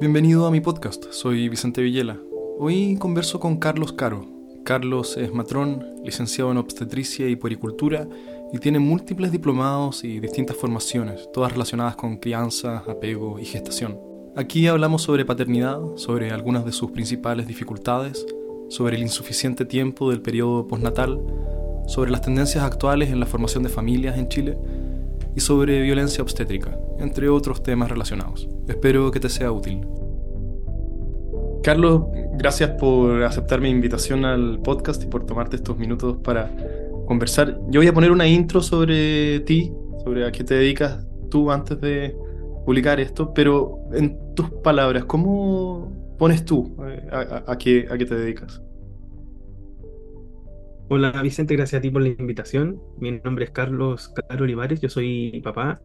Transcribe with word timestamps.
Bienvenido 0.00 0.46
a 0.46 0.52
mi 0.52 0.60
podcast, 0.60 1.06
soy 1.10 1.48
Vicente 1.48 1.82
Villela. 1.82 2.20
Hoy 2.56 2.96
converso 3.00 3.40
con 3.40 3.56
Carlos 3.56 3.92
Caro. 3.92 4.26
Carlos 4.64 5.16
es 5.16 5.34
matrón, 5.34 5.84
licenciado 6.04 6.52
en 6.52 6.58
obstetricia 6.58 7.28
y 7.28 7.34
puericultura 7.34 8.06
y 8.52 8.58
tiene 8.58 8.78
múltiples 8.78 9.32
diplomados 9.32 10.04
y 10.04 10.20
distintas 10.20 10.56
formaciones, 10.56 11.28
todas 11.32 11.50
relacionadas 11.50 11.96
con 11.96 12.18
crianza, 12.18 12.84
apego 12.86 13.40
y 13.40 13.44
gestación. 13.44 13.98
Aquí 14.36 14.68
hablamos 14.68 15.02
sobre 15.02 15.24
paternidad, 15.24 15.80
sobre 15.96 16.30
algunas 16.30 16.64
de 16.64 16.70
sus 16.70 16.92
principales 16.92 17.48
dificultades, 17.48 18.24
sobre 18.68 18.94
el 18.94 19.02
insuficiente 19.02 19.64
tiempo 19.64 20.10
del 20.10 20.22
periodo 20.22 20.68
postnatal, 20.68 21.20
sobre 21.88 22.12
las 22.12 22.22
tendencias 22.22 22.62
actuales 22.62 23.10
en 23.10 23.18
la 23.18 23.26
formación 23.26 23.64
de 23.64 23.68
familias 23.68 24.16
en 24.16 24.28
Chile 24.28 24.56
y 25.34 25.40
sobre 25.40 25.82
violencia 25.82 26.22
obstétrica, 26.22 26.78
entre 27.00 27.28
otros 27.28 27.64
temas 27.64 27.90
relacionados. 27.90 28.48
Espero 28.68 29.10
que 29.10 29.18
te 29.18 29.30
sea 29.30 29.50
útil. 29.50 29.80
Carlos, 31.62 32.04
gracias 32.34 32.70
por 32.72 33.22
aceptar 33.22 33.60
mi 33.60 33.70
invitación 33.70 34.24
al 34.24 34.60
podcast 34.60 35.02
y 35.02 35.06
por 35.06 35.24
tomarte 35.24 35.56
estos 35.56 35.76
minutos 35.78 36.18
para 36.18 36.54
conversar. 37.06 37.58
Yo 37.68 37.80
voy 37.80 37.88
a 37.88 37.94
poner 37.94 38.12
una 38.12 38.28
intro 38.28 38.60
sobre 38.60 39.40
ti, 39.40 39.72
sobre 40.04 40.26
a 40.26 40.32
qué 40.32 40.44
te 40.44 40.54
dedicas 40.54 41.06
tú 41.30 41.50
antes 41.50 41.80
de 41.80 42.14
publicar 42.64 43.00
esto, 43.00 43.32
pero 43.32 43.80
en 43.92 44.34
tus 44.34 44.50
palabras, 44.50 45.06
¿cómo 45.06 46.14
pones 46.18 46.44
tú 46.44 46.76
eh, 46.86 47.08
a, 47.10 47.56
qué, 47.56 47.86
a 47.90 47.96
qué 47.96 48.04
te 48.04 48.14
dedicas? 48.14 48.62
Hola 50.90 51.20
Vicente, 51.22 51.56
gracias 51.56 51.78
a 51.78 51.82
ti 51.82 51.90
por 51.90 52.02
la 52.02 52.08
invitación. 52.08 52.80
Mi 52.98 53.12
nombre 53.12 53.46
es 53.46 53.50
Carlos 53.50 54.12
Caro 54.28 54.44
Olivares, 54.44 54.80
yo 54.80 54.88
soy 54.90 55.40
papá 55.42 55.80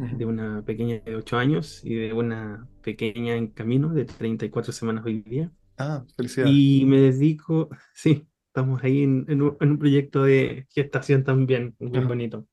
de 0.00 0.24
una 0.24 0.62
pequeña 0.64 1.00
de 1.00 1.16
8 1.16 1.36
años 1.36 1.84
y 1.84 1.94
de 1.94 2.12
una 2.12 2.66
pequeña 2.82 3.36
en 3.36 3.48
camino 3.48 3.90
de 3.90 4.04
34 4.04 4.72
semanas 4.72 5.04
hoy 5.04 5.20
día. 5.20 5.50
Ah, 5.76 6.04
felicidades. 6.16 6.52
Y 6.54 6.84
me 6.86 7.00
dedico, 7.00 7.68
sí, 7.94 8.26
estamos 8.46 8.82
ahí 8.82 9.02
en, 9.02 9.42
un, 9.42 9.78
proyecto 9.78 10.24
de 10.24 10.66
gestación 10.70 11.24
también, 11.24 11.76
muy 11.78 12.04
bonito. 12.04 12.46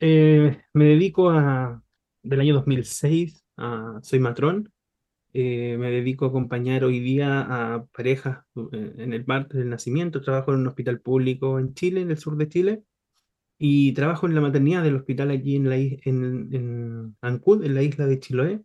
Eh, 0.00 0.60
me 0.72 0.84
dedico 0.84 1.30
a, 1.30 1.82
del 2.22 2.40
año 2.40 2.54
2006, 2.54 3.44
a, 3.56 4.00
soy 4.02 4.18
matrón, 4.18 4.72
eh, 5.32 5.76
me 5.78 5.90
dedico 5.90 6.24
a 6.24 6.28
acompañar 6.28 6.82
hoy 6.82 6.98
día 6.98 7.40
a 7.40 7.84
parejas 7.86 8.44
eh, 8.72 8.94
en 8.98 9.12
el 9.12 9.24
parto 9.24 9.58
del 9.58 9.68
nacimiento, 9.68 10.20
trabajo 10.20 10.52
en 10.52 10.60
un 10.60 10.66
hospital 10.66 11.00
público 11.00 11.58
en 11.60 11.74
Chile, 11.74 12.00
en 12.00 12.10
el 12.10 12.18
sur 12.18 12.36
de 12.36 12.48
Chile, 12.48 12.82
y 13.62 13.92
trabajo 13.92 14.26
en 14.26 14.34
la 14.34 14.40
maternidad 14.40 14.82
del 14.82 14.96
hospital 14.96 15.30
allí 15.30 15.56
en, 15.56 15.68
la, 15.68 15.76
en, 15.76 16.48
en 16.50 17.16
Ancud, 17.20 17.62
en 17.62 17.74
la 17.74 17.82
isla 17.82 18.06
de 18.06 18.18
Chiloé, 18.18 18.62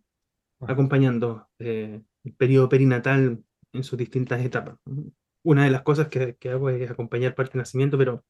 acompañando 0.60 1.50
eh, 1.58 2.00
el 2.24 2.32
periodo 2.32 2.70
perinatal 2.70 3.44
en 3.74 3.84
sus 3.84 3.98
distintas 3.98 4.42
etapas. 4.42 4.78
Una 5.44 5.64
de 5.64 5.70
las 5.70 5.82
cosas 5.82 6.08
que, 6.08 6.36
que 6.36 6.48
hago 6.48 6.70
es 6.70 6.90
acompañar 6.90 7.34
parte 7.34 7.52
del 7.52 7.58
nacimiento, 7.58 7.98
pero 7.98 8.24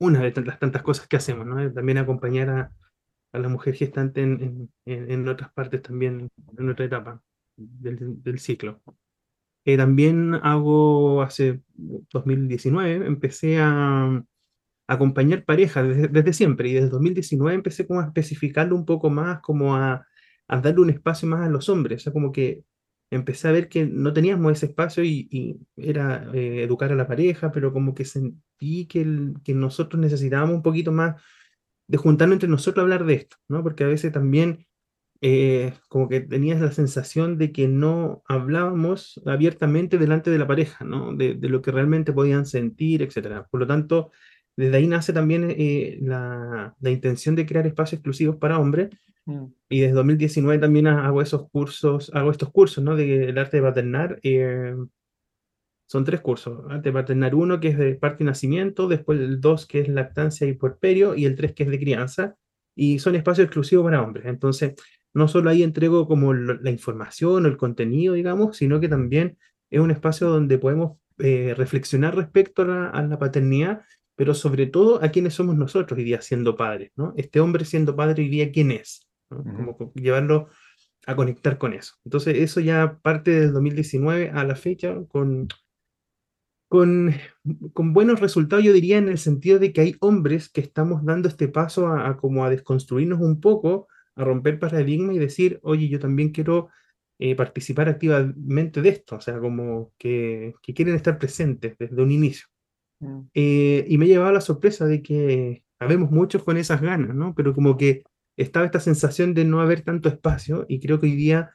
una 0.00 0.22
de 0.22 0.32
las 0.42 0.58
tantas 0.58 0.82
cosas 0.82 1.06
que 1.06 1.16
hacemos, 1.16 1.46
¿no? 1.46 1.70
También 1.70 1.98
acompañar 1.98 2.48
a, 2.48 2.72
a 3.32 3.38
la 3.38 3.48
mujer 3.50 3.74
gestante 3.74 4.22
en, 4.22 4.70
en, 4.86 5.10
en, 5.10 5.28
otras 5.28 5.52
partes 5.52 5.82
también, 5.82 6.30
en 6.56 6.70
otra 6.70 6.86
etapa 6.86 7.22
del, 7.56 8.22
del 8.22 8.38
ciclo. 8.38 8.80
Eh, 9.66 9.76
también 9.76 10.34
hago, 10.34 11.20
hace 11.20 11.60
2019, 11.74 13.06
empecé 13.06 13.58
a, 13.60 14.24
acompañar 14.86 15.44
parejas 15.44 15.86
desde, 16.12 16.32
siempre 16.32 16.68
y 16.68 16.74
desde 16.74 16.90
2019 16.90 17.54
empecé 17.54 17.86
como 17.86 18.00
a 18.00 18.06
especificarlo 18.06 18.76
un 18.76 18.84
poco 18.84 19.10
más, 19.10 19.40
como 19.40 19.76
a, 19.76 20.06
a, 20.48 20.60
darle 20.60 20.80
un 20.80 20.90
espacio 20.90 21.28
más 21.28 21.46
a 21.46 21.50
los 21.50 21.68
hombres, 21.68 22.02
o 22.02 22.04
sea, 22.04 22.12
como 22.12 22.32
que 22.32 22.64
empecé 23.10 23.48
a 23.48 23.52
ver 23.52 23.68
que 23.68 23.86
no 23.86 24.12
teníamos 24.12 24.52
ese 24.52 24.66
espacio 24.66 25.04
y, 25.04 25.60
era 25.76 26.28
eh, 26.34 26.62
educar 26.64 26.92
a 26.92 26.96
la 26.96 27.06
pareja, 27.06 27.52
pero 27.52 27.72
como 27.72 27.94
que 27.94 28.04
sentí 28.04 28.86
que, 28.86 29.02
el, 29.02 29.34
que 29.44 29.54
nosotros 29.54 30.00
necesitábamos 30.00 30.56
un 30.56 30.62
poquito 30.62 30.92
más 30.92 31.20
de 31.88 31.98
juntarnos 31.98 32.36
entre 32.36 32.48
nosotros 32.48 32.82
a 32.82 32.84
hablar 32.84 33.04
de 33.04 33.14
esto, 33.14 33.36
¿no? 33.48 33.62
Porque 33.62 33.84
a 33.84 33.88
veces 33.88 34.12
también 34.12 34.66
eh, 35.20 35.72
como 35.88 36.08
que 36.08 36.20
tenías 36.20 36.60
la 36.60 36.72
sensación 36.72 37.38
de 37.38 37.52
que 37.52 37.68
no 37.68 38.22
hablábamos 38.26 39.20
abiertamente 39.24 39.98
delante 39.98 40.30
de 40.30 40.38
la 40.38 40.46
pareja, 40.46 40.84
¿no? 40.84 41.14
De, 41.14 41.34
de 41.34 41.48
lo 41.48 41.62
que 41.62 41.70
realmente 41.70 42.12
podían 42.12 42.44
sentir, 42.44 43.02
etc. 43.02 43.46
Por 43.50 43.60
lo 43.60 43.66
tanto, 43.66 44.10
desde 44.56 44.76
ahí 44.78 44.86
nace 44.86 45.12
también 45.12 45.48
eh, 45.50 45.98
la, 46.00 46.74
la, 46.80 46.90
intención 46.90 47.36
de 47.36 47.44
crear 47.44 47.66
espacios 47.66 47.98
exclusivos 47.98 48.36
para 48.36 48.58
hombres. 48.58 48.90
Mm. 49.26 49.44
Y 49.68 49.80
desde 49.80 49.94
2019 49.94 50.58
también 50.60 50.86
hago 50.86 51.20
esos 51.20 51.50
cursos, 51.50 52.10
hago 52.14 52.30
estos 52.30 52.50
cursos, 52.50 52.82
¿no? 52.82 52.96
Del 52.96 53.36
arte 53.36 53.58
de 53.58 53.62
paternar. 53.62 54.18
Eh, 54.22 54.74
son 55.86 56.04
tres 56.04 56.20
cursos. 56.20 56.64
Arte 56.70 56.88
de 56.88 56.92
paternar 56.94 57.34
uno, 57.34 57.60
que 57.60 57.68
es 57.68 57.78
de 57.78 57.94
parte 57.96 58.24
y 58.24 58.26
nacimiento, 58.26 58.88
después 58.88 59.20
el 59.20 59.40
dos, 59.40 59.66
que 59.66 59.80
es 59.80 59.88
lactancia 59.88 60.46
y 60.46 60.54
puerperio, 60.54 61.14
y 61.14 61.26
el 61.26 61.36
tres, 61.36 61.52
que 61.52 61.64
es 61.64 61.68
de 61.68 61.78
crianza. 61.78 62.36
Y 62.74 62.98
son 62.98 63.14
espacios 63.14 63.44
exclusivos 63.46 63.84
para 63.84 64.02
hombres. 64.02 64.26
Entonces, 64.26 64.74
no 65.12 65.28
solo 65.28 65.50
ahí 65.50 65.62
entrego 65.62 66.08
como 66.08 66.32
la 66.34 66.70
información 66.70 67.44
o 67.44 67.48
el 67.48 67.56
contenido, 67.56 68.14
digamos, 68.14 68.56
sino 68.56 68.80
que 68.80 68.88
también 68.88 69.38
es 69.70 69.80
un 69.80 69.90
espacio 69.90 70.28
donde 70.28 70.58
podemos 70.58 70.98
eh, 71.18 71.54
reflexionar 71.56 72.14
respecto 72.14 72.62
a 72.62 72.66
la, 72.66 72.86
a 72.90 73.02
la 73.02 73.18
paternidad 73.18 73.82
pero 74.16 74.34
sobre 74.34 74.66
todo 74.66 75.02
a 75.04 75.10
quienes 75.10 75.34
somos 75.34 75.56
nosotros 75.56 75.96
hoy 75.96 76.04
día 76.04 76.22
siendo 76.22 76.56
padres, 76.56 76.90
¿no? 76.96 77.12
Este 77.16 77.38
hombre 77.38 77.64
siendo 77.64 77.94
padre 77.94 78.22
hoy 78.22 78.28
día, 78.30 78.50
¿quién 78.50 78.70
es? 78.72 79.06
Como 79.28 79.92
llevarlo 79.94 80.48
a 81.06 81.14
conectar 81.14 81.58
con 81.58 81.74
eso. 81.74 81.94
Entonces, 82.04 82.36
eso 82.38 82.60
ya 82.60 82.98
parte 83.02 83.30
del 83.30 83.52
2019 83.52 84.30
a 84.30 84.42
la 84.44 84.56
fecha 84.56 84.96
con, 85.08 85.48
con, 86.68 87.14
con 87.72 87.92
buenos 87.92 88.20
resultados, 88.20 88.64
yo 88.64 88.72
diría, 88.72 88.98
en 88.98 89.08
el 89.08 89.18
sentido 89.18 89.58
de 89.58 89.72
que 89.72 89.82
hay 89.82 89.96
hombres 90.00 90.48
que 90.48 90.62
estamos 90.62 91.04
dando 91.04 91.28
este 91.28 91.48
paso 91.48 91.88
a, 91.88 92.16
como 92.16 92.44
a 92.44 92.50
desconstruirnos 92.50 93.20
un 93.20 93.40
poco, 93.40 93.86
a 94.16 94.24
romper 94.24 94.58
paradigma 94.58 95.12
y 95.12 95.18
decir, 95.18 95.60
oye, 95.62 95.88
yo 95.88 96.00
también 96.00 96.30
quiero 96.30 96.70
eh, 97.18 97.36
participar 97.36 97.88
activamente 97.88 98.80
de 98.80 98.88
esto, 98.88 99.16
o 99.16 99.20
sea, 99.20 99.38
como 99.38 99.92
que, 99.98 100.54
que 100.62 100.74
quieren 100.74 100.94
estar 100.94 101.18
presentes 101.18 101.76
desde 101.78 102.02
un 102.02 102.10
inicio. 102.10 102.46
Mm. 103.00 103.20
Eh, 103.34 103.84
y 103.88 103.98
me 103.98 104.06
llevaba 104.06 104.32
la 104.32 104.40
sorpresa 104.40 104.86
de 104.86 105.02
que 105.02 105.64
habemos 105.78 106.10
muchos 106.10 106.42
con 106.42 106.56
esas 106.56 106.80
ganas, 106.80 107.14
¿no? 107.14 107.34
Pero 107.34 107.54
como 107.54 107.76
que 107.76 108.04
estaba 108.36 108.66
esta 108.66 108.80
sensación 108.80 109.34
de 109.34 109.44
no 109.44 109.60
haber 109.60 109.82
tanto 109.82 110.08
espacio 110.08 110.66
y 110.68 110.80
creo 110.80 111.00
que 111.00 111.06
hoy 111.06 111.16
día, 111.16 111.52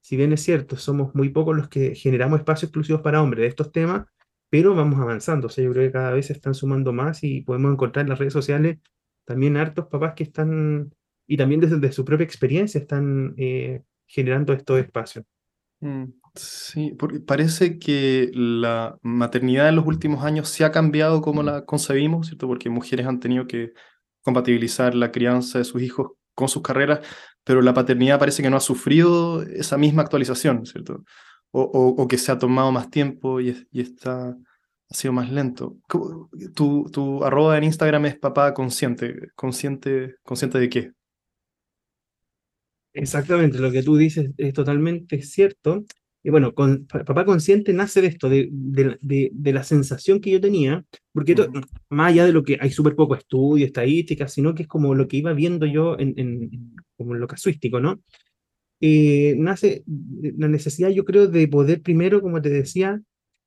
si 0.00 0.16
bien 0.16 0.32
es 0.32 0.42
cierto, 0.42 0.76
somos 0.76 1.14
muy 1.14 1.30
pocos 1.30 1.56
los 1.56 1.68
que 1.68 1.94
generamos 1.94 2.40
espacios 2.40 2.70
exclusivos 2.70 3.02
para 3.02 3.22
hombres 3.22 3.42
de 3.42 3.48
estos 3.48 3.72
temas, 3.72 4.06
pero 4.50 4.74
vamos 4.74 5.00
avanzando. 5.00 5.48
O 5.48 5.50
sea, 5.50 5.64
yo 5.64 5.72
creo 5.72 5.86
que 5.86 5.92
cada 5.92 6.12
vez 6.12 6.26
se 6.26 6.32
están 6.32 6.54
sumando 6.54 6.92
más 6.92 7.24
y 7.24 7.42
podemos 7.42 7.72
encontrar 7.72 8.04
en 8.04 8.10
las 8.10 8.18
redes 8.18 8.32
sociales 8.32 8.78
también 9.24 9.56
hartos 9.56 9.86
papás 9.86 10.14
que 10.14 10.24
están, 10.24 10.94
y 11.26 11.36
también 11.36 11.60
desde, 11.60 11.92
su 11.92 12.04
propia 12.04 12.24
experiencia, 12.24 12.78
están 12.78 13.34
eh, 13.36 13.82
generando 14.06 14.52
estos 14.52 14.78
espacios. 14.78 15.24
Mm. 15.80 16.04
Sí, 16.36 16.92
porque 16.98 17.20
parece 17.20 17.78
que 17.78 18.30
la 18.34 18.98
maternidad 19.02 19.68
en 19.68 19.76
los 19.76 19.86
últimos 19.86 20.24
años 20.24 20.48
se 20.48 20.64
ha 20.64 20.72
cambiado 20.72 21.20
como 21.22 21.44
la 21.44 21.64
concebimos, 21.64 22.26
¿cierto? 22.26 22.48
Porque 22.48 22.68
mujeres 22.70 23.06
han 23.06 23.20
tenido 23.20 23.46
que 23.46 23.72
compatibilizar 24.22 24.96
la 24.96 25.12
crianza 25.12 25.58
de 25.58 25.64
sus 25.64 25.80
hijos 25.82 26.12
con 26.34 26.48
sus 26.48 26.62
carreras, 26.62 27.06
pero 27.44 27.62
la 27.62 27.72
paternidad 27.72 28.18
parece 28.18 28.42
que 28.42 28.50
no 28.50 28.56
ha 28.56 28.60
sufrido 28.60 29.42
esa 29.42 29.78
misma 29.78 30.02
actualización, 30.02 30.66
¿cierto? 30.66 31.04
O, 31.52 31.62
o, 31.62 32.08
que 32.08 32.18
se 32.18 32.32
ha 32.32 32.38
tomado 32.38 32.72
más 32.72 32.90
tiempo 32.90 33.40
y, 33.40 33.68
y, 33.70 33.80
está, 33.80 34.30
ha 34.30 34.94
sido 34.94 35.12
más 35.12 35.30
lento. 35.30 35.76
Tu, 36.54 36.90
tu 36.90 37.22
arroba 37.24 37.56
en 37.58 37.64
Instagram 37.64 38.06
es 38.06 38.18
papá 38.18 38.52
consciente. 38.54 39.28
¿Consciente, 39.36 40.16
consciente 40.24 40.58
de 40.58 40.68
qué? 40.68 40.92
Exactamente, 42.92 43.58
lo 43.58 43.70
que 43.72 43.82
tú 43.82 43.96
dices 43.96 44.30
es 44.36 44.52
totalmente 44.52 45.20
cierto. 45.22 45.84
Y 46.26 46.30
bueno, 46.30 46.54
con, 46.54 46.86
Papá 46.86 47.26
Consciente 47.26 47.74
nace 47.74 48.00
de 48.00 48.06
esto, 48.06 48.30
de, 48.30 48.48
de, 48.50 49.30
de, 49.30 49.52
la 49.52 49.62
sensación 49.62 50.20
que 50.20 50.30
yo 50.30 50.40
tenía, 50.40 50.82
porque 51.12 51.36
más 51.90 52.12
allá 52.12 52.24
de 52.24 52.32
lo 52.32 52.42
que 52.42 52.56
hay 52.58 52.70
súper 52.70 52.96
poco 52.96 53.14
estudio, 53.14 53.66
estadísticas, 53.66 54.32
sino 54.32 54.54
que 54.54 54.62
es 54.62 54.68
como 54.68 54.94
lo 54.94 55.06
que 55.06 55.18
iba 55.18 55.34
viendo 55.34 55.66
yo 55.66 55.98
en, 55.98 56.14
en 56.16 56.74
como 56.96 57.14
en 57.14 57.20
lo 57.20 57.26
casuístico, 57.26 57.78
¿no? 57.78 58.00
Eh, 58.80 59.34
nace 59.36 59.84
la 59.86 60.48
necesidad, 60.48 60.88
yo 60.88 61.04
creo, 61.04 61.28
de 61.28 61.46
poder 61.46 61.82
primero, 61.82 62.22
como 62.22 62.40
te 62.40 62.48
decía, 62.48 63.02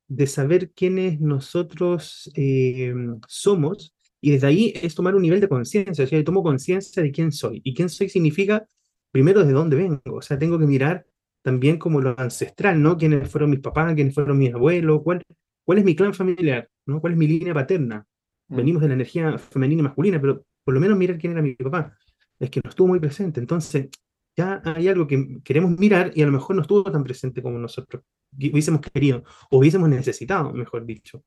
de 0.07 0.28
saber 0.28 0.72
quiénes 0.72 1.19
nosotros 1.19 2.31
eh, 2.36 2.94
somos, 3.28 3.96
y 4.22 4.31
desde 4.31 4.48
ahí 4.48 4.74
es 4.84 4.94
tomar 4.94 5.16
un 5.16 5.24
nivel 5.24 5.42
de 5.42 5.50
conciencia, 5.50 6.04
o 6.04 6.07
sea, 6.07 6.19
yo 6.19 6.24
tomo 6.24 6.44
conciencia 6.44 7.01
de 7.01 7.12
quién 7.12 7.31
soy, 7.31 7.60
y 7.63 7.74
quién 7.74 7.90
soy 7.90 8.07
significa 8.07 8.68
primero 9.12 9.44
de 9.44 9.54
dónde 9.54 9.78
vengo, 9.78 10.01
o 10.06 10.22
sea, 10.22 10.38
tengo 10.38 10.60
que 10.60 10.68
mirar 10.68 11.07
también 11.42 11.78
como 11.78 12.01
lo 12.01 12.19
ancestral, 12.19 12.81
¿no? 12.81 12.98
¿Quiénes 12.98 13.30
fueron 13.30 13.50
mis 13.50 13.60
papás? 13.60 13.94
¿Quiénes 13.95 14.13
fueron 14.13 14.38
mis 14.38 14.54
abuelos? 14.54 15.01
¿Cuál, 15.04 15.24
cuál 15.63 15.78
es 15.78 15.86
mi 15.86 15.95
clan 15.95 16.13
familiar? 16.13 16.69
¿no? 16.86 17.00
¿Cuál 17.01 17.13
es 17.13 17.19
mi 17.19 17.28
línea 17.28 17.54
paterna? 17.54 18.06
Mm. 18.48 18.56
Venimos 18.56 18.81
de 18.81 18.88
la 18.88 18.94
energía 18.95 19.38
femenina 19.38 19.81
y 19.81 19.84
masculina, 19.84 20.19
pero 20.19 20.45
por 20.63 20.74
lo 20.74 20.80
menos 20.80 20.98
mirar 20.98 21.18
quién 21.18 21.34
era 21.34 21.42
mi 21.42 21.56
papá. 21.56 21.98
Es 22.39 22.50
que 22.50 22.62
no 22.63 22.69
estuvo 22.69 22.88
muy 22.88 23.00
presente. 23.00 23.39
Entonces, 23.39 23.89
ya 24.36 24.62
hay 24.63 24.88
algo 24.88 25.07
que 25.07 25.39
queremos 25.44 25.78
mirar 25.78 26.12
y 26.13 26.22
a 26.22 26.25
lo 26.25 26.31
mejor 26.31 26.56
no 26.56 26.62
estuvo 26.62 26.84
tan 26.84 27.04
presente 27.04 27.42
como 27.42 27.57
nosotros 27.57 28.04
hubiésemos 28.36 28.81
querido 28.81 29.24
o 29.50 29.57
hubiésemos 29.57 29.89
necesitado, 29.89 30.54
mejor 30.54 30.86
dicho. 30.86 31.24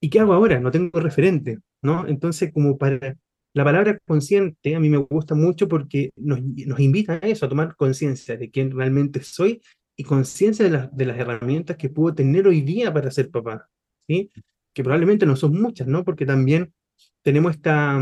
¿Y 0.00 0.08
qué 0.08 0.20
hago 0.20 0.32
ahora? 0.32 0.60
No 0.60 0.70
tengo 0.70 1.00
referente, 1.00 1.58
¿no? 1.82 2.06
Entonces, 2.06 2.52
como 2.52 2.78
para 2.78 3.16
la 3.56 3.64
palabra 3.64 3.98
consciente 4.04 4.76
a 4.76 4.80
mí 4.80 4.90
me 4.90 4.98
gusta 4.98 5.34
mucho 5.34 5.66
porque 5.66 6.10
nos, 6.14 6.42
nos 6.42 6.78
invita 6.78 7.14
a 7.14 7.26
eso, 7.26 7.46
a 7.46 7.48
tomar 7.48 7.74
conciencia 7.74 8.36
de 8.36 8.50
quién 8.50 8.70
realmente 8.70 9.22
soy 9.22 9.62
y 9.96 10.04
conciencia 10.04 10.68
de, 10.68 10.90
de, 10.92 11.06
las 11.06 11.18
herramientas 11.18 11.78
que 11.78 11.88
puedo 11.88 12.14
tener 12.14 12.46
hoy 12.46 12.60
día 12.60 12.92
para 12.92 13.10
ser 13.10 13.30
papá, 13.30 13.66
¿sí? 14.06 14.30
Que 14.74 14.84
probablemente 14.84 15.24
no 15.24 15.36
son 15.36 15.58
muchas, 15.58 15.86
¿no? 15.86 16.04
Porque 16.04 16.26
también 16.26 16.74
tenemos 17.22 17.54
esta, 17.54 17.98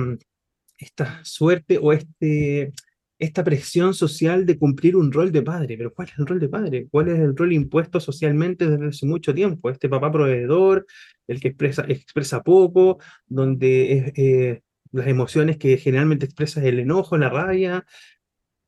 esta 0.77 1.25
suerte 1.25 1.79
o 1.81 1.93
este, 1.93 2.73
esta 3.21 3.45
presión 3.45 3.95
social 3.95 4.47
de 4.47 4.59
cumplir 4.59 4.97
un 4.97 5.13
rol 5.13 5.31
de 5.31 5.43
padre. 5.43 5.77
Pero 5.77 5.95
¿cuál 5.95 6.09
es 6.09 6.19
el 6.19 6.27
rol 6.27 6.41
de 6.41 6.49
padre? 6.49 6.89
¿Cuál 6.91 7.11
es 7.11 7.21
el 7.21 7.37
rol 7.37 7.53
impuesto 7.53 8.01
socialmente 8.01 8.69
desde 8.69 8.89
hace 8.89 9.07
mucho 9.07 9.33
tiempo? 9.33 9.71
Este 9.71 9.89
papá 9.89 10.11
proveedor, 10.11 10.85
el 11.29 11.39
que 11.39 11.47
expresa, 11.47 11.85
expresa 11.87 12.43
poco, 12.43 12.99
donde 13.29 14.13
eh, 14.17 14.64
las 14.95 15.09
emociones 15.09 15.57
que 15.59 15.77
generalmente 15.77 16.25
expresa 16.25 16.65
el 16.65 16.79
enojo, 16.79 17.19
la 17.19 17.29
rabia, 17.29 17.85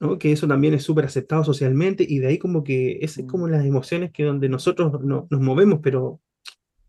¿no? 0.01 0.19
que 0.19 0.33
eso 0.33 0.47
también 0.49 0.75
es 0.75 0.83
súper 0.83 1.05
aceptado 1.05 1.45
socialmente, 1.45 2.05
y 2.07 2.19
de 2.19 2.29
ahí 2.29 2.39
como 2.39 2.65
que 2.65 2.99
esas 3.01 3.19
es 3.19 3.27
como 3.27 3.47
mm. 3.47 3.51
las 3.51 3.65
emociones 3.65 4.11
que 4.13 4.25
donde 4.25 4.49
nosotros 4.49 5.01
no, 5.03 5.27
nos 5.31 5.41
movemos, 5.41 5.81
pero 5.83 6.21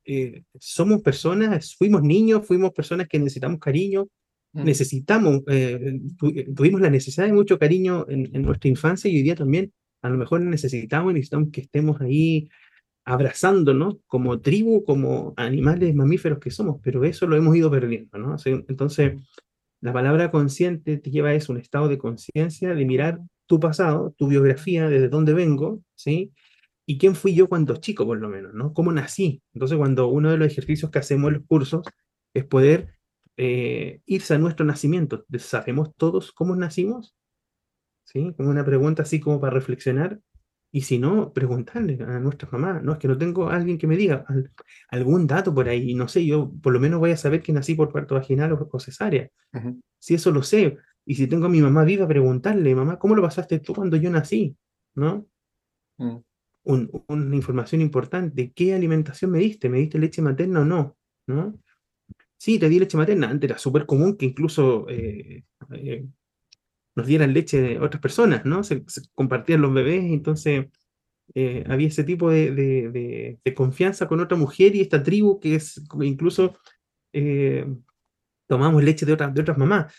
eh, 0.06 0.44
somos 0.60 1.02
personas, 1.02 1.76
fuimos 1.76 2.02
niños, 2.02 2.46
fuimos 2.46 2.72
personas 2.72 3.08
que 3.08 3.20
necesitamos 3.20 3.60
cariño, 3.60 4.08
mm. 4.54 4.64
necesitamos, 4.64 5.42
eh, 5.48 6.00
tuvimos 6.56 6.82
la 6.82 6.90
necesidad 6.90 7.28
de 7.28 7.34
mucho 7.34 7.60
cariño 7.60 8.06
en, 8.10 8.30
en, 8.36 8.42
nuestra 8.42 8.70
infancia 8.70 9.10
y 9.10 9.18
hoy 9.18 9.24
día 9.24 9.36
también 9.36 9.72
a 10.02 10.10
lo 10.10 10.18
mejor 10.18 10.42
necesitamos 10.42 11.12
y 11.12 11.16
necesitamos 11.16 11.50
que 11.52 11.62
estemos 11.62 12.02
ahí 12.02 12.50
abrazándonos 13.08 13.96
como 14.06 14.42
tribu, 14.42 14.84
como 14.84 15.34
animales 15.38 15.96
mamíferos 15.96 16.40
que 16.40 16.52
somos, 16.52 16.82
pero 16.84 17.06
eso 17.06 17.26
lo 17.26 17.38
hemos 17.38 17.56
ido 17.56 17.72
perdiendo, 17.72 18.18
¿no? 18.18 18.36
Entonces, 18.68 19.14
la 19.80 19.94
palabra 19.94 20.30
consciente 20.30 20.98
te 20.98 21.10
lleva 21.10 21.30
a 21.30 21.34
eso, 21.34 21.54
un 21.54 21.58
estado 21.58 21.88
de 21.88 21.98
conciencia, 21.98 22.76
de 22.76 22.86
mirar 22.86 23.20
tu 23.46 23.62
pasado, 23.62 24.14
tu 24.18 24.28
biografía, 24.28 24.90
desde 24.90 25.08
dónde 25.08 25.34
vengo, 25.34 25.82
¿sí? 25.96 26.34
Y 26.86 26.98
quién 26.98 27.16
fui 27.16 27.34
yo 27.34 27.48
cuando 27.48 27.78
chico, 27.78 28.06
por 28.06 28.18
lo 28.20 28.28
menos, 28.28 28.54
¿no? 28.54 28.74
¿Cómo 28.74 28.92
nací? 28.92 29.42
Entonces, 29.54 29.78
cuando 29.78 30.10
uno 30.10 30.30
de 30.30 30.38
los 30.38 30.52
ejercicios 30.52 30.92
que 30.92 31.00
hacemos 31.00 31.30
en 31.30 31.36
los 31.36 31.46
cursos 31.48 31.86
es 32.34 32.44
poder 32.44 32.98
eh, 33.38 34.02
irse 34.06 34.34
a 34.34 34.38
nuestro 34.38 34.66
nacimiento. 34.66 35.26
¿Sabemos 35.40 35.96
todos 35.96 36.34
cómo 36.34 36.58
nacimos? 36.58 37.16
¿Sí? 38.04 38.34
Como 38.36 38.50
una 38.50 38.66
pregunta 38.66 39.04
así 39.04 39.22
como 39.22 39.40
para 39.40 39.54
reflexionar. 39.54 40.20
Y 40.72 40.82
si 40.82 41.00
no, 41.00 41.32
preguntarle 41.32 41.98
a 42.04 42.20
nuestras 42.20 42.52
mamás. 42.52 42.84
No 42.84 42.94
es 42.94 43.00
que 43.00 43.08
no 43.08 43.18
tengo 43.18 43.50
a 43.50 43.56
alguien 43.56 43.78
que 43.78 43.88
me 43.88 43.96
diga 43.96 44.26
algún 44.90 45.26
dato 45.26 45.54
por 45.54 45.70
ahí. 45.70 45.94
No 45.96 46.08
sé, 46.08 46.26
yo 46.26 46.52
por 46.62 46.74
lo 46.74 46.80
menos 46.80 47.00
voy 47.00 47.12
a 47.12 47.18
saber 47.18 47.42
que 47.42 47.54
nací 47.54 47.74
por 47.76 47.92
parto 47.92 48.16
vaginal 48.16 48.52
o, 48.54 48.80
cesárea. 48.80 49.30
Si 50.00 50.16
eso 50.16 50.32
lo 50.32 50.44
sé. 50.44 50.78
Y 51.06 51.16
si 51.16 51.28
tengo 51.28 51.46
a 51.46 51.50
mi 51.50 51.62
mamá 51.62 51.86
viva, 51.86 52.08
preguntarle, 52.08 52.76
mamá, 52.76 53.00
¿cómo 53.00 53.16
lo 53.16 53.22
pasaste 53.22 53.60
tú 53.60 53.74
cuando 53.74 53.96
yo 53.96 54.10
nací? 54.10 54.56
¿No? 54.96 55.28
Mm. 55.98 56.18
una 56.64 57.36
información 57.36 57.82
importante. 57.82 58.52
¿Qué 58.54 58.74
alimentación 58.74 59.32
me 59.32 59.40
diste? 59.40 59.70
¿Me 59.70 59.80
diste 59.80 59.98
leche 60.00 60.22
materna 60.22 60.62
o 60.62 60.66
no? 60.66 60.98
¿No? 61.28 61.58
Sí, 62.38 62.60
te 62.60 62.70
di 62.70 62.80
leche 62.80 62.98
materna. 62.98 63.30
Antes 63.30 63.50
era 63.50 63.58
súper 63.58 63.86
común 63.86 64.18
que 64.18 64.26
incluso 64.26 64.88
eh, 64.90 65.44
eh, 65.72 66.06
nos 66.98 67.06
dieran 67.06 67.32
leche 67.32 67.62
de 67.62 67.80
otras 67.80 68.02
personas, 68.02 68.44
¿no? 68.44 68.64
Se, 68.64 68.84
compartían 69.14 69.62
los 69.62 69.72
bebés, 69.72 70.04
entonces 70.06 70.66
eh, 71.36 71.64
había 71.68 71.90
ese 71.90 72.04
tipo 72.04 72.32
de, 72.32 73.40
confianza 73.56 74.08
con 74.08 74.20
otra 74.20 74.36
mujer 74.36 74.76
y 74.76 74.82
esta 74.82 75.04
tribu 75.04 75.40
que 75.40 75.56
es 75.56 75.80
incluso 76.02 76.58
eh, 77.14 77.68
tomamos 78.48 78.84
leche 78.84 79.06
de, 79.06 79.16
de 79.16 79.42
otras 79.42 79.58
mamás. 79.60 79.94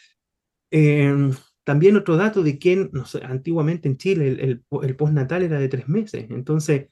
Em, 0.73 1.33
también 1.63 1.97
otro 1.97 2.17
dato 2.17 2.43
de 2.43 2.59
que 2.59 2.91
no 2.93 3.05
antiguamente 3.23 3.89
en 3.89 3.97
Chile 3.97 4.29
el, 4.29 4.65
el, 4.83 4.97
postnatal 4.97 5.43
era 5.43 5.61
de 5.61 5.69
tres 5.69 5.89
meses, 5.89 6.27
entonces 6.31 6.89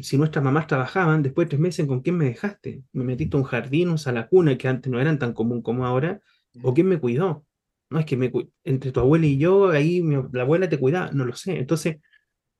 si 0.00 0.16
nuestras 0.16 0.44
mamás 0.44 0.68
trabajaban, 0.68 1.22
después 1.22 1.46
de 1.46 1.50
tres 1.50 1.60
meses, 1.60 1.86
¿con 1.86 2.02
quién 2.02 2.16
me 2.16 2.26
dejaste? 2.26 2.82
¿Me 2.92 3.04
metiste 3.04 3.36
a 3.36 3.40
un 3.40 3.46
jardín, 3.46 3.94
a 4.04 4.12
la 4.12 4.28
cuna, 4.28 4.58
que 4.58 4.68
antes 4.68 4.90
no 4.90 5.00
eran 5.00 5.18
tan 5.18 5.32
común 5.32 5.62
como 5.62 5.86
ahora? 5.86 6.20
¿O 6.62 6.74
quién 6.74 6.88
me 6.88 6.98
cuidó? 6.98 7.45
No 7.90 7.98
es 8.00 8.06
que 8.06 8.16
me, 8.16 8.32
entre 8.64 8.92
tu 8.92 9.00
abuela 9.00 9.26
y 9.26 9.38
yo, 9.38 9.70
ahí 9.70 10.02
la 10.32 10.42
abuela 10.42 10.68
te 10.68 10.78
cuidaba, 10.78 11.10
no 11.12 11.24
lo 11.24 11.34
sé. 11.36 11.58
Entonces, 11.58 11.98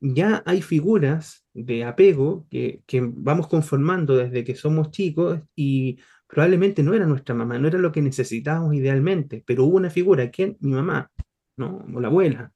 ya 0.01 0.43
hay 0.47 0.63
figuras 0.63 1.45
de 1.55 1.85
apego 1.85 2.47
que, 2.51 2.83
que 2.87 3.01
vamos 3.03 3.49
conformando 3.49 4.17
desde 4.17 4.45
que 4.45 4.55
somos 4.55 4.91
chicos 4.91 5.41
y 5.55 5.99
probablemente 6.27 6.83
no 6.83 6.95
era 6.95 7.07
nuestra 7.07 7.35
mamá, 7.35 7.59
no 7.59 7.69
era 7.69 7.79
lo 7.79 7.93
que 7.93 8.03
necesitábamos 8.03 8.75
idealmente, 8.75 9.43
pero 9.47 9.65
hubo 9.65 9.77
una 9.77 9.91
figura, 9.91 10.31
¿quién? 10.31 10.57
Mi 10.61 10.73
mamá, 10.73 11.11
¿no? 11.57 11.85
O 11.95 12.01
la 12.01 12.09
abuela. 12.09 12.53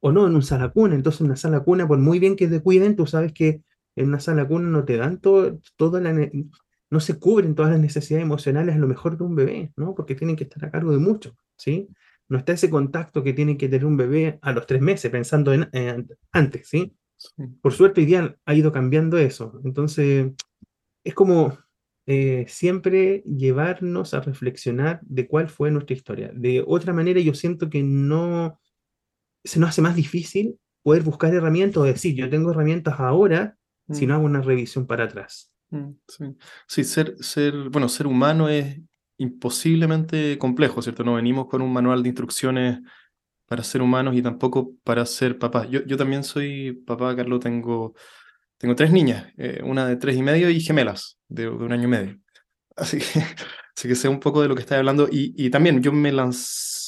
O 0.00 0.12
no, 0.12 0.26
en 0.26 0.34
un 0.34 0.42
sala 0.42 0.70
cuna. 0.70 0.94
Entonces, 0.94 1.20
en 1.20 1.26
una 1.26 1.36
sala 1.36 1.60
cuna, 1.60 1.86
por 1.86 1.98
muy 1.98 2.18
bien 2.18 2.36
que 2.36 2.48
te 2.48 2.62
cuiden, 2.62 2.96
tú 2.96 3.06
sabes 3.06 3.32
que 3.32 3.62
en 3.96 4.08
una 4.08 4.20
sala 4.20 4.46
cuna 4.48 4.68
no 4.68 4.84
te 4.84 4.96
dan 4.96 5.18
todo, 5.20 5.58
no 6.90 7.00
se 7.00 7.18
cubren 7.18 7.54
todas 7.54 7.72
las 7.72 7.80
necesidades 7.80 8.24
emocionales 8.24 8.74
a 8.74 8.78
lo 8.78 8.88
mejor 8.88 9.16
de 9.16 9.24
un 9.24 9.34
bebé, 9.34 9.72
¿no? 9.76 9.94
Porque 9.94 10.14
tienen 10.14 10.36
que 10.36 10.44
estar 10.44 10.64
a 10.64 10.70
cargo 10.70 10.92
de 10.92 10.98
mucho, 10.98 11.36
¿sí? 11.60 11.88
No 12.28 12.38
está 12.38 12.52
ese 12.52 12.70
contacto 12.70 13.22
que 13.22 13.32
tiene 13.32 13.56
que 13.56 13.68
tener 13.68 13.84
un 13.84 13.96
bebé 13.96 14.38
a 14.42 14.52
los 14.52 14.66
tres 14.66 14.80
meses, 14.80 15.10
pensando 15.10 15.52
en, 15.52 15.68
antes, 16.32 16.68
¿sí? 16.68 16.94
Por 17.60 17.72
suerte 17.72 18.00
hoy 18.00 18.06
día 18.06 18.36
ha 18.44 18.54
ido 18.54 18.72
cambiando 18.72 19.18
eso. 19.18 19.60
Entonces, 19.64 20.32
es 21.04 21.14
como 21.14 21.58
eh, 22.06 22.46
siempre 22.48 23.22
llevarnos 23.26 24.14
a 24.14 24.20
reflexionar 24.20 25.00
de 25.02 25.28
cuál 25.28 25.48
fue 25.48 25.70
nuestra 25.70 25.94
historia. 25.94 26.30
De 26.34 26.64
otra 26.66 26.92
manera, 26.92 27.20
yo 27.20 27.34
siento 27.34 27.68
que 27.68 27.82
no 27.82 28.58
se 29.44 29.60
nos 29.60 29.70
hace 29.70 29.82
más 29.82 29.96
difícil 29.96 30.58
poder 30.82 31.02
buscar 31.02 31.34
herramientas 31.34 31.78
o 31.78 31.84
decir, 31.84 32.14
yo 32.14 32.30
tengo 32.30 32.50
herramientas 32.50 32.98
ahora, 32.98 33.56
si 33.90 34.06
no 34.06 34.14
mm. 34.14 34.16
hago 34.16 34.26
una 34.26 34.40
revisión 34.40 34.86
para 34.86 35.04
atrás. 35.04 35.52
Mm, 35.70 35.90
sí, 36.08 36.24
sí 36.66 36.84
ser, 36.84 37.16
ser, 37.20 37.70
bueno, 37.70 37.88
ser 37.88 38.06
humano 38.06 38.48
es 38.48 38.80
imposiblemente 39.20 40.38
complejo, 40.38 40.82
¿cierto? 40.82 41.04
No 41.04 41.14
venimos 41.14 41.46
con 41.46 41.62
un 41.62 41.72
manual 41.72 42.02
de 42.02 42.08
instrucciones 42.08 42.80
para 43.46 43.64
ser 43.64 43.82
humanos 43.82 44.14
y 44.16 44.22
tampoco 44.22 44.74
para 44.84 45.06
ser 45.06 45.38
papás. 45.38 45.68
Yo, 45.70 45.84
yo 45.84 45.96
también 45.96 46.24
soy 46.24 46.72
papá, 46.86 47.14
Carlos, 47.16 47.40
tengo, 47.40 47.94
tengo 48.58 48.74
tres 48.74 48.92
niñas, 48.92 49.26
eh, 49.38 49.60
una 49.64 49.86
de 49.86 49.96
tres 49.96 50.16
y 50.16 50.22
medio 50.22 50.50
y 50.50 50.60
gemelas 50.60 51.18
de, 51.28 51.48
un 51.48 51.72
año 51.72 51.84
y 51.84 51.88
medio. 51.88 52.18
Así 52.76 52.98
que, 52.98 53.04
que 53.88 53.94
sé 53.94 54.08
un 54.08 54.20
poco 54.20 54.42
de 54.42 54.48
lo 54.48 54.54
que 54.54 54.62
estás 54.62 54.78
hablando. 54.78 55.08
Y, 55.10 55.34
y 55.36 55.50
también 55.50 55.82
yo 55.82 55.92
me 55.92 56.12
lancé 56.12 56.80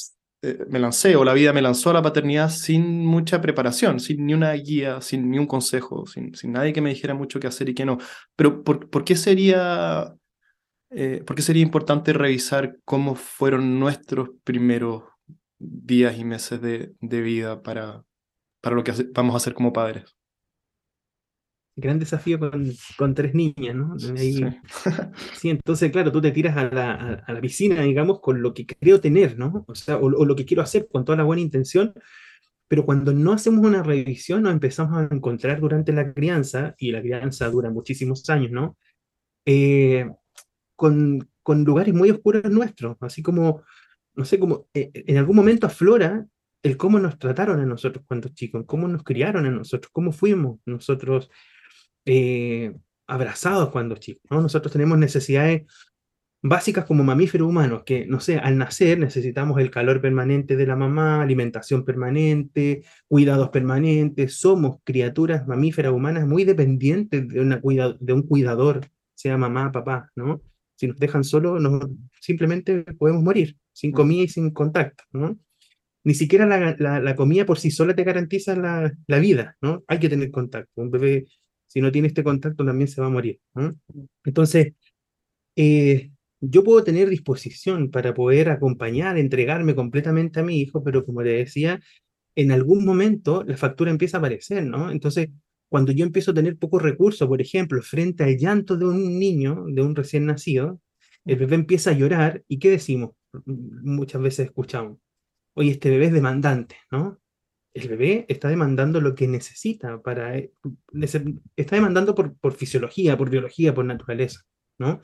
eh, 0.45 0.65
me 0.69 0.77
lancé 0.77 1.15
o 1.15 1.23
la 1.23 1.33
vida 1.33 1.53
me 1.53 1.61
lanzó 1.61 1.89
a 1.89 1.93
la 1.93 2.01
paternidad 2.01 2.49
sin 2.49 3.05
mucha 3.05 3.39
preparación, 3.39 4.01
sin 4.01 4.25
ni 4.25 4.33
una 4.33 4.51
guía, 4.51 4.99
sin 4.99 5.31
ni 5.31 5.39
un 5.39 5.47
consejo, 5.47 6.05
sin, 6.05 6.35
sin 6.35 6.51
nadie 6.51 6.73
que 6.73 6.81
me 6.81 6.89
dijera 6.89 7.13
mucho 7.13 7.39
qué 7.39 7.47
hacer 7.47 7.69
y 7.69 7.73
qué 7.73 7.85
no. 7.85 7.97
Pero 8.35 8.61
¿por, 8.61 8.89
¿por 8.89 9.05
qué 9.05 9.15
sería, 9.15 10.13
eh, 10.95 11.23
por 11.25 11.35
qué 11.35 11.41
sería 11.41 11.63
importante 11.63 12.13
revisar 12.13 12.77
cómo 12.85 13.15
fueron 13.15 13.79
nuestros 13.79 14.29
primeros 14.43 15.03
días 15.57 16.17
y 16.17 16.25
meses 16.25 16.61
de, 16.61 16.93
de 16.99 17.21
vida 17.21 17.61
para, 17.61 18.03
para 18.61 18.75
lo 18.75 18.83
que 18.83 18.93
vamos 19.13 19.33
a 19.33 19.37
hacer 19.37 19.53
como 19.53 19.73
padres? 19.73 20.15
gran 21.75 21.99
desafío 21.99 22.39
con, 22.39 22.71
con 22.97 23.15
tres 23.15 23.33
niñas, 23.33 23.75
¿no? 23.75 23.97
sí. 25.33 25.49
entonces, 25.49 25.91
claro, 25.91 26.11
tú 26.11 26.21
te 26.21 26.31
tiras 26.31 26.55
a 26.57 26.65
la, 26.65 27.23
a, 27.25 27.33
la, 27.33 27.41
piscina, 27.41 27.81
digamos, 27.81 28.19
con 28.21 28.41
lo 28.41 28.53
que 28.53 28.65
creo 28.65 29.01
tener, 29.01 29.37
¿no? 29.37 29.65
O 29.67 29.75
sea, 29.75 29.97
o, 29.97 30.09
lo 30.09 30.35
que 30.35 30.45
quiero 30.45 30.61
hacer 30.61 30.87
con 30.91 31.03
toda 31.05 31.17
la 31.17 31.23
buena 31.23 31.41
intención, 31.41 31.93
pero 32.67 32.85
cuando 32.85 33.13
no 33.13 33.33
hacemos 33.33 33.65
una 33.65 33.83
revisión, 33.83 34.43
nos 34.43 34.53
empezamos 34.53 34.97
a 34.97 35.13
encontrar 35.13 35.59
durante 35.59 35.91
la 35.93 36.13
crianza, 36.13 36.75
y 36.77 36.91
la 36.91 37.01
crianza 37.01 37.49
dura 37.49 37.69
muchísimos 37.69 38.29
años, 38.29 38.51
¿no? 38.51 38.77
Eh, 39.45 40.09
con, 40.83 41.29
con, 41.43 41.63
lugares 41.63 41.93
muy 41.93 42.11
oscuros 42.11 42.51
nuestros, 42.51 42.97
así 42.99 43.23
como, 43.23 43.63
no 44.15 44.25
sé, 44.25 44.37
como 44.37 44.67
eh, 44.73 44.91
en 44.93 45.17
algún 45.17 45.37
momento 45.37 45.65
aflora 45.65 46.25
el 46.61 46.75
cómo 46.75 46.99
nos 46.99 47.17
trataron 47.17 47.61
a 47.61 47.65
nosotros 47.65 48.03
cuando 48.05 48.27
chicos, 48.27 48.65
cómo 48.67 48.89
nos 48.89 49.03
criaron 49.03 49.45
a 49.45 49.49
nosotros, 49.49 49.89
cómo 49.93 50.11
fuimos 50.11 50.59
nosotros 50.65 51.29
eh, 52.03 52.75
abrazados 53.07 53.69
cuando 53.69 53.95
chicos. 53.95 54.23
¿no? 54.29 54.41
Nosotros 54.41 54.73
tenemos 54.73 54.97
necesidades 54.97 55.71
básicas 56.41 56.83
como 56.83 57.05
mamíferos 57.05 57.47
humanos, 57.47 57.83
que, 57.85 58.05
no 58.05 58.19
sé, 58.19 58.39
al 58.39 58.57
nacer 58.57 58.99
necesitamos 58.99 59.57
el 59.61 59.71
calor 59.71 60.01
permanente 60.01 60.57
de 60.57 60.67
la 60.67 60.75
mamá, 60.75 61.21
alimentación 61.21 61.85
permanente, 61.85 62.83
cuidados 63.07 63.51
permanentes, 63.51 64.37
somos 64.37 64.79
criaturas 64.83 65.47
mamíferas 65.47 65.93
humanas 65.93 66.27
muy 66.27 66.43
dependientes 66.43 67.25
de, 67.29 67.39
una 67.39 67.61
de 68.01 68.13
un 68.13 68.23
cuidador, 68.23 68.81
sea 69.15 69.37
mamá, 69.37 69.71
papá, 69.71 70.11
¿no? 70.17 70.41
Si 70.75 70.87
nos 70.87 70.97
dejan 70.97 71.23
solos, 71.23 71.61
simplemente 72.19 72.83
podemos 72.97 73.23
morir, 73.23 73.57
sin 73.71 73.91
comida 73.91 74.23
y 74.23 74.27
sin 74.27 74.51
contacto, 74.51 75.03
¿no? 75.11 75.39
ni 76.03 76.13
siquiera 76.13 76.45
la, 76.45 76.99
la, 76.99 77.15
comida 77.15 77.45
por 77.45 77.59
sí 77.59 77.71
sola 77.71 77.95
te 77.95 78.03
garantiza 78.03 78.55
la, 78.55 78.93
la, 79.07 79.19
vida, 79.19 79.57
¿no? 79.61 79.83
Hay 79.87 79.99
que 79.99 80.09
tener 80.09 80.31
contacto. 80.31 80.81
Un 80.81 80.91
bebé, 80.91 81.25
si 81.67 81.79
no 81.81 81.91
tiene 81.91 82.09
este 82.09 82.23
contacto, 82.23 82.65
también 82.65 82.87
se 82.89 82.99
va 82.99 83.07
a 83.07 83.09
morir. 83.09 83.39
Entonces, 84.25 84.73
eh, 85.55 86.11
yo 86.41 86.63
puedo 86.63 86.83
tener 86.83 87.09
disposición 87.09 87.89
para 87.89 88.13
poder 88.13 88.49
acompañar, 88.49 89.17
entregarme 89.17 89.75
completamente 89.75 90.41
a 90.41 90.43
mi 90.43 90.59
hijo, 90.59 90.83
pero 90.83 91.05
como 91.05 91.21
le 91.21 91.33
decía, 91.33 91.79
en 92.35 92.51
algún 92.51 92.83
momento 92.83 93.43
la 93.45 93.55
factura 93.55 93.91
empieza 93.91 94.17
a 94.17 94.19
aparecer, 94.19 94.65
¿no? 94.65 94.91
Entonces, 94.91 95.29
cuando 95.73 95.91
yo 95.91 96.05
empiezo 96.05 96.29
a 96.29 96.33
tener 96.35 96.55
pocos 96.55 96.83
recursos, 96.83 97.27
por 97.27 97.41
ejemplo, 97.41 97.81
frente 97.81 98.23
al 98.23 98.37
llanto 98.37 98.77
de 98.77 98.85
un 98.85 99.17
niño, 99.17 99.65
de 99.69 99.81
un 99.81 99.95
recién 99.95 100.27
nacido, 100.27 100.79
el 101.25 101.35
bebé 101.35 101.55
empieza 101.55 101.89
a 101.89 101.93
llorar 101.93 102.43
y 102.47 102.59
¿qué 102.59 102.69
decimos? 102.69 103.15
Muchas 103.43 104.21
veces 104.21 104.45
escuchamos, 104.45 104.99
oye, 105.55 105.71
este 105.71 105.89
bebé 105.89 106.05
es 106.05 106.13
demandante, 106.13 106.75
¿no? 106.91 107.19
El 107.73 107.87
bebé 107.89 108.27
está 108.29 108.49
demandando 108.49 109.01
lo 109.01 109.15
que 109.15 109.27
necesita 109.27 109.99
para... 109.99 110.37
Eh, 110.37 110.51
está 111.55 111.75
demandando 111.75 112.13
por, 112.13 112.37
por 112.37 112.53
fisiología, 112.53 113.17
por 113.17 113.31
biología, 113.31 113.73
por 113.73 113.85
naturaleza, 113.85 114.41
¿no? 114.77 115.01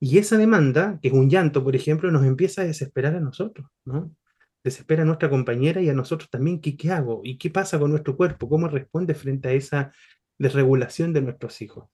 Y 0.00 0.18
esa 0.18 0.36
demanda, 0.36 0.98
que 1.00 1.06
es 1.08 1.14
un 1.14 1.30
llanto, 1.30 1.62
por 1.62 1.76
ejemplo, 1.76 2.10
nos 2.10 2.26
empieza 2.26 2.62
a 2.62 2.64
desesperar 2.64 3.14
a 3.14 3.20
nosotros, 3.20 3.68
¿no? 3.84 4.16
Desespera 4.64 5.02
a 5.02 5.06
nuestra 5.06 5.30
compañera 5.30 5.80
y 5.80 5.88
a 5.88 5.94
nosotros 5.94 6.30
también. 6.30 6.60
¿Qué, 6.60 6.76
hago? 6.90 7.20
¿Y 7.24 7.38
qué 7.38 7.50
pasa 7.50 7.78
con 7.78 7.90
nuestro 7.90 8.16
cuerpo? 8.16 8.48
¿Cómo 8.48 8.68
responde 8.68 9.14
frente 9.14 9.48
a 9.48 9.52
esa 9.52 9.92
desregulación 10.38 11.12
de 11.12 11.22
nuestros 11.22 11.60
hijos? 11.62 11.88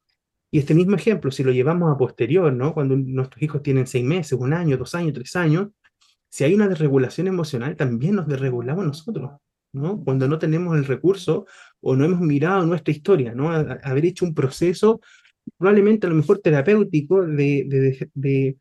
Y 0.50 0.58
este 0.58 0.74
mismo 0.74 0.96
ejemplo, 0.96 1.30
si 1.30 1.42
lo 1.42 1.52
llevamos 1.52 1.92
a 1.92 1.98
posterior, 1.98 2.52
¿no? 2.52 2.74
Cuando 2.74 2.96
nuestros 2.96 3.42
hijos 3.42 3.62
tienen 3.62 3.86
seis 3.86 4.04
meses, 4.04 4.38
un 4.38 4.52
año, 4.52 4.76
dos 4.76 4.94
años, 4.94 5.12
tres 5.12 5.34
años, 5.36 5.68
si 6.30 6.44
hay 6.44 6.54
una 6.54 6.68
desregulación 6.68 7.26
emocional, 7.26 7.76
también 7.76 8.16
nos 8.16 8.26
desregulamos 8.26 8.84
nosotros, 8.84 9.32
¿no? 9.72 10.02
Cuando 10.02 10.28
no 10.28 10.38
tenemos 10.38 10.76
el 10.76 10.84
recurso 10.84 11.46
o 11.80 11.96
no 11.96 12.04
hemos 12.04 12.20
mirado 12.20 12.64
nuestra 12.66 12.92
historia, 12.92 13.34
¿no? 13.34 13.50
haber 13.52 14.04
hecho 14.04 14.24
un 14.24 14.34
proceso 14.34 15.00
probablemente 15.58 16.06
a 16.06 16.10
lo 16.10 16.16
mejor 16.16 16.38
terapéutico 16.38 17.24
de, 17.24 18.08
de, 18.14 18.56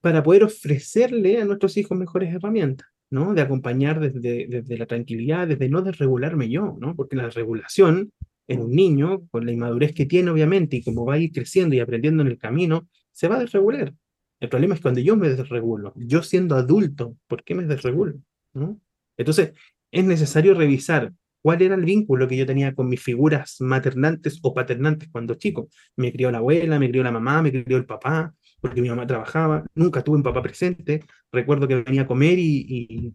para 0.00 0.22
poder 0.22 0.44
ofrecerle 0.44 1.40
a 1.40 1.44
nuestros 1.44 1.76
hijos 1.76 1.96
mejores 1.96 2.34
herramientas, 2.34 2.88
De 3.12 3.42
acompañar 3.42 4.00
desde, 4.00 4.46
desde 4.48 4.78
la 4.78 4.86
tranquilidad, 4.86 5.46
desde 5.46 5.68
no 5.68 5.82
desregularme 5.82 6.48
yo, 6.48 6.78
¿no? 6.80 6.96
Porque 6.96 7.14
la 7.14 7.28
regulación 7.28 8.10
en 8.48 8.60
un 8.62 8.74
niño, 8.74 9.28
con 9.30 9.44
la 9.44 9.52
inmadurez 9.52 9.92
que 9.92 10.06
tiene 10.06 10.30
obviamente, 10.30 10.76
y 10.76 10.82
como 10.82 11.04
va 11.04 11.14
a 11.14 11.18
ir 11.18 11.30
creciendo 11.30 11.74
y 11.74 11.80
aprendiendo 11.80 12.22
en 12.22 12.28
el 12.28 12.38
camino, 12.38 12.88
se 13.12 13.28
va 13.28 13.36
a 13.36 13.40
desregular. 13.40 13.92
El 14.40 14.48
problema 14.48 14.74
es 14.74 14.80
cuando 14.80 15.00
yo 15.00 15.14
me 15.14 15.28
desregulo, 15.28 15.92
yo 15.94 16.22
siendo 16.22 16.56
adulto, 16.56 17.18
¿por 17.26 17.44
qué 17.44 17.54
me 17.54 17.64
desregulo? 17.64 18.14
¿no? 18.54 18.80
Entonces, 19.18 19.52
es 19.90 20.04
necesario 20.06 20.54
revisar 20.54 21.12
cuál 21.42 21.60
era 21.60 21.74
el 21.74 21.84
vínculo 21.84 22.26
que 22.26 22.38
yo 22.38 22.46
tenía 22.46 22.74
con 22.74 22.88
mis 22.88 23.02
figuras 23.02 23.56
maternantes 23.60 24.38
o 24.42 24.54
paternantes 24.54 25.10
cuando 25.12 25.34
chico. 25.34 25.68
Me 25.96 26.12
crió 26.12 26.30
la 26.30 26.38
abuela, 26.38 26.78
me 26.78 26.88
crió 26.88 27.02
la 27.02 27.12
mamá, 27.12 27.42
me 27.42 27.52
crió 27.52 27.76
el 27.76 27.84
papá, 27.84 28.34
porque 28.62 28.80
mi 28.80 28.88
mamá 28.88 29.06
trabajaba, 29.06 29.64
nunca 29.74 30.02
tuve 30.02 30.16
un 30.16 30.22
papá 30.22 30.42
presente. 30.42 31.04
Recuerdo 31.32 31.68
que 31.68 31.82
venía 31.82 32.02
a 32.02 32.06
comer 32.06 32.38
y, 32.38 33.14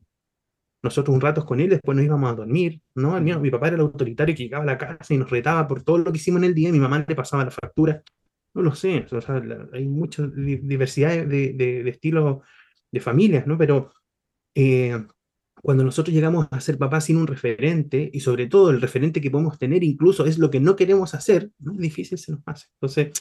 nosotros 0.84 1.14
un 1.16 1.22
rato 1.22 1.44
con 1.46 1.60
él, 1.60 1.72
después 1.72 1.96
nos 1.96 2.06
íbamos 2.06 2.32
a 2.32 2.36
dormir, 2.36 2.82
¿no? 2.96 3.20
Mi, 3.20 3.36
mi, 3.36 3.50
papá 3.50 3.68
era 3.68 3.76
el 3.78 3.82
autoritario 3.82 4.36
que 4.36 4.44
llegaba 4.44 4.64
a 4.64 4.68
la 4.68 4.78
casa 4.78 5.14
y 5.14 5.18
nos 5.18 5.30
retaba 5.30 5.68
por 5.68 5.82
todo 5.84 5.98
lo 5.98 6.12
que 6.12 6.18
hicimos 6.18 6.40
en 6.40 6.46
el 6.46 6.54
día 6.54 6.70
y 6.70 6.72
mi 6.72 6.80
mamá 6.80 7.04
le 7.06 7.16
pasaba 7.16 7.44
la 7.44 7.52
factura. 7.52 8.04
No 8.54 8.62
lo 8.62 8.76
sé, 8.76 9.06
o 9.12 9.22
sea, 9.22 9.42
hay 9.74 9.88
mucha 9.88 10.26
diversidad 10.28 11.26
de, 11.26 11.54
de, 11.54 11.90
estilos 11.90 12.42
de 12.92 13.00
familias, 13.00 13.48
¿no? 13.48 13.58
Pero 13.58 13.92
eh, 14.56 15.04
cuando 15.62 15.84
nosotros 15.84 16.14
llegamos 16.14 16.48
a 16.52 16.62
ser 16.62 16.78
papás 16.78 17.06
sin 17.06 17.18
un 17.18 17.28
referente, 17.28 18.10
y 18.14 18.20
sobre 18.20 18.48
todo 18.48 18.70
el 18.70 18.82
referente 18.82 19.20
que 19.20 19.32
podemos 19.32 19.58
tener 19.58 19.84
incluso 19.84 20.26
es 20.26 20.38
lo 20.38 20.50
que 20.50 20.60
no 20.60 20.76
queremos 20.76 21.14
hacer, 21.14 21.52
más 21.60 21.78
difícil 21.78 22.18
se 22.18 22.32
nos 22.32 22.42
hace. 22.46 22.68
Entonces, 22.76 23.12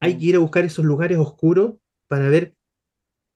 hay 0.00 0.18
que 0.18 0.26
ir 0.26 0.36
a 0.36 0.40
buscar 0.40 0.64
esos 0.64 0.84
lugares 0.84 1.18
oscuros 1.18 1.74
para 2.08 2.28
ver 2.28 2.54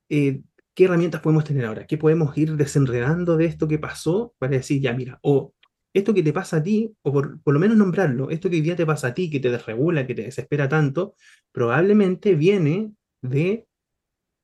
eh, 0.09 0.43
qué 0.75 0.85
herramientas 0.85 1.21
podemos 1.21 1.45
tener 1.45 1.65
ahora, 1.67 1.87
qué 1.87 1.97
podemos 1.99 2.37
ir 2.37 2.57
desenredando 2.57 3.37
de 3.37 3.47
esto 3.47 3.69
que 3.69 3.79
pasó 3.79 4.35
para 4.39 4.53
decir, 4.53 4.81
ya 4.81 4.93
mira, 4.93 5.19
o 5.23 5.55
esto 5.95 6.13
que 6.13 6.23
te 6.23 6.33
pasa 6.33 6.57
a 6.57 6.63
ti, 6.63 6.93
o 7.03 7.13
por, 7.13 7.41
lo 7.45 7.61
menos 7.61 7.77
nombrarlo, 7.77 8.31
esto 8.31 8.51
que 8.51 8.57
hoy 8.57 8.63
día 8.63 8.75
te 8.75 8.85
pasa 8.85 9.09
a 9.09 9.15
ti, 9.15 9.31
que 9.31 9.39
te 9.39 9.51
desregula, 9.51 10.07
que 10.07 10.15
te 10.15 10.23
desespera 10.23 10.69
tanto, 10.69 11.15
probablemente 11.53 12.35
viene 12.35 12.93
de, 13.23 13.67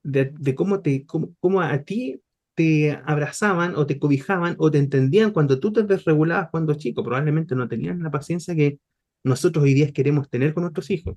de, 0.05 0.55
cómo, 0.55 0.81
te, 0.81 1.05
cómo 1.07 1.61
a 1.61 1.83
ti 1.83 2.23
te 2.55 2.93
abrazaban 3.05 3.75
o 3.75 3.87
te 3.87 3.99
cobijaban 3.99 4.55
o 4.59 4.71
te 4.71 4.79
entendían 4.79 5.33
cuando 5.33 5.59
tú 5.59 5.73
te 5.73 5.83
desregulabas 5.83 6.51
cuando 6.51 6.75
chico. 6.75 7.03
Probablemente 7.03 7.57
no 7.57 7.69
tenían 7.69 8.03
la 8.03 8.11
paciencia 8.11 8.55
que 8.55 8.79
nosotros 9.25 9.65
hoy 9.65 9.75
día 9.75 9.93
queremos 9.93 10.31
tener 10.31 10.55
con 10.55 10.63
nuestros 10.63 10.91
hijos. 10.91 11.17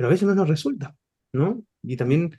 Pero 0.00 0.08
a 0.08 0.12
veces 0.12 0.26
no 0.26 0.34
nos 0.34 0.48
resulta, 0.48 0.96
¿no? 1.34 1.62
Y 1.82 1.94
también 1.98 2.34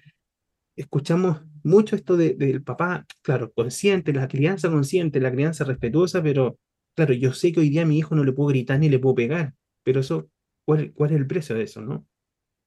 escuchamos 0.76 1.44
mucho 1.62 1.96
esto 1.96 2.18
del 2.18 2.64
papá, 2.64 3.06
claro, 3.22 3.52
consciente, 3.54 4.14
la 4.14 4.28
crianza 4.28 4.68
consciente, 4.72 5.20
la 5.20 5.32
crianza 5.32 5.64
respetuosa, 5.64 6.24
pero 6.24 6.58
claro, 6.96 7.14
yo 7.14 7.34
sé 7.34 7.52
que 7.52 7.60
hoy 7.60 7.70
día 7.70 7.84
a 7.84 7.86
mi 7.86 8.00
hijo 8.00 8.16
no 8.16 8.24
le 8.24 8.32
puedo 8.34 8.50
gritar 8.50 8.80
ni 8.80 8.90
le 8.90 8.98
puedo 8.98 9.14
pegar, 9.14 9.54
pero 9.84 10.00
eso, 10.00 10.28
¿cuál, 10.66 10.92
cuál 10.92 11.12
es 11.12 11.18
el 11.18 11.28
precio 11.28 11.56
de 11.56 11.62
eso, 11.62 11.82
no? 11.82 12.08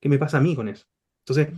¿Qué 0.00 0.08
me 0.08 0.16
pasa 0.16 0.38
a 0.38 0.40
mí 0.40 0.54
con 0.54 0.68
eso? 0.68 0.84
Entonces, 1.26 1.48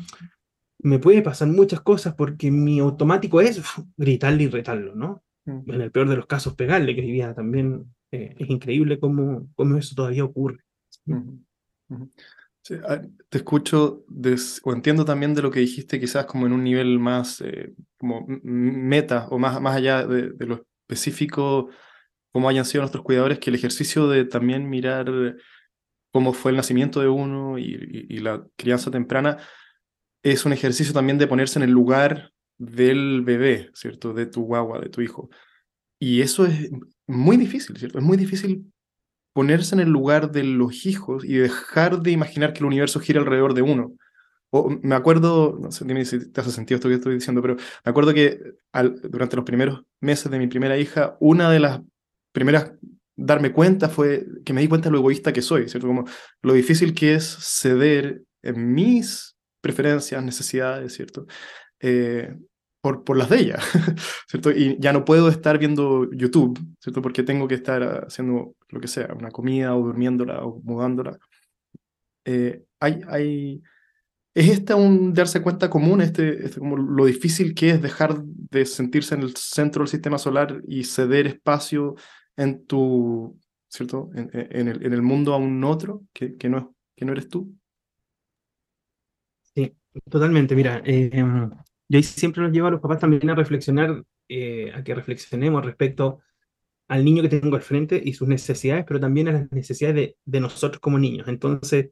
me 0.79 0.99
puede 0.99 1.21
pasar 1.21 1.49
muchas 1.49 1.83
cosas 1.83 2.15
porque 2.15 2.51
mi 2.51 2.79
automático 2.79 3.43
es 3.43 3.61
gritarle 3.99 4.45
y 4.45 4.49
retarlo, 4.49 4.95
¿no? 4.95 5.23
En 5.45 5.79
el 5.79 5.93
peor 5.93 6.09
de 6.09 6.17
los 6.17 6.27
casos, 6.27 6.55
pegarle, 6.55 6.97
que 6.97 7.03
hoy 7.03 7.35
también 7.35 7.95
eh, 8.13 8.35
es 8.39 8.49
increíble 8.49 8.99
cómo, 8.99 9.47
cómo, 9.55 9.77
eso 9.77 9.95
todavía 9.95 10.25
ocurre. 10.25 10.65
Te 13.29 13.39
escucho 13.39 14.05
o 14.65 14.73
entiendo 14.73 15.05
también 15.05 15.35
de 15.35 15.43
lo 15.43 15.51
que 15.51 15.61
dijiste, 15.61 16.01
quizás 16.01 16.27
como 16.27 16.47
en 16.47 16.53
un 16.53 16.65
nivel 16.65 16.99
más 16.99 17.41
eh, 17.41 17.75
como 17.99 18.25
meta 18.27 19.29
o 19.31 19.39
más, 19.39 19.61
más 19.61 19.77
allá 19.77 20.07
de, 20.07 20.33
lo 20.47 20.67
específico, 20.89 21.71
como 22.33 22.49
hayan 22.49 22.65
sido 22.65 22.83
nuestros 22.83 23.05
cuidadores, 23.05 23.39
que 23.39 23.51
el 23.51 23.57
ejercicio 23.57 24.09
de 24.09 24.25
también 24.25 24.69
mirar 24.69 25.11
cómo 26.13 26.33
fue 26.33 26.51
el 26.51 26.57
nacimiento 26.57 27.01
de 27.01 27.09
uno 27.09 27.59
y 27.59 28.19
la 28.19 28.47
crianza 28.57 28.91
temprana 28.91 29.39
es 30.33 30.45
un 30.45 30.53
ejercicio 30.53 30.93
también 30.93 31.19
de 31.19 31.29
ponerse 31.29 31.59
en 31.59 31.65
el 31.65 31.71
lugar 31.71 32.33
del 32.59 33.23
bebé, 33.23 33.71
¿cierto? 33.75 34.13
De 34.13 34.27
tu 34.27 34.43
guagua, 34.43 34.81
de 34.81 34.89
tu 34.89 35.01
hijo. 35.01 35.31
Y 36.01 36.21
eso 36.21 36.47
es 36.47 36.69
muy 37.07 37.37
difícil, 37.37 37.77
¿cierto? 37.77 37.99
Es 37.99 38.05
muy 38.05 38.17
difícil 38.17 38.73
ponerse 39.37 39.75
en 39.75 39.83
el 39.83 39.91
lugar 39.91 40.33
de 40.33 40.45
los 40.45 40.87
hijos 40.87 41.23
y 41.23 41.35
dejar 41.35 42.01
de 42.01 42.11
imaginar 42.11 42.55
que 42.55 42.61
el 42.61 42.65
universo 42.65 43.01
gira 43.01 43.21
alrededor 43.21 43.53
de 43.53 43.61
uno. 43.61 43.93
O, 44.49 44.71
me 44.71 44.95
acuerdo, 44.95 45.59
no 45.61 45.71
sé 45.71 45.85
si 46.07 46.33
te 46.33 46.41
hace 46.41 46.51
sentido 46.53 46.77
esto 46.77 46.89
que 46.89 46.95
estoy 46.95 47.15
diciendo, 47.17 47.43
pero 47.43 47.57
me 47.57 47.91
acuerdo 47.91 48.15
que 48.15 48.41
durante 49.11 49.37
los 49.37 49.45
primeros 49.45 49.83
meses 50.01 50.31
de 50.31 50.39
mi 50.39 50.47
primera 50.47 50.79
hija, 50.79 51.19
una 51.21 51.51
de 51.51 51.61
las 51.61 51.83
primeras 52.33 52.73
darme 53.15 53.53
cuenta 53.53 53.91
fue 53.91 54.25
que 54.43 54.55
me 54.55 54.63
di 54.63 54.69
cuenta 54.69 54.89
de 54.89 54.93
lo 54.93 55.01
egoísta 55.01 55.35
que 55.35 55.43
soy, 55.43 55.69
¿cierto? 55.69 55.87
Como 55.87 56.07
lo 56.41 56.55
difícil 56.55 56.95
que 56.95 57.17
es 57.17 57.27
ceder 57.27 58.23
en 58.41 58.73
mis 58.73 59.37
preferencias, 59.61 60.25
necesidades, 60.25 60.95
¿cierto? 60.95 61.27
Eh, 61.81 62.35
por, 62.87 63.03
por 63.03 63.17
las 63.17 63.29
de 63.29 63.41
ella, 63.41 63.59
¿cierto? 64.29 64.53
Y 64.53 64.77
ya 64.79 64.93
no 64.93 65.05
puedo 65.05 65.29
estar 65.29 65.59
viendo 65.59 66.09
YouTube, 66.13 66.57
¿cierto? 66.79 67.03
Porque 67.03 67.25
tengo 67.25 67.49
que 67.49 67.57
estar 67.57 68.05
haciendo 68.07 68.55
lo 68.69 68.81
que 68.81 68.87
sea, 68.87 69.13
una 69.13 69.33
comida 69.33 69.75
o 69.75 69.83
durmiéndola 69.83 70.45
o 70.45 70.61
mudándola. 70.63 71.19
Eh, 72.25 72.63
hay, 72.79 73.01
hay, 73.09 73.61
¿Es 74.33 74.51
esta 74.51 74.77
un 74.77 75.13
darse 75.13 75.43
cuenta 75.43 75.69
común, 75.69 76.01
este, 76.01 76.45
este, 76.45 76.61
como 76.61 76.77
lo 76.77 77.07
difícil 77.07 77.57
que 77.57 77.71
es 77.71 77.83
dejar 77.83 78.23
de 78.23 78.65
sentirse 78.65 79.17
en 79.17 79.23
el 79.23 79.35
centro 79.35 79.83
del 79.83 79.89
sistema 79.89 80.19
solar 80.19 80.63
y 80.69 80.85
ceder 80.85 81.27
espacio 81.27 81.97
en 82.37 82.67
tu, 82.67 83.37
¿cierto? 83.67 84.11
En, 84.15 84.31
el, 84.33 84.87
en 84.87 84.93
el, 84.93 85.03
mundo 85.03 85.35
a 85.35 85.39
un 85.39 85.65
otro 85.65 86.05
que, 86.13 86.37
que, 86.37 86.49
no, 86.49 86.77
que 86.95 87.05
no 87.05 87.11
eres 87.11 87.29
tú? 87.29 87.53
Totalmente, 90.09 90.55
mira, 90.55 90.83
eh, 90.85 91.11
yo 91.89 92.03
siempre 92.03 92.43
los 92.43 92.53
llevo 92.53 92.69
a 92.69 92.71
los 92.71 92.81
papás 92.81 92.99
también 92.99 93.29
a 93.31 93.35
reflexionar, 93.35 94.03
eh, 94.29 94.73
a 94.75 94.83
que 94.83 94.95
reflexionemos 94.95 95.65
respecto 95.65 96.21
al 96.89 97.05
niño 97.05 97.23
que 97.23 97.29
tengo 97.29 97.57
al 97.57 97.63
frente 97.63 98.01
y 98.05 98.13
sus 98.13 98.29
necesidades, 98.29 98.85
pero 98.87 99.01
también 99.01 99.29
a 99.29 99.33
las 99.33 99.53
necesidades 99.53 100.15
de, 100.25 100.41
nosotros 100.41 100.81
como 100.81 100.99
niños. 100.99 101.29
Entonces, 101.29 101.91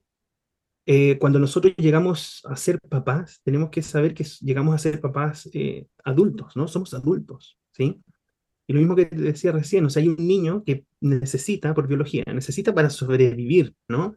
eh, 0.86 1.18
cuando 1.18 1.38
nosotros 1.38 1.74
llegamos 1.76 2.42
a 2.48 2.56
ser 2.56 2.78
papás, 2.80 3.40
tenemos 3.42 3.70
que 3.70 3.82
saber 3.82 4.14
que 4.14 4.24
llegamos 4.40 4.74
a 4.74 4.78
ser 4.78 5.00
papás 5.00 5.48
adultos, 6.04 6.56
¿no? 6.56 6.68
Somos 6.68 6.94
adultos, 6.94 7.58
¿sí? 7.72 8.00
Y 8.66 8.72
lo 8.72 8.80
mismo 8.80 8.96
que 8.96 9.06
te 9.06 9.16
decía 9.16 9.52
recién, 9.52 9.84
o 9.84 9.90
sea, 9.90 10.02
hay 10.02 10.08
un 10.08 10.16
niño 10.16 10.62
que 10.64 10.86
necesita, 11.00 11.74
por 11.74 11.88
biología, 11.88 12.24
necesita 12.32 12.74
para 12.74 12.90
sobrevivir, 12.90 13.74
¿no? 13.88 14.16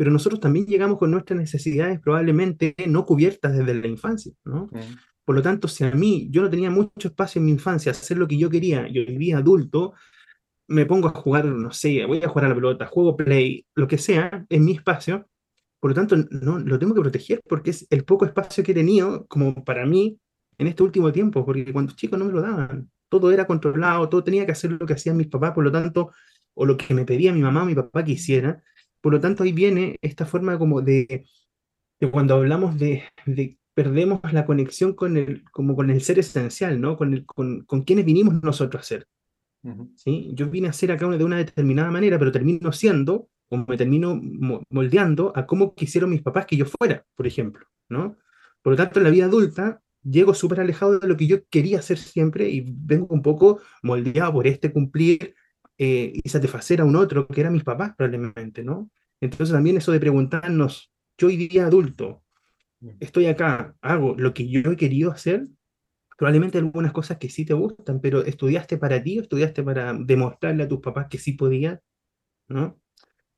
pero 0.00 0.10
nosotros 0.10 0.40
también 0.40 0.64
llegamos 0.64 0.96
con 0.96 1.10
nuestras 1.10 1.38
necesidades 1.38 2.00
probablemente 2.00 2.74
no 2.86 3.04
cubiertas 3.04 3.54
desde 3.54 3.74
la 3.74 3.86
infancia, 3.86 4.32
¿no? 4.44 4.70
Por 5.24 5.36
lo 5.36 5.42
tanto, 5.42 5.68
si 5.68 5.84
a 5.84 5.90
mí 5.92 6.28
yo 6.30 6.42
no 6.42 6.50
tenía 6.50 6.70
mucho 6.70 7.08
espacio 7.08 7.38
en 7.40 7.46
mi 7.46 7.52
infancia, 7.52 7.92
hacer 7.92 8.18
lo 8.18 8.26
que 8.28 8.38
yo 8.38 8.50
quería, 8.50 8.88
y 8.88 8.98
hoy 8.98 9.16
día 9.18 9.38
adulto, 9.38 9.94
me 10.68 10.86
pongo 10.86 11.08
a 11.08 11.12
jugar, 11.12 11.46
no 11.46 11.72
sé, 11.72 12.04
voy 12.06 12.22
a 12.22 12.28
jugar 12.28 12.46
a 12.46 12.48
la 12.50 12.54
pelota, 12.54 12.86
juego 12.86 13.16
play, 13.16 13.66
lo 13.74 13.88
que 13.88 13.98
sea, 13.98 14.46
en 14.48 14.64
mi 14.64 14.72
espacio, 14.72 15.28
por 15.80 15.90
lo 15.90 15.94
tanto, 15.94 16.16
no, 16.30 16.58
lo 16.58 16.78
tengo 16.78 16.94
que 16.94 17.00
proteger 17.00 17.40
porque 17.48 17.70
es 17.70 17.86
el 17.90 18.04
poco 18.04 18.26
espacio 18.26 18.62
que 18.62 18.72
he 18.72 18.74
tenido 18.74 19.26
como 19.26 19.64
para 19.64 19.86
mí 19.86 20.18
en 20.58 20.66
este 20.66 20.82
último 20.82 21.10
tiempo, 21.10 21.44
porque 21.44 21.72
cuando 21.72 21.94
chicos 21.94 22.18
no 22.18 22.26
me 22.26 22.32
lo 22.32 22.42
daban, 22.42 22.90
todo 23.08 23.32
era 23.32 23.46
controlado, 23.46 24.08
todo 24.08 24.22
tenía 24.22 24.44
que 24.46 24.52
hacer 24.52 24.72
lo 24.72 24.86
que 24.86 24.92
hacían 24.92 25.16
mis 25.16 25.28
papás, 25.28 25.52
por 25.52 25.64
lo 25.64 25.72
tanto, 25.72 26.12
o 26.54 26.66
lo 26.66 26.76
que 26.76 26.94
me 26.94 27.06
pedía 27.06 27.32
mi 27.32 27.40
mamá 27.40 27.62
o 27.62 27.66
mi 27.66 27.74
papá 27.74 28.04
que 28.04 28.12
hiciera, 28.12 28.62
por 29.00 29.12
lo 29.12 29.20
tanto 29.20 29.42
ahí 29.42 29.52
viene 29.52 29.96
esta 30.02 30.26
forma 30.26 30.58
como 30.58 30.82
de, 30.82 31.24
de 31.98 32.10
cuando 32.10 32.34
hablamos 32.34 32.78
de, 32.78 33.04
perdemos 33.82 34.20
la 34.30 34.44
conexión 34.44 34.92
con 34.92 35.16
el, 35.16 35.42
como 35.52 35.74
con 35.74 35.88
el 35.88 36.02
ser 36.02 36.18
esencial, 36.18 36.78
¿no? 36.78 36.98
Con, 36.98 37.14
el, 37.14 37.24
con, 37.24 37.62
con 37.64 37.82
quienes 37.82 38.04
vinimos 38.04 38.42
nosotros 38.42 38.82
a 38.82 38.84
ser. 38.84 39.06
¿sí? 39.96 40.32
Yo 40.34 40.50
vine 40.50 40.68
a 40.68 40.74
ser 40.74 40.92
acá 40.92 41.08
de 41.08 41.24
una 41.24 41.38
determinada 41.38 41.90
manera, 41.90 42.18
pero 42.18 42.30
termino 42.30 42.72
siendo 42.72 43.30
o 43.48 43.56
me 43.56 43.78
termino 43.78 44.20
moldeando 44.68 45.32
a 45.34 45.46
cómo 45.46 45.74
quisieron 45.74 46.10
mis 46.10 46.20
papás 46.20 46.44
que 46.44 46.58
yo 46.58 46.66
fuera, 46.66 47.06
por 47.14 47.26
ejemplo, 47.26 47.66
¿no? 47.88 48.18
Por 48.60 48.74
lo 48.74 48.76
tanto, 48.76 49.00
en 49.00 49.04
la 49.04 49.10
vida 49.10 49.24
adulta 49.24 49.80
llego 50.02 50.34
súper 50.34 50.60
alejado 50.60 50.98
de 50.98 51.08
lo 51.08 51.16
que 51.16 51.26
yo 51.26 51.38
quería 51.48 51.78
hacer 51.78 51.96
siempre 51.96 52.50
y 52.50 52.62
vengo 52.66 53.06
un 53.14 53.22
poco 53.22 53.60
moldeado 53.82 54.34
por 54.34 54.46
este 54.46 54.70
cumplir 54.74 55.34
eh, 55.78 56.12
y 56.22 56.28
satisfacer 56.28 56.82
a 56.82 56.84
un 56.84 56.96
otro, 56.96 57.26
que 57.26 57.40
era 57.40 57.50
mis 57.50 57.64
papás 57.64 57.94
probablemente, 57.96 58.62
¿no? 58.62 58.90
Entonces 59.22 59.54
también 59.54 59.78
eso 59.78 59.90
de 59.90 60.00
preguntarnos, 60.00 60.92
yo 61.16 61.28
hoy 61.28 61.48
día 61.48 61.66
adulto, 61.66 62.22
estoy 63.00 63.26
acá, 63.26 63.74
hago 63.80 64.14
lo 64.16 64.34
que 64.34 64.48
yo 64.48 64.60
he 64.72 64.76
querido 64.76 65.10
hacer, 65.10 65.48
probablemente 66.16 66.58
algunas 66.58 66.92
cosas 66.92 67.18
que 67.18 67.30
sí 67.30 67.44
te 67.44 67.54
gustan, 67.54 68.00
pero 68.00 68.24
estudiaste 68.24 68.76
para 68.76 69.02
ti 69.02 69.18
estudiaste 69.18 69.62
para 69.62 69.94
demostrarle 69.94 70.64
a 70.64 70.68
tus 70.68 70.80
papás 70.80 71.06
que 71.08 71.18
sí 71.18 71.32
podías, 71.32 71.80
¿no? 72.48 72.80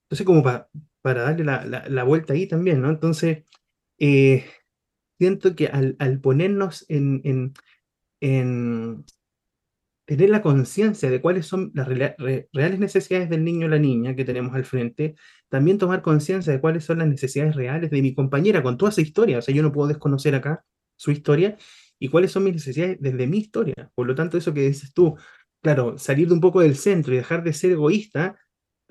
Entonces, 0.05 0.27
como 0.27 0.43
para 0.43 1.23
darle 1.23 1.45
la, 1.45 2.05
vuelta 2.05 2.33
ahí 2.33 2.47
también, 2.47 2.83
¿no? 2.83 2.91
Entonces, 2.91 3.45
eh, 3.99 4.45
siento 5.19 5.55
que 5.55 5.69
al, 5.69 6.21
ponernos 6.21 6.85
en, 6.89 7.55
en, 8.21 9.05
tener 10.17 10.31
la 10.31 10.43
conciencia 10.43 11.11
de 11.11 11.21
cuáles 11.21 11.47
son 11.47 11.71
las 11.75 11.89
reales 11.89 12.79
necesidades 12.79 13.31
del 13.31 13.45
niño 13.45 13.67
o 13.67 13.71
la 13.71 13.79
niña 13.79 14.15
que 14.17 14.25
tenemos 14.25 14.55
al 14.55 14.65
frente, 14.65 15.15
también 15.49 15.79
tomar 15.79 16.03
conciencia 16.03 16.53
de 16.53 16.61
cuáles 16.61 16.85
son 16.85 16.99
las 16.99 17.09
necesidades 17.09 17.55
reales 17.57 17.91
de 17.91 18.03
mi 18.03 18.15
compañera 18.15 18.63
con 18.63 18.77
toda 18.77 18.91
esa 18.91 19.01
historia. 19.01 19.39
O 19.39 19.43
sea, 19.43 19.55
yo 19.55 19.63
no 19.63 19.73
puedo 19.73 19.89
desconocer 19.89 20.35
acá 20.35 20.65
su 20.97 21.11
historia 21.11 21.57
y 21.99 22.09
cuáles 22.09 22.33
son 22.33 22.45
mis 22.45 22.55
necesidades 22.55 22.99
desde 23.01 23.27
mi 23.27 23.39
historia. 23.39 23.91
Por 23.95 24.07
lo 24.07 24.15
tanto, 24.15 24.39
eso 24.39 24.55
que 24.55 24.63
dices 24.69 24.93
tú, 24.93 25.17
claro, 25.63 25.99
salir 25.99 26.33
un 26.33 26.41
poco 26.41 26.61
del 26.61 26.77
centro 26.77 27.15
y 27.15 27.19
dejar 27.19 27.45
de 27.45 27.53
ser 27.53 27.73
egoísta 27.73 28.37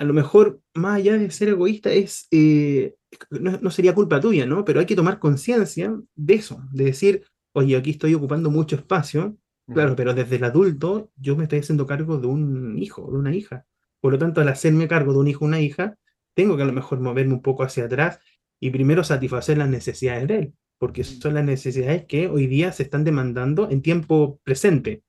a 0.01 0.04
lo 0.04 0.13
mejor, 0.13 0.60
más 0.74 0.96
allá 0.98 1.16
de 1.16 1.30
ser 1.30 1.50
egoísta, 1.50 1.92
es, 1.92 2.28
eh, 2.32 2.96
no, 3.30 3.70
sería 3.70 3.94
culpa 3.94 4.20
tuya, 4.20 4.48
¿no? 4.48 4.66
Pero 4.66 4.80
hay 4.80 4.88
que 4.88 4.96
tomar 4.96 5.20
conciencia 5.20 5.96
de 6.16 6.34
eso, 6.34 6.63
de 6.72 6.86
decir, 6.86 7.24
oye, 7.54 7.75
aquí 7.78 7.92
estoy 7.92 8.16
ocupando 8.16 8.50
mucho 8.50 8.75
espacio, 8.75 9.38
claro, 9.74 9.96
pero 9.96 10.13
desde 10.13 10.38
el 10.38 10.44
adulto 10.44 11.12
yo 11.16 11.36
me 11.36 11.44
estoy 11.44 11.60
haciendo 11.60 11.86
cargo 11.86 12.18
de 12.18 12.28
un 12.28 12.78
hijo, 12.78 13.10
de 13.12 13.18
una 13.18 13.34
hija. 13.36 13.66
Por 14.00 14.13
lo 14.13 14.20
tanto, 14.20 14.42
al 14.42 14.50
hacerme 14.50 14.88
cargo 14.88 15.13
de 15.13 15.20
un 15.20 15.28
hijo 15.28 15.46
o 15.46 15.48
una 15.48 15.60
hija, 15.60 15.98
tengo 16.34 16.58
que 16.58 16.63
a 16.63 16.66
lo 16.66 16.74
mejor 16.74 17.00
moverme 17.00 17.34
un 17.34 17.42
poco 17.42 17.63
hacia 17.63 17.86
atrás 17.86 18.20
y 18.60 18.70
primero 18.70 19.04
satisfacer 19.04 19.58
las 19.58 19.70
necesidades 19.70 20.28
de 20.28 20.38
él, 20.38 20.54
porque 20.78 21.04
son 21.04 21.34
las 21.36 21.46
necesidades 21.46 22.06
que 22.06 22.28
hoy 22.28 22.48
día 22.48 22.72
se 22.72 22.84
están 22.84 23.04
demandando 23.04 23.70
en 23.70 23.82
tiempo 23.82 24.40
presente. 24.44 25.04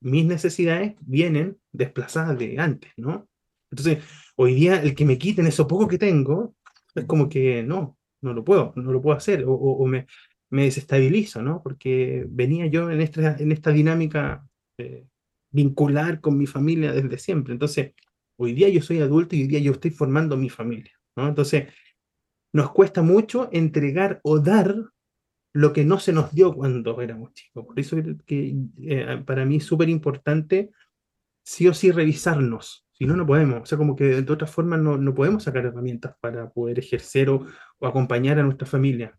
Mis 0.00 0.26
necesidades 0.26 0.94
vienen 1.00 1.58
desplazadas 1.72 2.38
de 2.38 2.58
antes, 2.58 2.92
¿no? 2.96 3.28
Entonces, 3.70 4.04
hoy 4.36 4.54
día 4.54 4.82
el 4.82 4.94
que 4.94 5.04
me 5.04 5.18
quiten 5.18 5.46
eso 5.46 5.66
poco 5.66 5.88
que 5.88 5.98
tengo, 5.98 6.54
es 6.94 7.04
como 7.04 7.28
que 7.28 7.62
no, 7.62 7.98
no 8.20 8.32
lo 8.32 8.44
puedo, 8.44 8.72
no 8.76 8.92
lo 8.92 9.00
puedo 9.00 9.16
hacer, 9.16 9.44
o, 9.46 9.86
me, 9.86 10.06
me, 10.50 10.64
desestabilizo, 10.64 11.42
¿no? 11.42 11.62
Porque 11.62 12.26
venía 12.28 12.66
yo 12.66 12.90
en 12.90 13.00
esta, 13.00 13.36
en 13.36 13.52
esta 13.52 13.70
dinámica 13.70 14.46
eh, 14.78 15.06
vincular 15.50 16.20
con 16.20 16.38
mi 16.38 16.46
familia 16.46 16.92
desde 16.92 17.18
siempre. 17.18 17.52
Entonces, 17.52 17.92
hoy 18.38 18.52
día 18.52 18.68
yo 18.68 18.82
soy 18.82 19.00
adulto 19.00 19.36
y 19.36 19.42
hoy 19.42 19.48
día 19.48 19.60
yo 19.60 19.72
estoy 19.72 19.90
formando 19.90 20.36
mi 20.36 20.50
familia, 20.50 20.92
¿no? 21.16 21.28
Entonces, 21.28 21.72
nos 22.52 22.70
cuesta 22.72 23.02
mucho 23.02 23.48
entregar 23.52 24.20
o 24.22 24.38
dar 24.38 24.74
lo 25.52 25.72
que 25.72 25.84
no 25.84 25.98
se 25.98 26.12
nos 26.12 26.32
dio 26.34 26.54
cuando 26.54 27.00
éramos 27.00 27.32
chicos. 27.32 27.64
Por 27.64 27.80
eso 27.80 27.96
que, 28.26 28.56
eh, 28.82 29.22
para 29.26 29.44
mí 29.46 29.56
es 29.56 29.64
súper 29.64 29.88
importante 29.88 30.70
sí 31.42 31.68
o 31.68 31.72
sí 31.72 31.92
revisarnos, 31.92 32.86
si 32.92 33.06
no, 33.06 33.16
no 33.16 33.26
podemos. 33.26 33.62
O 33.62 33.66
sea, 33.66 33.78
como 33.78 33.96
que 33.96 34.22
de 34.22 34.32
otra 34.32 34.46
forma 34.46 34.76
no, 34.76 34.98
no 34.98 35.14
podemos 35.14 35.44
sacar 35.44 35.64
herramientas 35.64 36.16
para 36.20 36.50
poder 36.50 36.78
ejercer 36.78 37.30
o, 37.30 37.46
acompañar 37.80 38.38
a 38.38 38.42
nuestra 38.42 38.66
familia. 38.66 39.18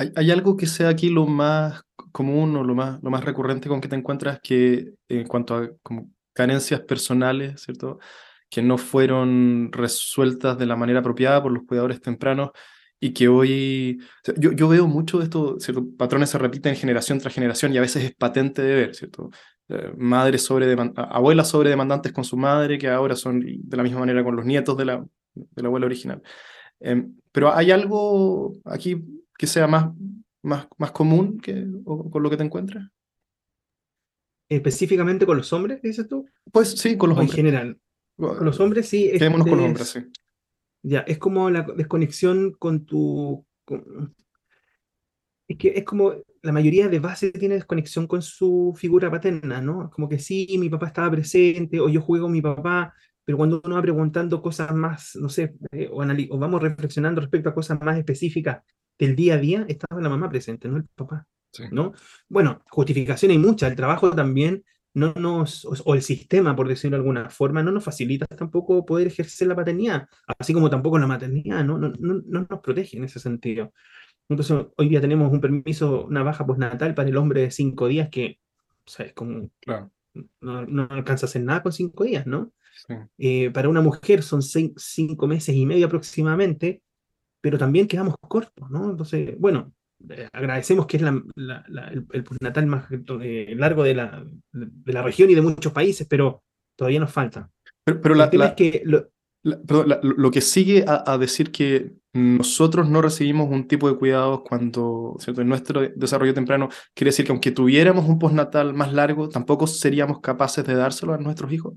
¿Hay, 0.00 0.12
¿Hay, 0.16 0.30
algo 0.30 0.56
que 0.56 0.66
sea 0.66 0.88
aquí 0.88 1.10
lo 1.10 1.26
más 1.26 1.82
común 2.10 2.56
o 2.56 2.64
lo 2.64 2.74
más, 2.74 3.02
lo 3.02 3.10
más 3.10 3.22
recurrente 3.22 3.68
con 3.68 3.82
que 3.82 3.88
te 3.88 3.96
encuentras 3.96 4.40
que 4.40 4.94
en 5.08 5.26
cuanto 5.26 5.56
a 5.56 5.70
como 5.82 6.10
carencias 6.32 6.80
personales, 6.80 7.60
¿cierto? 7.60 7.98
Que 8.48 8.62
no 8.62 8.78
fueron 8.78 9.70
resueltas 9.70 10.56
de 10.56 10.64
la 10.64 10.74
manera 10.74 11.00
apropiada 11.00 11.42
por 11.42 11.52
los 11.52 11.64
cuidadores 11.66 12.00
tempranos 12.00 12.50
y 12.98 13.12
que 13.12 13.28
hoy, 13.28 14.00
yo, 14.38 14.52
yo, 14.52 14.68
veo 14.68 14.86
mucho 14.86 15.18
de 15.18 15.24
esto, 15.24 15.60
¿cierto? 15.60 15.86
patrones 15.98 16.30
se 16.30 16.38
repiten 16.38 16.76
generación 16.76 17.18
tras 17.18 17.34
generación 17.34 17.74
y 17.74 17.76
a 17.76 17.82
veces 17.82 18.04
es 18.04 18.14
patente 18.14 18.62
de 18.62 18.74
ver, 18.74 18.94
¿cierto? 18.94 19.28
Eh, 19.68 19.92
madres 19.98 20.42
sobre 20.42 20.74
abuelas 20.96 21.48
sobre 21.48 21.68
demandantes 21.68 22.12
con 22.12 22.24
su 22.24 22.38
madre, 22.38 22.78
que 22.78 22.88
ahora 22.88 23.16
son 23.16 23.40
de 23.40 23.76
la 23.76 23.82
misma 23.82 24.00
manera 24.00 24.24
con 24.24 24.34
los 24.34 24.46
nietos 24.46 24.78
de 24.78 24.86
la, 24.86 25.04
de 25.34 25.62
la 25.62 25.68
abuela 25.68 25.84
original. 25.84 26.22
Em, 26.80 27.16
pero 27.32 27.52
¿hay 27.54 27.70
algo 27.70 28.54
aquí 28.64 29.19
que 29.40 29.46
sea 29.46 29.66
más, 29.66 29.90
más, 30.42 30.68
más 30.76 30.92
común 30.92 31.40
que, 31.40 31.66
con 31.82 32.22
lo 32.22 32.28
que 32.28 32.36
te 32.36 32.42
encuentras? 32.44 32.90
¿Específicamente 34.50 35.24
con 35.24 35.38
los 35.38 35.50
hombres, 35.54 35.80
dices 35.80 36.06
tú? 36.06 36.28
Pues 36.52 36.72
sí, 36.72 36.98
con 36.98 37.08
los 37.08 37.18
hombres. 37.18 37.30
En 37.30 37.36
general. 37.36 37.80
Con 38.18 38.44
los 38.44 38.60
hombres 38.60 38.86
sí. 38.86 39.10
Quedémonos 39.10 39.46
con 39.46 39.56
los 39.56 39.66
hombres, 39.66 39.88
sí. 39.88 40.00
Ya, 40.82 41.00
es 41.00 41.16
como 41.16 41.48
la 41.48 41.62
desconexión 41.62 42.52
con 42.58 42.84
tu... 42.84 43.46
Es 45.48 45.56
que 45.56 45.68
es 45.68 45.84
como 45.84 46.12
la 46.42 46.52
mayoría 46.52 46.88
de 46.88 46.98
base 46.98 47.30
tiene 47.32 47.54
desconexión 47.54 48.06
con 48.06 48.20
su 48.20 48.74
figura 48.76 49.10
paterna, 49.10 49.62
¿no? 49.62 49.88
Como 49.88 50.06
que 50.06 50.18
sí, 50.18 50.54
mi 50.58 50.68
papá 50.68 50.88
estaba 50.88 51.10
presente, 51.10 51.80
o 51.80 51.88
yo 51.88 52.02
juego 52.02 52.26
con 52.26 52.32
mi 52.32 52.42
papá, 52.42 52.92
pero 53.24 53.38
cuando 53.38 53.62
uno 53.64 53.76
va 53.76 53.80
preguntando 53.80 54.42
cosas 54.42 54.74
más, 54.74 55.16
no 55.16 55.30
sé, 55.30 55.54
eh, 55.72 55.88
o, 55.90 56.02
o, 56.02 56.38
vamos 56.38 56.60
reflexionando 56.60 57.22
respecto 57.22 57.48
a 57.48 57.54
cosas 57.54 57.80
más 57.80 57.96
específicas 57.96 58.62
del 59.00 59.16
día 59.16 59.34
a 59.34 59.38
día, 59.38 59.64
estaba 59.68 60.00
la 60.00 60.08
mamá 60.08 60.28
presente, 60.28 60.68
no 60.68 60.76
el 60.76 60.84
papá, 60.94 61.26
¿no? 61.72 61.92
Bueno, 62.28 62.62
justificación 62.70 63.32
hay 63.32 63.38
mucha, 63.38 63.66
el 63.66 63.76
trabajo 63.76 64.10
también 64.12 64.64
no 64.92 65.12
nos, 65.14 65.64
o, 65.64 65.94
el 65.94 66.02
sistema, 66.02 66.54
por 66.54 66.68
decirlo 66.68 66.96
de 66.96 67.00
alguna 67.00 67.30
forma, 67.30 67.62
no 67.62 67.72
nos 67.72 67.84
facilita 67.84 68.26
tampoco 68.26 68.84
poder 68.84 69.06
ejercer 69.06 69.48
la 69.48 69.56
paternidad, 69.56 70.08
así 70.38 70.52
como 70.52 70.70
tampoco 70.70 70.98
la 70.98 71.06
maternidad, 71.06 71.64
¿no? 71.64 71.78
No, 71.78 71.92
no, 71.98 72.22
no 72.24 72.46
nos 72.48 72.60
protege 72.60 72.96
en 72.96 73.04
ese 73.04 73.20
sentido. 73.20 73.72
Entonces, 74.28 74.66
hoy 74.76 74.88
día 74.88 75.00
tenemos 75.00 75.32
un 75.32 75.40
permiso, 75.40 76.06
una 76.06 76.22
baja 76.22 76.46
postnatal 76.46 76.94
para 76.94 77.08
el 77.08 77.16
hombre 77.16 77.42
de 77.42 77.50
cinco 77.50 77.88
días 77.88 78.08
que, 78.10 78.38
o 78.86 78.90
sea, 78.90 79.06
es 79.06 79.12
como, 79.12 79.50
no, 80.40 80.66
no, 80.66 80.88
alcanza 80.90 81.26
a 81.26 81.28
hacer 81.28 81.42
nada 81.42 81.62
con 81.62 81.72
cinco 81.72 82.04
días, 82.04 82.26
¿no? 82.26 82.52
Eh, 83.18 83.50
para 83.50 83.68
una 83.68 83.80
mujer 83.80 84.22
son 84.22 84.42
cinco 84.42 85.26
meses 85.26 85.54
y 85.54 85.66
medio 85.66 85.86
aproximadamente, 85.86 86.82
pero 87.40 87.58
también 87.58 87.88
quedamos 87.88 88.14
cortos, 88.28 88.70
¿no? 88.70 88.90
Entonces, 88.90 89.34
bueno, 89.38 89.72
eh, 90.08 90.28
agradecemos 90.32 90.86
que 90.86 90.96
es 90.96 91.02
la, 91.02 91.88
el, 91.90 92.24
postnatal 92.24 92.66
más 92.66 92.86
eh, 92.90 93.54
largo 93.56 93.82
de 93.82 93.94
la, 93.94 94.24
de 94.52 94.92
la 94.92 95.02
región 95.02 95.30
y 95.30 95.34
de 95.34 95.42
muchos 95.42 95.72
países, 95.72 96.06
pero 96.08 96.42
todavía 96.76 97.00
nos 97.00 97.12
falta. 97.12 97.50
Pero, 97.84 98.14
la, 98.14 98.26
es 98.26 98.52
que 98.52 98.82
lo, 99.42 100.30
que 100.30 100.40
sigue 100.40 100.84
a, 100.86 101.16
decir 101.18 101.50
que 101.50 101.92
nosotros 102.12 102.88
no 102.88 103.02
recibimos 103.02 103.48
un 103.50 103.66
tipo 103.66 103.90
de 103.90 103.96
cuidados 103.96 104.42
cuando, 104.42 105.16
¿cierto? 105.18 105.40
En 105.40 105.48
nuestro 105.48 105.88
desarrollo 105.94 106.34
temprano, 106.34 106.68
quiere 106.94 107.08
decir 107.08 107.24
que 107.24 107.32
aunque 107.32 107.50
tuviéramos 107.50 108.06
un 108.06 108.18
postnatal 108.18 108.74
más 108.74 108.92
largo, 108.92 109.28
tampoco 109.28 109.66
seríamos 109.66 110.20
capaces 110.20 110.64
de 110.64 110.74
dárselo 110.74 111.14
a 111.14 111.18
nuestros 111.18 111.52
hijos. 111.52 111.74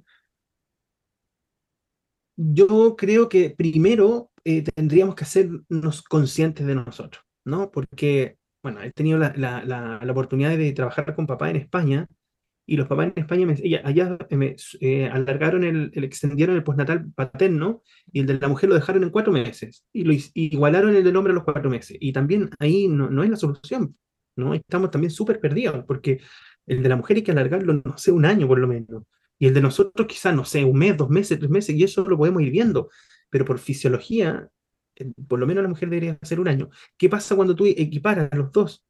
Yo 2.36 2.96
creo 2.96 3.30
que 3.30 3.52
primero 3.52 4.32
eh, 4.46 4.64
tendríamos 4.64 5.16
que 5.16 5.24
hacernos 5.24 6.02
conscientes 6.04 6.66
de 6.66 6.76
nosotros, 6.76 7.24
¿no? 7.46 7.72
Porque, 7.72 8.38
bueno, 8.62 8.82
he 8.82 8.92
tenido 8.92 9.18
la, 9.18 9.34
la 9.36 10.12
oportunidad 10.12 10.58
de 10.58 10.74
trabajar 10.74 11.16
con 11.16 11.28
papá 11.28 11.50
en 11.50 11.58
España 11.58 12.08
y 12.66 12.78
los 12.78 12.88
papás 12.88 13.12
en 13.16 13.24
España 13.24 13.46
me, 13.46 13.54
allá 13.84 14.18
me 14.30 14.56
eh, 14.80 15.10
alargaron 15.10 15.64
el, 15.64 15.92
extendieron 15.96 16.56
el 16.56 16.64
postnatal 16.64 17.12
paterno 17.14 17.84
y 18.12 18.22
el 18.22 18.26
de 18.26 18.40
la 18.40 18.48
mujer 18.48 18.70
lo 18.70 18.76
dejaron 18.76 19.04
en 19.04 19.10
cuatro 19.10 19.34
meses 19.34 19.86
y 19.92 20.06
lo 20.06 20.14
igualaron 20.34 20.96
el 20.96 21.04
del 21.04 21.16
hombre 21.18 21.32
a 21.32 21.36
los 21.36 21.44
cuatro 21.44 21.70
meses. 21.70 21.98
Y 22.00 22.14
también 22.14 22.50
ahí 22.60 22.88
no, 22.88 23.10
no 23.10 23.24
es 23.24 23.30
la 23.30 23.36
solución. 23.36 23.98
¿no? 24.38 24.54
Estamos 24.54 24.92
también 24.92 25.12
súper 25.12 25.40
perdidos, 25.42 25.84
porque 25.86 26.22
el 26.66 26.82
de 26.82 26.90
la 26.90 26.96
mujer 26.96 27.18
hay 27.18 27.24
que 27.24 27.32
alargarlo, 27.32 27.82
no 27.84 27.98
sé, 27.98 28.12
un 28.12 28.26
año 28.26 28.48
por 28.48 28.60
lo 28.60 28.68
menos. 28.68 29.04
Y 29.38 29.48
el 29.48 29.54
de 29.54 29.62
nosotros 29.62 30.08
quizás, 30.08 30.34
no 30.34 30.46
sé, 30.46 30.64
un 30.64 30.78
mes, 30.78 30.96
dos 30.96 31.10
meses, 31.10 31.38
tres 31.38 31.52
meses, 31.52 31.76
y 31.76 31.84
eso 31.84 32.06
lo 32.06 32.18
podemos 32.18 32.42
ir 32.42 32.52
viendo. 32.52 32.90
Pero 33.34 33.46
por 33.46 33.58
fisiología, 33.58 34.48
por 35.28 35.40
lo 35.40 35.48
menos 35.48 35.64
la 35.64 35.68
mujer 35.70 35.90
debería 35.90 36.20
hacer 36.22 36.40
un 36.40 36.48
año. 36.48 36.70
¿Qué 36.96 37.10
pasa 37.10 37.36
cuando 37.36 37.56
tú 37.56 37.66
equiparas 37.66 38.32
a 38.32 38.36
los 38.36 38.52
dos? 38.52 38.86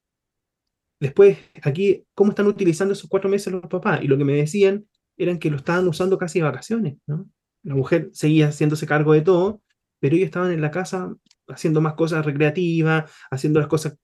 Después, 1.00 1.38
aquí, 1.64 2.06
¿cómo 2.14 2.32
están 2.32 2.48
utilizando 2.48 2.92
esos 2.92 3.10
cuatro 3.10 3.30
meses 3.30 3.54
los 3.54 3.62
papás? 3.62 4.04
Y 4.04 4.08
lo 4.10 4.18
que 4.18 4.26
me 4.26 4.34
decían 4.34 4.86
eran 5.16 5.40
que 5.40 5.50
lo 5.50 5.56
estaban 5.56 5.88
usando 5.88 6.18
casi 6.18 6.40
de 6.40 6.44
vacaciones, 6.44 6.98
¿no? 7.08 7.30
La 7.64 7.74
mujer 7.74 8.10
seguía 8.12 8.50
haciéndose 8.50 8.86
cargo 8.86 9.14
de 9.14 9.22
todo, 9.22 9.62
pero 10.02 10.18
ellos 10.18 10.26
estaban 10.26 10.52
en 10.52 10.60
la 10.60 10.72
casa 10.72 11.16
haciendo 11.48 11.80
más 11.80 11.94
cosas 11.94 12.26
recreativas, 12.26 13.10
haciendo 13.32 13.62
las 13.62 13.70
cosas 13.70 13.98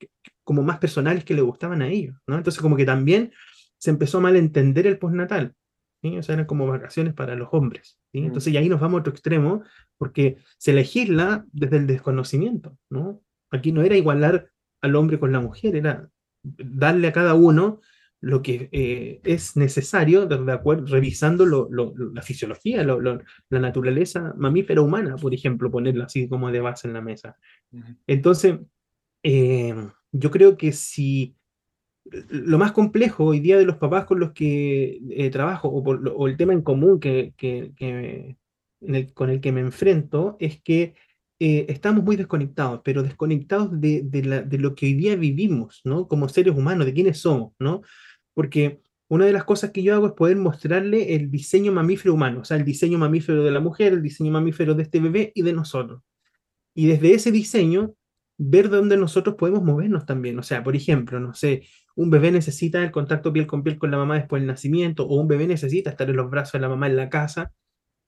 como 0.46 0.64
más 0.64 0.78
personales 0.80 1.26
que 1.26 1.34
le 1.34 1.42
gustaban 1.42 1.82
a 1.82 1.90
ellos, 1.90 2.16
¿no? 2.28 2.38
Entonces 2.38 2.62
como 2.62 2.78
que 2.78 2.86
también 2.86 3.34
se 3.78 3.90
empezó 3.90 4.20
a 4.20 4.22
malentender 4.22 4.88
el 4.88 5.00
postnatal, 5.00 5.54
¿sí? 6.02 6.18
O 6.18 6.24
sea, 6.24 6.34
eran 6.34 6.46
como 6.46 6.68
vacaciones 6.68 7.14
para 7.14 7.36
los 7.36 7.50
hombres, 7.52 7.98
¿sí? 8.12 8.22
Mm. 8.22 8.26
Entonces 8.26 8.54
y 8.54 8.58
ahí 8.58 8.70
nos 8.70 8.80
vamos 8.80 8.98
a 8.98 9.02
otro 9.02 9.14
extremo, 9.14 9.64
porque 9.98 10.38
se 10.58 10.74
legisla 10.74 11.46
desde 11.52 11.78
el 11.78 11.88
desconocimiento, 11.88 12.78
¿no? 12.90 13.22
Aquí 13.52 13.72
no 13.72 13.82
era 13.82 13.98
igualar 13.98 14.50
al 14.82 14.96
hombre 14.96 15.20
con 15.20 15.32
la 15.32 15.40
mujer, 15.40 15.76
era 15.76 16.10
darle 16.44 17.08
a 17.08 17.14
cada 17.14 17.34
uno 17.34 17.82
lo 18.22 18.42
que 18.42 18.70
eh, 18.72 19.22
es 19.24 19.56
necesario, 19.56 20.26
de, 20.26 20.52
acuerdo, 20.52 20.86
revisando 20.88 21.46
la 21.46 22.22
fisiología, 22.22 22.84
la 22.84 23.60
naturaleza 23.60 24.34
mamífera 24.38 24.82
humana, 24.82 25.16
por 25.16 25.34
ejemplo, 25.34 25.72
ponerlo 25.72 26.04
así 26.04 26.28
como 26.28 26.52
de 26.52 26.60
base 26.60 26.88
en 26.88 26.94
la 26.94 27.02
mesa. 27.02 27.38
Entonces, 28.08 28.60
eh, 29.24 29.74
yo 30.12 30.32
creo 30.32 30.58
que 30.58 30.74
si 30.74 31.36
lo 32.30 32.58
más 32.58 32.72
complejo 32.72 33.26
hoy 33.26 33.40
día 33.40 33.58
de 33.58 33.66
los 33.66 33.78
papás 33.78 34.06
con 34.06 34.20
los 34.20 34.32
que 34.32 35.00
eh, 35.10 35.30
trabajo, 35.30 35.70
o, 35.70 36.28
el 36.28 36.38
tema 36.38 36.54
en 36.54 36.62
común 36.62 37.00
que, 37.00 37.34
con 39.14 39.30
el 39.30 39.42
que 39.42 39.52
me 39.52 39.62
enfrento, 39.62 40.38
es 40.40 40.62
que 40.62 40.96
estamos 41.40 42.04
muy 42.04 42.18
desconectados, 42.18 42.82
pero 42.84 43.02
desconectados 43.02 43.80
de, 43.80 44.02
de, 44.04 44.58
lo 44.58 44.76
que 44.76 44.88
hoy 44.88 44.94
día 44.94 45.16
vivimos, 45.16 45.80
¿no? 45.86 46.08
Como 46.08 46.28
seres 46.28 46.54
humanos, 46.56 46.86
de 46.86 46.94
quiénes 46.94 47.20
somos, 47.20 47.54
¿no? 47.60 47.82
porque 48.40 48.80
una 49.10 49.26
de 49.26 49.34
las 49.34 49.44
cosas 49.44 49.72
que 49.72 49.84
yo 49.84 49.94
hago 49.94 50.08
es 50.08 50.14
poder 50.14 50.38
mostrarle 50.38 51.14
el 51.14 51.30
diseño 51.30 51.74
mamífero 51.74 52.14
humano, 52.14 52.40
o 52.40 52.46
sea, 52.46 52.56
el 52.56 52.64
diseño 52.64 52.98
mamífero 52.98 53.44
de 53.44 53.52
la 53.52 53.60
mujer, 53.60 53.92
el 53.92 54.02
diseño 54.02 54.32
mamífero 54.32 54.76
de 54.76 54.84
este 54.84 55.02
bebé 55.02 55.34
y 55.36 55.42
de 55.42 55.52
nosotros. 55.52 56.02
Y 56.74 56.88
desde 56.88 57.14
ese 57.16 57.34
diseño, 57.34 57.96
ver 58.40 58.70
dónde 58.70 58.96
nosotros 58.98 59.36
podemos 59.36 59.62
movernos 59.64 60.06
también. 60.06 60.40
O 60.40 60.44
sea, 60.44 60.64
por 60.64 60.76
ejemplo, 60.76 61.20
no 61.20 61.34
sé, 61.34 61.64
un 61.96 62.10
bebé 62.10 62.32
necesita 62.32 62.82
el 62.82 62.92
contacto 62.92 63.34
piel 63.34 63.46
con 63.46 63.64
piel 63.64 63.78
con 63.78 63.92
la 63.92 63.98
mamá 63.98 64.16
después 64.16 64.42
del 64.42 64.48
nacimiento, 64.48 65.06
o 65.06 65.20
un 65.20 65.28
bebé 65.28 65.46
necesita 65.46 65.92
estar 65.92 66.10
en 66.10 66.16
los 66.16 66.30
brazos 66.30 66.54
de 66.54 66.60
la 66.62 66.70
mamá 66.70 66.88
en 66.88 66.96
la 66.96 67.10
casa. 67.10 67.52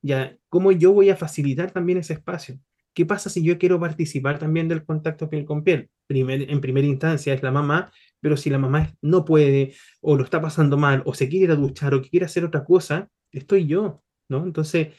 Ya, 0.01 0.37
¿cómo 0.49 0.71
yo 0.71 0.93
voy 0.93 1.09
a 1.09 1.17
facilitar 1.17 1.71
también 1.71 1.99
ese 1.99 2.13
espacio? 2.13 2.57
¿Qué 2.93 3.05
pasa 3.05 3.29
si 3.29 3.43
yo 3.43 3.57
quiero 3.57 3.79
participar 3.79 4.39
también 4.39 4.67
del 4.69 4.85
contacto 4.85 5.29
piel 5.29 5.45
con 5.45 5.63
piel? 5.63 5.89
en 6.09 6.61
primera 6.61 6.87
instancia 6.87 7.33
es 7.33 7.41
la 7.41 7.51
mamá, 7.51 7.91
pero 8.19 8.35
si 8.35 8.49
la 8.49 8.57
mamá 8.57 8.93
no 9.01 9.23
puede, 9.23 9.73
o 10.01 10.17
lo 10.17 10.23
está 10.23 10.41
pasando 10.41 10.77
mal, 10.77 11.03
o 11.05 11.13
se 11.13 11.29
quiere 11.29 11.45
ir 11.45 11.51
a 11.51 11.55
duchar, 11.55 11.93
o 11.93 12.01
quiere 12.01 12.25
hacer 12.25 12.43
otra 12.43 12.65
cosa, 12.65 13.09
estoy 13.31 13.65
yo, 13.65 14.03
¿no? 14.27 14.43
Entonces, 14.45 14.89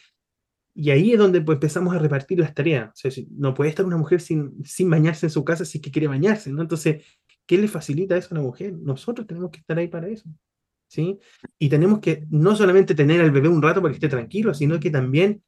y 0.74 0.90
ahí 0.90 1.12
es 1.12 1.18
donde 1.18 1.40
pues, 1.42 1.56
empezamos 1.56 1.94
a 1.94 1.98
repartir 1.98 2.38
las 2.38 2.54
tareas. 2.54 2.92
No 3.30 3.54
puede 3.54 3.70
estar 3.70 3.84
una 3.84 3.96
mujer 3.96 4.20
sin, 4.20 4.64
sin 4.64 4.88
bañarse 4.88 5.26
en 5.26 5.30
su 5.30 5.44
casa 5.44 5.64
si 5.64 5.78
es 5.78 5.82
que 5.82 5.90
quiere 5.90 6.08
bañarse, 6.08 6.50
¿no? 6.50 6.62
Entonces, 6.62 7.04
¿qué 7.46 7.58
le 7.58 7.68
facilita 7.68 8.16
eso 8.16 8.28
a 8.32 8.38
la 8.38 8.42
mujer? 8.42 8.72
Nosotros 8.72 9.26
tenemos 9.26 9.50
que 9.50 9.58
estar 9.58 9.78
ahí 9.78 9.88
para 9.88 10.08
eso, 10.08 10.28
¿sí? 10.88 11.18
Y 11.58 11.68
tenemos 11.68 12.00
que 12.00 12.26
no 12.30 12.56
solamente 12.56 12.94
tener 12.94 13.20
al 13.20 13.30
bebé 13.30 13.48
un 13.48 13.62
rato 13.62 13.82
para 13.82 13.92
que 13.92 13.96
esté 13.96 14.08
tranquilo, 14.08 14.54
sino 14.54 14.80
que 14.80 14.90
también 14.90 15.42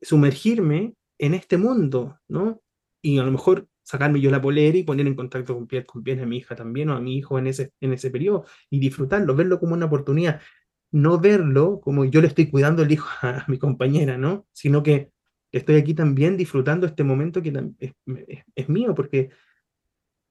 sumergirme 0.00 0.94
en 1.18 1.34
este 1.34 1.58
mundo, 1.58 2.18
¿no? 2.28 2.62
Y 3.02 3.18
a 3.18 3.22
lo 3.22 3.32
mejor 3.32 3.68
sacarme 3.82 4.20
yo 4.20 4.30
la 4.30 4.40
polera 4.40 4.78
y 4.78 4.84
poner 4.84 5.06
en 5.06 5.14
contacto 5.14 5.54
con 5.54 5.66
piel 5.66 5.84
con 5.84 6.02
piel 6.02 6.20
a 6.20 6.26
mi 6.26 6.38
hija 6.38 6.54
también 6.54 6.90
o 6.90 6.94
a 6.94 7.00
mi 7.00 7.16
hijo 7.16 7.38
en 7.38 7.48
ese, 7.48 7.72
en 7.80 7.92
ese 7.92 8.10
periodo 8.10 8.44
y 8.70 8.78
disfrutarlo, 8.78 9.34
verlo 9.34 9.58
como 9.58 9.74
una 9.74 9.86
oportunidad, 9.86 10.40
no 10.92 11.18
verlo 11.18 11.80
como 11.80 12.04
yo 12.04 12.20
le 12.20 12.26
estoy 12.26 12.48
cuidando 12.48 12.82
el 12.82 12.92
hijo 12.92 13.08
a, 13.22 13.44
mi 13.48 13.58
compañera, 13.58 14.18
¿no? 14.18 14.46
Sino 14.52 14.82
que 14.82 15.10
estoy 15.52 15.76
aquí 15.76 15.94
también 15.94 16.36
disfrutando 16.36 16.86
este 16.86 17.04
momento 17.04 17.42
que 17.42 17.52
es, 17.78 17.92
es, 18.54 18.68
mío, 18.68 18.94
porque 18.94 19.30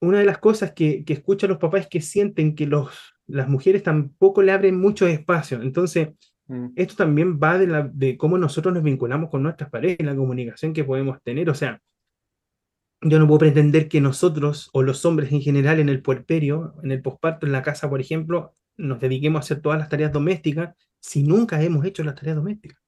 una 0.01 0.19
de 0.19 0.25
las 0.25 0.37
cosas 0.37 0.71
que, 0.71 1.03
a 1.07 1.47
los 1.47 1.57
papás 1.57 1.81
es 1.81 1.87
que 1.87 2.01
sienten 2.01 2.55
que 2.55 2.65
los, 2.65 2.89
las 3.27 3.49
mujeres 3.49 3.83
tampoco 3.83 4.41
le 4.41 4.53
abren 4.53 4.79
mucho 4.79 5.07
espacio. 5.07 5.61
Entonces, 5.61 6.09
mm. 6.47 6.67
esto 6.75 6.95
también 6.95 7.37
va 7.37 7.57
de, 7.57 7.67
la, 7.67 7.89
de 7.93 8.17
cómo 8.17 8.37
nosotros 8.37 8.73
nos 8.73 8.83
vinculamos 8.83 9.29
con 9.29 9.43
nuestras 9.43 9.69
parejas, 9.69 10.05
la 10.05 10.15
comunicación 10.15 10.71
que 10.71 10.85
podemos 10.85 11.21
tener. 11.21 11.49
O 11.49 11.55
sea, 11.55 11.81
yo 13.01 13.19
no 13.19 13.27
puedo 13.27 13.39
pretender 13.39 13.89
que 13.89 13.99
nosotros 13.99 14.69
o 14.73 14.83
los 14.83 15.05
hombres 15.05 15.31
en 15.31 15.41
general 15.41 15.79
en 15.79 15.89
el 15.89 16.01
puerperio, 16.01 16.75
en 16.81 16.91
el 16.91 17.01
posparto, 17.01 17.45
en 17.45 17.51
la 17.51 17.61
casa, 17.61 17.89
por 17.89 17.99
ejemplo, 17.99 18.55
nos 18.79 18.99
dediquemos 18.99 19.39
a 19.39 19.43
hacer 19.43 19.61
todas 19.61 19.79
las 19.79 19.89
tareas 19.89 20.11
domésticas 20.11 20.75
si 20.99 21.23
nunca 21.23 21.61
hemos 21.61 21.85
hecho 21.85 22.03
las 22.03 22.15
tareas 22.15 22.37
domésticas. 22.37 22.79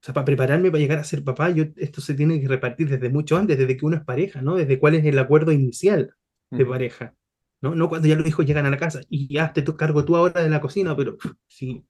O 0.00 0.04
sea, 0.04 0.14
para 0.14 0.24
prepararme 0.24 0.70
para 0.70 0.80
llegar 0.80 0.98
a 0.98 1.04
ser 1.04 1.24
papá, 1.24 1.50
yo, 1.50 1.64
esto 1.76 2.00
se 2.00 2.14
tiene 2.14 2.40
que 2.40 2.48
repartir 2.48 2.88
desde 2.88 3.08
mucho 3.08 3.36
antes, 3.36 3.58
desde 3.58 3.76
que 3.76 3.84
uno 3.84 3.96
es 3.96 4.04
pareja, 4.04 4.42
¿no? 4.42 4.56
Desde 4.56 4.78
cuál 4.78 4.94
es 4.94 5.04
el 5.04 5.18
acuerdo 5.18 5.50
inicial 5.50 6.14
de 6.50 6.64
pareja, 6.64 7.14
¿no? 7.60 7.74
No 7.74 7.88
cuando 7.88 8.08
ya 8.08 8.16
los 8.16 8.26
hijos 8.26 8.46
llegan 8.46 8.64
a 8.66 8.70
la 8.70 8.78
casa 8.78 9.00
y 9.08 9.32
ya 9.32 9.52
te 9.52 9.64
cargo 9.76 10.04
tú 10.04 10.16
ahora 10.16 10.42
de 10.42 10.50
la 10.50 10.60
cocina, 10.60 10.96
pero 10.96 11.18
si 11.46 11.84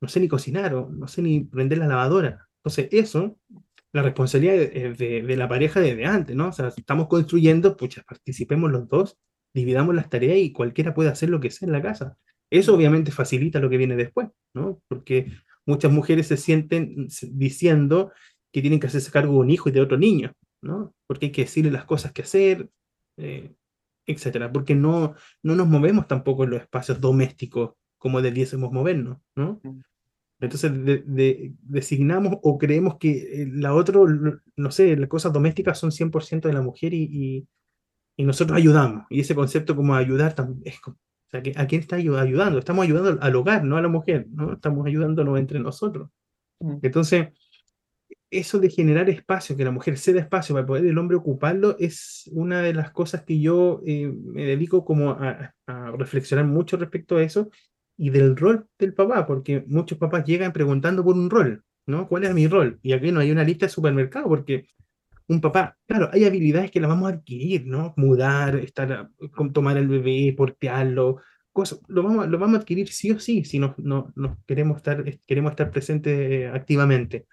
no 0.00 0.08
sé 0.08 0.20
ni 0.20 0.28
cocinar 0.28 0.74
o 0.74 0.90
no 0.90 1.08
sé 1.08 1.22
ni 1.22 1.40
prender 1.40 1.78
la 1.78 1.86
lavadora. 1.86 2.48
Entonces, 2.58 2.88
eso 2.92 3.38
la 3.92 4.02
responsabilidad 4.02 4.54
de, 4.54 5.22
de, 5.22 5.36
la 5.36 5.48
pareja 5.48 5.80
desde 5.80 6.06
antes, 6.06 6.36
¿no? 6.36 6.48
O 6.48 6.52
sea, 6.52 6.70
si 6.70 6.80
estamos 6.80 7.08
construyendo, 7.08 7.76
pues 7.76 8.00
participemos 8.06 8.70
los 8.70 8.88
dos, 8.88 9.18
dividamos 9.52 9.94
las 9.94 10.08
tareas 10.08 10.38
y 10.38 10.52
cualquiera 10.52 10.94
puede 10.94 11.10
hacer 11.10 11.28
lo 11.28 11.40
que 11.40 11.50
sea 11.50 11.66
en 11.66 11.72
la 11.72 11.82
casa. 11.82 12.16
Eso 12.50 12.74
obviamente 12.74 13.12
facilita 13.12 13.60
lo 13.60 13.70
que 13.70 13.76
viene 13.76 13.96
después, 13.96 14.28
¿no? 14.54 14.80
Porque 14.88 15.32
muchas 15.66 15.92
mujeres 15.92 16.26
se 16.26 16.36
sienten 16.36 17.08
diciendo 17.30 18.12
que 18.52 18.60
tienen 18.60 18.80
que 18.80 18.88
hacerse 18.88 19.10
cargo 19.10 19.34
de 19.34 19.38
un 19.38 19.50
hijo 19.50 19.68
y 19.68 19.72
de 19.72 19.80
otro 19.80 19.96
niño, 19.96 20.32
¿no? 20.62 20.94
Porque 21.06 21.26
hay 21.26 21.32
que 21.32 21.42
decirle 21.42 21.70
las 21.70 21.84
cosas 21.84 22.12
que 22.12 22.22
hacer, 22.22 22.68
eh, 23.16 23.54
etcétera, 24.06 24.52
porque 24.52 24.74
no, 24.74 25.14
no 25.42 25.54
nos 25.54 25.68
movemos 25.68 26.08
tampoco 26.08 26.44
en 26.44 26.50
los 26.50 26.60
espacios 26.62 27.00
domésticos 27.00 27.72
como 27.98 28.22
debiésemos 28.22 28.72
movernos, 28.72 29.18
¿no? 29.36 29.60
Mm. 29.62 29.80
Entonces 30.40 30.72
designamos 31.62 32.38
o 32.42 32.56
creemos 32.56 32.96
que 32.96 33.42
eh, 33.42 33.48
la 33.52 33.74
otra, 33.74 34.00
no 34.56 34.70
sé, 34.70 34.96
las 34.96 35.08
cosas 35.08 35.32
domésticas 35.34 35.78
son 35.78 35.90
100% 35.90 36.48
de 36.48 36.54
la 36.54 36.62
mujer 36.62 36.94
y, 36.94 37.46
y, 38.16 38.24
nosotros 38.24 38.56
ayudamos. 38.56 39.06
Y 39.10 39.20
ese 39.20 39.34
concepto 39.34 39.76
como 39.76 39.94
ayudar 39.94 40.34
también 40.34 40.60
es 40.64 40.78
o 41.32 41.42
sea, 41.42 41.62
¿a 41.62 41.66
quién 41.66 41.80
está 41.80 41.96
ayudando? 41.96 42.58
Estamos 42.58 42.84
ayudando 42.84 43.18
al 43.22 43.36
hogar, 43.36 43.64
no 43.64 43.76
a 43.76 43.82
la 43.82 43.88
mujer, 43.88 44.26
¿no? 44.30 44.54
Estamos 44.54 44.86
ayudándonos 44.86 45.38
entre 45.38 45.60
nosotros. 45.60 46.10
Mm. 46.60 46.78
Entonces, 46.82 47.28
eso 48.30 48.58
de 48.58 48.70
generar 48.70 49.08
espacio, 49.10 49.56
que 49.56 49.64
la 49.64 49.70
mujer 49.70 49.98
ceda 49.98 50.20
espacio 50.20 50.54
para 50.54 50.66
poder 50.66 50.86
el 50.86 50.98
hombre 50.98 51.16
ocuparlo, 51.16 51.76
es 51.78 52.28
una 52.32 52.62
de 52.62 52.74
las 52.74 52.90
cosas 52.92 53.22
que 53.22 53.40
yo 53.40 53.80
eh, 53.86 54.12
me 54.12 54.44
dedico 54.44 54.84
como 54.84 55.10
a, 55.10 55.54
a, 55.66 55.90
reflexionar 55.92 56.46
mucho 56.46 56.76
respecto 56.76 57.16
a 57.16 57.22
eso 57.22 57.50
y 57.96 58.10
del 58.10 58.36
rol 58.36 58.66
del 58.78 58.94
papá, 58.94 59.26
porque 59.26 59.64
muchos 59.66 59.98
papás 59.98 60.24
llegan 60.24 60.52
preguntando 60.52 61.04
por 61.04 61.16
un 61.16 61.28
rol, 61.28 61.62
¿no? 61.86 62.08
¿Cuál 62.08 62.24
es 62.24 62.34
mi 62.34 62.46
rol? 62.46 62.78
Y 62.82 62.92
aquí 62.92 63.12
no 63.12 63.20
hay 63.20 63.30
una 63.30 63.44
lista 63.44 63.66
de 63.66 63.70
supermercado, 63.70 64.28
porque 64.28 64.66
un 65.30 65.40
papá, 65.40 65.78
claro, 65.86 66.10
hay 66.12 66.24
habilidades 66.24 66.70
que 66.72 66.80
las 66.80 66.90
vamos 66.90 67.10
a 67.10 67.14
adquirir, 67.14 67.64
¿no? 67.66 67.94
Mudar, 67.96 68.56
estar, 68.56 69.10
tomar 69.52 69.76
el 69.76 69.86
bebé, 69.86 70.34
portearlo, 70.36 71.22
cosas, 71.52 71.80
lo 71.86 72.02
vamos, 72.02 72.28
lo 72.28 72.38
vamos 72.38 72.58
a 72.58 72.60
adquirir 72.62 72.88
sí 72.88 73.12
o 73.12 73.20
sí, 73.20 73.44
si 73.44 73.60
no, 73.60 73.76
no, 73.78 74.12
queremos, 74.46 74.78
estar, 74.78 75.04
queremos 75.26 75.52
estar 75.52 75.70
presentes 75.70 76.18
eh, 76.18 76.48
activamente. 76.48 77.26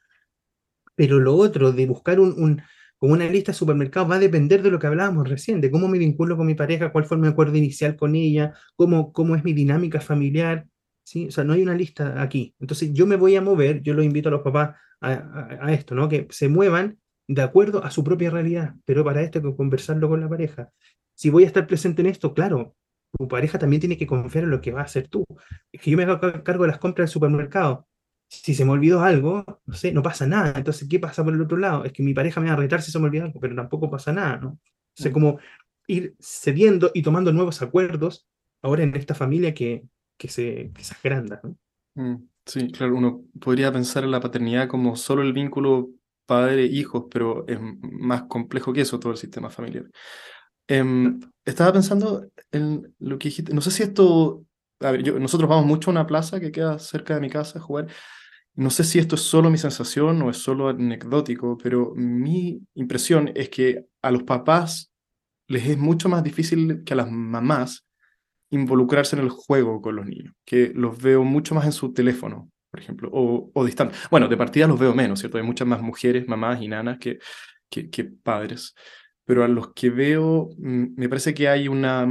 Pero 0.95 1.19
lo 1.19 1.35
otro, 1.35 1.71
de 1.71 1.85
buscar 1.87 2.19
un, 2.19 2.33
un 2.37 2.61
como 2.99 3.13
una 3.13 3.27
lista 3.29 3.51
de 3.51 3.57
supermercados 3.57 4.09
va 4.09 4.15
a 4.15 4.19
depender 4.19 4.61
de 4.61 4.71
lo 4.71 4.79
que 4.79 4.87
hablábamos 4.87 5.27
recién, 5.27 5.61
cómo 5.71 5.87
me 5.87 5.97
vinculo 5.97 6.37
con 6.37 6.45
mi 6.47 6.55
pareja, 6.55 6.91
cuál 6.91 7.05
fue 7.05 7.17
mi 7.17 7.27
acuerdo 7.27 7.57
inicial 7.57 7.95
con 7.95 8.15
ella, 8.15 8.53
cómo, 8.75 9.11
cómo 9.11 9.35
es 9.35 9.43
mi 9.43 9.53
dinámica 9.53 10.01
familiar. 10.01 10.67
¿sí? 11.03 11.27
O 11.27 11.31
sea, 11.31 11.43
no 11.43 11.53
hay 11.53 11.63
una 11.63 11.75
lista 11.75 12.21
aquí. 12.21 12.55
Entonces 12.59 12.91
yo 12.93 13.07
me 13.07 13.15
voy 13.15 13.35
a 13.35 13.41
mover, 13.41 13.81
yo 13.81 13.93
lo 13.93 14.03
invito 14.03 14.29
a 14.29 14.31
los 14.33 14.41
papás 14.41 14.75
a, 15.01 15.71
esto, 15.71 15.95
¿no? 15.95 16.09
que 16.09 16.27
se 16.31 16.47
muevan 16.47 16.99
de 17.27 17.41
acuerdo 17.41 17.83
a 17.83 17.91
su 17.91 18.03
propia 18.03 18.29
realidad, 18.29 18.75
pero 18.85 19.03
para 19.03 19.21
esto 19.21 19.39
hay 19.39 19.45
que 19.45 19.55
conversarlo 19.55 20.09
con 20.09 20.21
la 20.21 20.29
pareja. 20.29 20.69
Si 21.13 21.29
voy 21.29 21.43
a 21.43 21.47
estar 21.47 21.67
presente 21.67 22.01
en 22.01 22.07
esto, 22.07 22.33
claro, 22.33 22.75
tu 23.17 23.27
pareja 23.27 23.59
también 23.59 23.79
tiene 23.79 23.97
que 23.97 24.07
confiar 24.07 24.45
en 24.45 24.51
lo 24.51 24.61
que 24.61 24.71
va 24.71 24.81
a 24.81 24.85
hacer 24.85 25.07
tú. 25.07 25.25
Es 25.71 25.81
que 25.81 25.91
yo 25.91 25.97
me 25.97 26.03
hago 26.03 26.19
cargo 26.43 26.63
de 26.63 26.69
las 26.69 26.79
compras 26.79 27.09
del 27.09 27.13
supermercado 27.13 27.87
si 28.29 28.53
se 28.53 28.65
me 28.65 28.71
olvidó 28.71 29.01
algo, 29.01 29.45
no 29.65 29.73
sé, 29.73 29.91
no 29.91 30.03
pasa 30.03 30.27
nada. 30.27 30.53
Entonces, 30.55 30.87
¿qué 30.89 30.99
pasa 30.99 31.23
por 31.23 31.33
el 31.33 31.41
otro 31.41 31.57
lado? 31.57 31.85
Es 31.85 31.93
que 31.93 32.03
mi 32.03 32.13
pareja 32.13 32.41
me 32.41 32.47
va 32.47 32.53
a 32.53 32.57
retar 32.57 32.81
si 32.81 32.91
se 32.91 32.99
me 32.99 33.05
olvidó 33.05 33.25
algo, 33.25 33.39
pero 33.39 33.55
tampoco 33.55 33.89
pasa 33.89 34.11
nada, 34.11 34.37
¿no? 34.37 34.49
O 34.49 34.59
sea, 35.01 35.11
mm. 35.11 35.13
como 35.13 35.39
ir 35.87 36.15
cediendo 36.19 36.91
y 36.93 37.01
tomando 37.01 37.31
nuevos 37.31 37.61
acuerdos 37.61 38.27
ahora 38.61 38.83
en 38.83 38.95
esta 38.95 39.15
familia 39.15 39.53
que, 39.53 39.83
que, 40.17 40.27
se, 40.27 40.71
que 40.73 40.83
se 40.83 40.95
agranda. 40.95 41.39
¿no? 41.43 41.57
Mm, 41.95 42.27
sí, 42.45 42.69
claro, 42.71 42.97
uno 42.97 43.23
podría 43.39 43.71
pensar 43.71 44.03
en 44.03 44.11
la 44.11 44.19
paternidad 44.19 44.67
como 44.67 44.95
solo 44.97 45.21
el 45.21 45.31
vínculo 45.31 45.89
padre-hijos, 46.27 47.05
pero 47.11 47.47
es 47.47 47.57
más 47.81 48.23
complejo 48.23 48.73
que 48.73 48.81
eso 48.81 48.99
todo 48.99 49.13
el 49.13 49.17
sistema 49.17 49.49
familiar. 49.49 49.85
Em, 50.67 51.19
estaba 51.45 51.73
pensando 51.73 52.29
en 52.51 52.93
lo 52.99 53.17
que 53.17 53.29
dijiste, 53.29 53.53
no 53.53 53.61
sé 53.61 53.71
si 53.71 53.83
esto, 53.83 54.45
a 54.81 54.91
ver, 54.91 55.03
yo, 55.03 55.19
nosotros 55.19 55.49
vamos 55.49 55.65
mucho 55.65 55.89
a 55.89 55.93
una 55.93 56.07
plaza 56.07 56.39
que 56.39 56.51
queda 56.51 56.77
cerca 56.77 57.15
de 57.15 57.21
mi 57.21 57.29
casa 57.29 57.59
a 57.59 57.61
jugar, 57.61 57.87
no 58.55 58.69
sé 58.69 58.83
si 58.83 58.99
esto 58.99 59.15
es 59.15 59.21
solo 59.21 59.49
mi 59.49 59.57
sensación 59.57 60.21
o 60.23 60.29
es 60.29 60.37
solo 60.37 60.69
anecdótico, 60.69 61.57
pero 61.57 61.93
mi 61.95 62.61
impresión 62.73 63.31
es 63.35 63.49
que 63.49 63.85
a 64.01 64.11
los 64.11 64.23
papás 64.23 64.91
les 65.47 65.67
es 65.67 65.77
mucho 65.77 66.09
más 66.09 66.23
difícil 66.23 66.83
que 66.83 66.93
a 66.93 66.97
las 66.97 67.11
mamás 67.11 67.85
involucrarse 68.49 69.15
en 69.15 69.23
el 69.23 69.29
juego 69.29 69.81
con 69.81 69.95
los 69.95 70.05
niños, 70.05 70.33
que 70.45 70.71
los 70.73 71.01
veo 71.01 71.23
mucho 71.23 71.55
más 71.55 71.65
en 71.65 71.71
su 71.71 71.93
teléfono, 71.93 72.49
por 72.77 72.83
ejemplo, 72.83 73.09
o, 73.11 73.49
o 73.53 73.65
distantes. 73.65 73.97
Bueno, 74.11 74.27
de 74.27 74.37
partida 74.37 74.67
los 74.67 74.79
veo 74.79 74.93
menos, 74.93 75.19
¿cierto? 75.19 75.39
Hay 75.39 75.43
muchas 75.43 75.67
más 75.67 75.81
mujeres, 75.81 76.27
mamás 76.27 76.61
y 76.61 76.67
nanas 76.67 76.99
que, 76.99 77.17
que, 77.69 77.89
que 77.89 78.03
padres, 78.03 78.75
pero 79.25 79.43
a 79.43 79.47
los 79.47 79.73
que 79.73 79.89
veo 79.89 80.49
mm, 80.59 80.93
me 80.95 81.09
parece 81.09 81.33
que 81.33 81.47
hay 81.47 81.67
una 81.67 82.07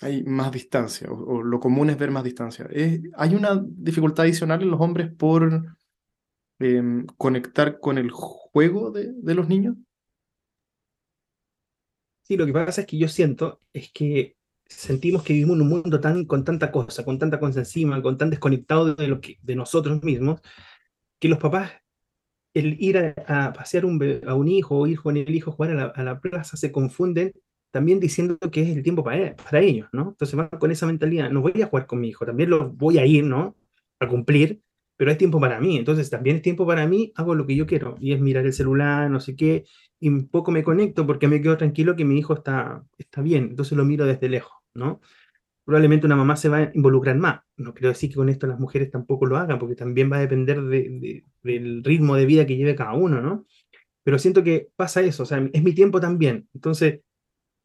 hay 0.00 0.22
más 0.22 0.52
distancia, 0.52 1.10
o, 1.10 1.42
lo 1.42 1.58
común 1.58 1.90
es 1.90 1.98
ver 1.98 2.12
más 2.12 2.22
distancia. 2.22 2.68
hay 3.16 3.34
una 3.34 3.60
dificultad 3.66 4.24
adicional 4.26 4.62
en 4.62 4.70
los 4.70 4.80
hombres 4.80 5.10
por 5.12 5.76
em, 6.60 7.06
conectar 7.16 7.80
con 7.80 7.98
el 7.98 8.10
juego 8.12 8.92
de, 8.92 9.12
de 9.12 9.34
los 9.34 9.48
niños. 9.48 9.74
Sí, 12.22 12.36
lo 12.36 12.46
que 12.46 12.52
pasa 12.52 12.82
es 12.82 12.86
que 12.86 12.96
yo 12.96 13.08
siento 13.08 13.60
es 13.72 13.90
que 13.92 14.36
sentimos 14.70 15.22
que 15.22 15.32
vivimos 15.32 15.56
en 15.56 15.62
un 15.62 15.68
mundo 15.68 16.00
tan, 16.00 16.24
con 16.24 16.44
tanta 16.44 16.70
cosa, 16.72 17.04
con 17.04 17.18
tanta 17.18 17.38
cosa 17.40 17.60
encima, 17.60 18.00
con 18.02 18.16
tan 18.16 18.30
desconectado 18.30 18.94
de, 18.94 19.08
lo 19.08 19.20
que, 19.20 19.38
de 19.42 19.56
nosotros 19.56 20.02
mismos, 20.02 20.40
que 21.18 21.28
los 21.28 21.38
papás, 21.38 21.72
el 22.54 22.80
ir 22.80 23.14
a, 23.26 23.52
pasear 23.52 23.84
un, 23.84 24.00
a 24.26 24.34
un 24.34 24.48
hijo 24.48 24.78
o 24.78 24.86
ir 24.86 25.00
con 25.00 25.16
el 25.16 25.34
hijo 25.34 25.50
a 25.50 25.54
jugar 25.54 25.72
a 25.72 25.74
la, 25.74 25.84
a 25.86 26.02
la, 26.02 26.20
plaza, 26.20 26.56
se 26.56 26.72
confunden 26.72 27.32
también 27.70 28.00
diciendo 28.00 28.38
que 28.38 28.62
es 28.62 28.76
el 28.76 28.82
tiempo 28.82 29.04
para, 29.04 29.36
para 29.36 29.60
ellos, 29.60 29.88
¿no? 29.92 30.10
Entonces 30.10 30.34
van 30.34 30.48
con 30.48 30.70
esa 30.70 30.86
mentalidad, 30.86 31.30
no 31.30 31.42
voy 31.42 31.60
a 31.62 31.66
jugar 31.66 31.86
con 31.86 32.00
mi 32.00 32.08
hijo, 32.08 32.26
también 32.26 32.50
lo 32.50 32.70
voy 32.70 32.98
a 32.98 33.06
ir, 33.06 33.24
¿no? 33.24 33.56
A 34.00 34.08
cumplir, 34.08 34.62
pero 35.00 35.12
es 35.12 35.16
tiempo 35.16 35.40
para 35.40 35.58
mí, 35.58 35.78
entonces 35.78 36.10
también 36.10 36.36
es 36.36 36.42
tiempo 36.42 36.66
para 36.66 36.86
mí, 36.86 37.10
hago 37.16 37.34
lo 37.34 37.46
que 37.46 37.56
yo 37.56 37.66
quiero, 37.66 37.96
y 38.00 38.12
es 38.12 38.20
mirar 38.20 38.44
el 38.44 38.52
celular, 38.52 39.10
no 39.10 39.18
sé 39.18 39.34
qué, 39.34 39.64
y 39.98 40.10
poco 40.24 40.50
me 40.50 40.62
conecto 40.62 41.06
porque 41.06 41.26
me 41.26 41.40
quedo 41.40 41.56
tranquilo 41.56 41.96
que 41.96 42.04
mi 42.04 42.18
hijo 42.18 42.34
está, 42.34 42.84
está 42.98 43.22
bien, 43.22 43.44
entonces 43.44 43.78
lo 43.78 43.86
miro 43.86 44.04
desde 44.04 44.28
lejos. 44.28 44.52
¿no? 44.74 45.00
Probablemente 45.64 46.04
una 46.04 46.16
mamá 46.16 46.36
se 46.36 46.50
va 46.50 46.58
a 46.58 46.70
involucrar 46.74 47.16
más. 47.16 47.40
No 47.56 47.72
quiero 47.72 47.88
decir 47.88 48.10
que 48.10 48.16
con 48.16 48.28
esto 48.28 48.46
las 48.46 48.60
mujeres 48.60 48.90
tampoco 48.90 49.24
lo 49.24 49.38
hagan, 49.38 49.58
porque 49.58 49.74
también 49.74 50.12
va 50.12 50.18
a 50.18 50.20
depender 50.20 50.60
de, 50.60 51.24
del 51.44 51.82
ritmo 51.82 52.14
de 52.14 52.26
vida 52.26 52.44
que 52.44 52.58
lleve 52.58 52.74
cada 52.74 52.92
uno, 52.92 53.22
¿no? 53.22 53.46
Pero 54.02 54.18
siento 54.18 54.44
que 54.44 54.68
pasa 54.76 55.00
eso, 55.00 55.24
es 55.24 55.62
mi 55.62 55.72
tiempo 55.72 55.98
también. 55.98 56.46
Entonces, 56.52 57.00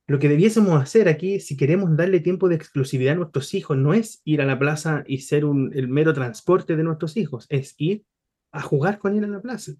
lo 0.07 0.19
que 0.19 0.29
debiésemos 0.29 0.81
hacer 0.81 1.07
aquí, 1.07 1.39
si 1.39 1.57
queremos 1.57 1.95
darle 1.97 2.19
tiempo 2.19 2.47
de 2.47 2.55
exclusividad 2.55 3.13
a 3.13 3.17
nuestros 3.17 3.53
hijos, 3.53 3.77
no 3.77 3.93
es 3.93 4.21
ir 4.23 4.41
a 4.41 4.45
la 4.45 4.59
plaza 4.59 5.03
y 5.07 5.19
ser 5.19 5.45
un, 5.45 5.71
el 5.73 5.87
mero 5.87 6.13
transporte 6.13 6.75
de 6.75 6.83
nuestros 6.83 7.17
hijos, 7.17 7.47
es 7.49 7.73
ir 7.77 8.03
a 8.51 8.61
jugar 8.61 8.99
con 8.99 9.17
él 9.17 9.23
en 9.23 9.31
la 9.31 9.41
plaza. 9.41 9.73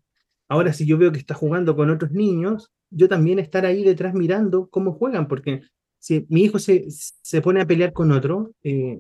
Ahora, 0.47 0.73
si 0.73 0.85
yo 0.85 0.97
veo 0.97 1.11
que 1.11 1.19
está 1.19 1.35
jugando 1.35 1.75
con 1.75 1.89
otros 1.89 2.11
niños, 2.11 2.71
yo 2.89 3.07
también 3.07 3.39
estar 3.39 3.65
ahí 3.65 3.83
detrás 3.83 4.13
mirando 4.13 4.67
cómo 4.69 4.93
juegan, 4.93 5.27
porque 5.27 5.61
si 5.99 6.25
mi 6.29 6.43
hijo 6.43 6.59
se, 6.59 6.85
se 6.89 7.41
pone 7.41 7.61
a 7.61 7.67
pelear 7.67 7.93
con 7.93 8.11
otro, 8.11 8.53
eh, 8.63 8.99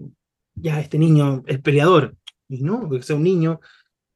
ya 0.53 0.79
este 0.79 0.97
niño 0.99 1.43
es 1.47 1.59
peleador, 1.59 2.15
y 2.47 2.61
no, 2.61 2.87
porque 2.87 3.03
sea 3.03 3.15
un 3.15 3.23
niño 3.23 3.59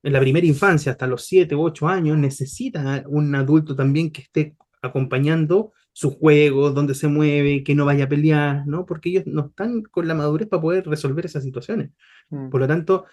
en 0.03 0.13
la 0.13 0.19
primera 0.19 0.45
infancia, 0.45 0.91
hasta 0.91 1.07
los 1.07 1.25
7 1.25 1.55
u 1.55 1.61
8 1.61 1.87
años, 1.87 2.17
necesita 2.17 3.03
un 3.07 3.33
adulto 3.35 3.75
también 3.75 4.11
que 4.11 4.21
esté 4.21 4.55
acompañando 4.81 5.73
su 5.99 6.11
juego, 6.11 6.71
donde 6.71 6.95
se 6.95 7.09
mueve, 7.09 7.61
que 7.61 7.75
no 7.75 7.83
vaya 7.83 8.05
a 8.05 8.07
pelear, 8.07 8.65
¿no? 8.65 8.85
Porque 8.85 9.09
ellos 9.09 9.25
no 9.27 9.47
están 9.47 9.81
con 9.83 10.07
la 10.07 10.15
madurez 10.15 10.47
para 10.47 10.61
poder 10.61 10.87
resolver 10.87 11.25
esas 11.25 11.43
situaciones. 11.43 11.91
Mm. 12.29 12.49
Por 12.49 12.61
lo 12.61 12.67
tanto, 12.67 13.03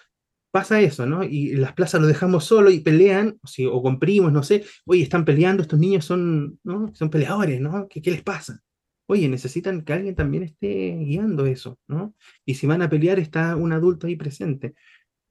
pasa 0.53 0.81
eso, 0.81 1.05
¿no? 1.05 1.25
Y 1.25 1.57
las 1.57 1.73
plazas 1.73 2.01
lo 2.01 2.07
dejamos 2.07 2.45
solo 2.45 2.71
y 2.71 2.79
pelean, 2.79 3.41
o, 3.43 3.49
si, 3.49 3.67
o 3.67 3.83
con 3.83 3.99
primos, 3.99 4.33
no 4.33 4.45
sé, 4.45 4.65
oye, 4.85 5.03
están 5.03 5.25
peleando, 5.25 5.63
estos 5.63 5.81
niños 5.81 6.05
son, 6.05 6.61
¿no? 6.63 6.95
Son 6.95 7.11
peleadores, 7.11 7.61
¿no? 7.61 7.89
¿Qué, 7.89 8.01
qué 8.01 8.13
les 8.13 8.23
pasa? 8.23 8.63
oye, 9.09 9.29
necesitan 9.29 9.83
que 9.83 9.93
alguien 9.93 10.15
también 10.17 10.43
esté 10.43 10.97
guiando 10.99 11.47
eso, 11.47 11.79
¿no? 11.87 12.15
Y 12.45 12.55
si 12.55 12.67
van 12.67 12.83
a 12.83 12.91
pelear, 12.91 13.19
está 13.21 13.55
un 13.57 13.73
adulto 13.73 14.07
ahí 14.07 14.17
presente. 14.17 14.75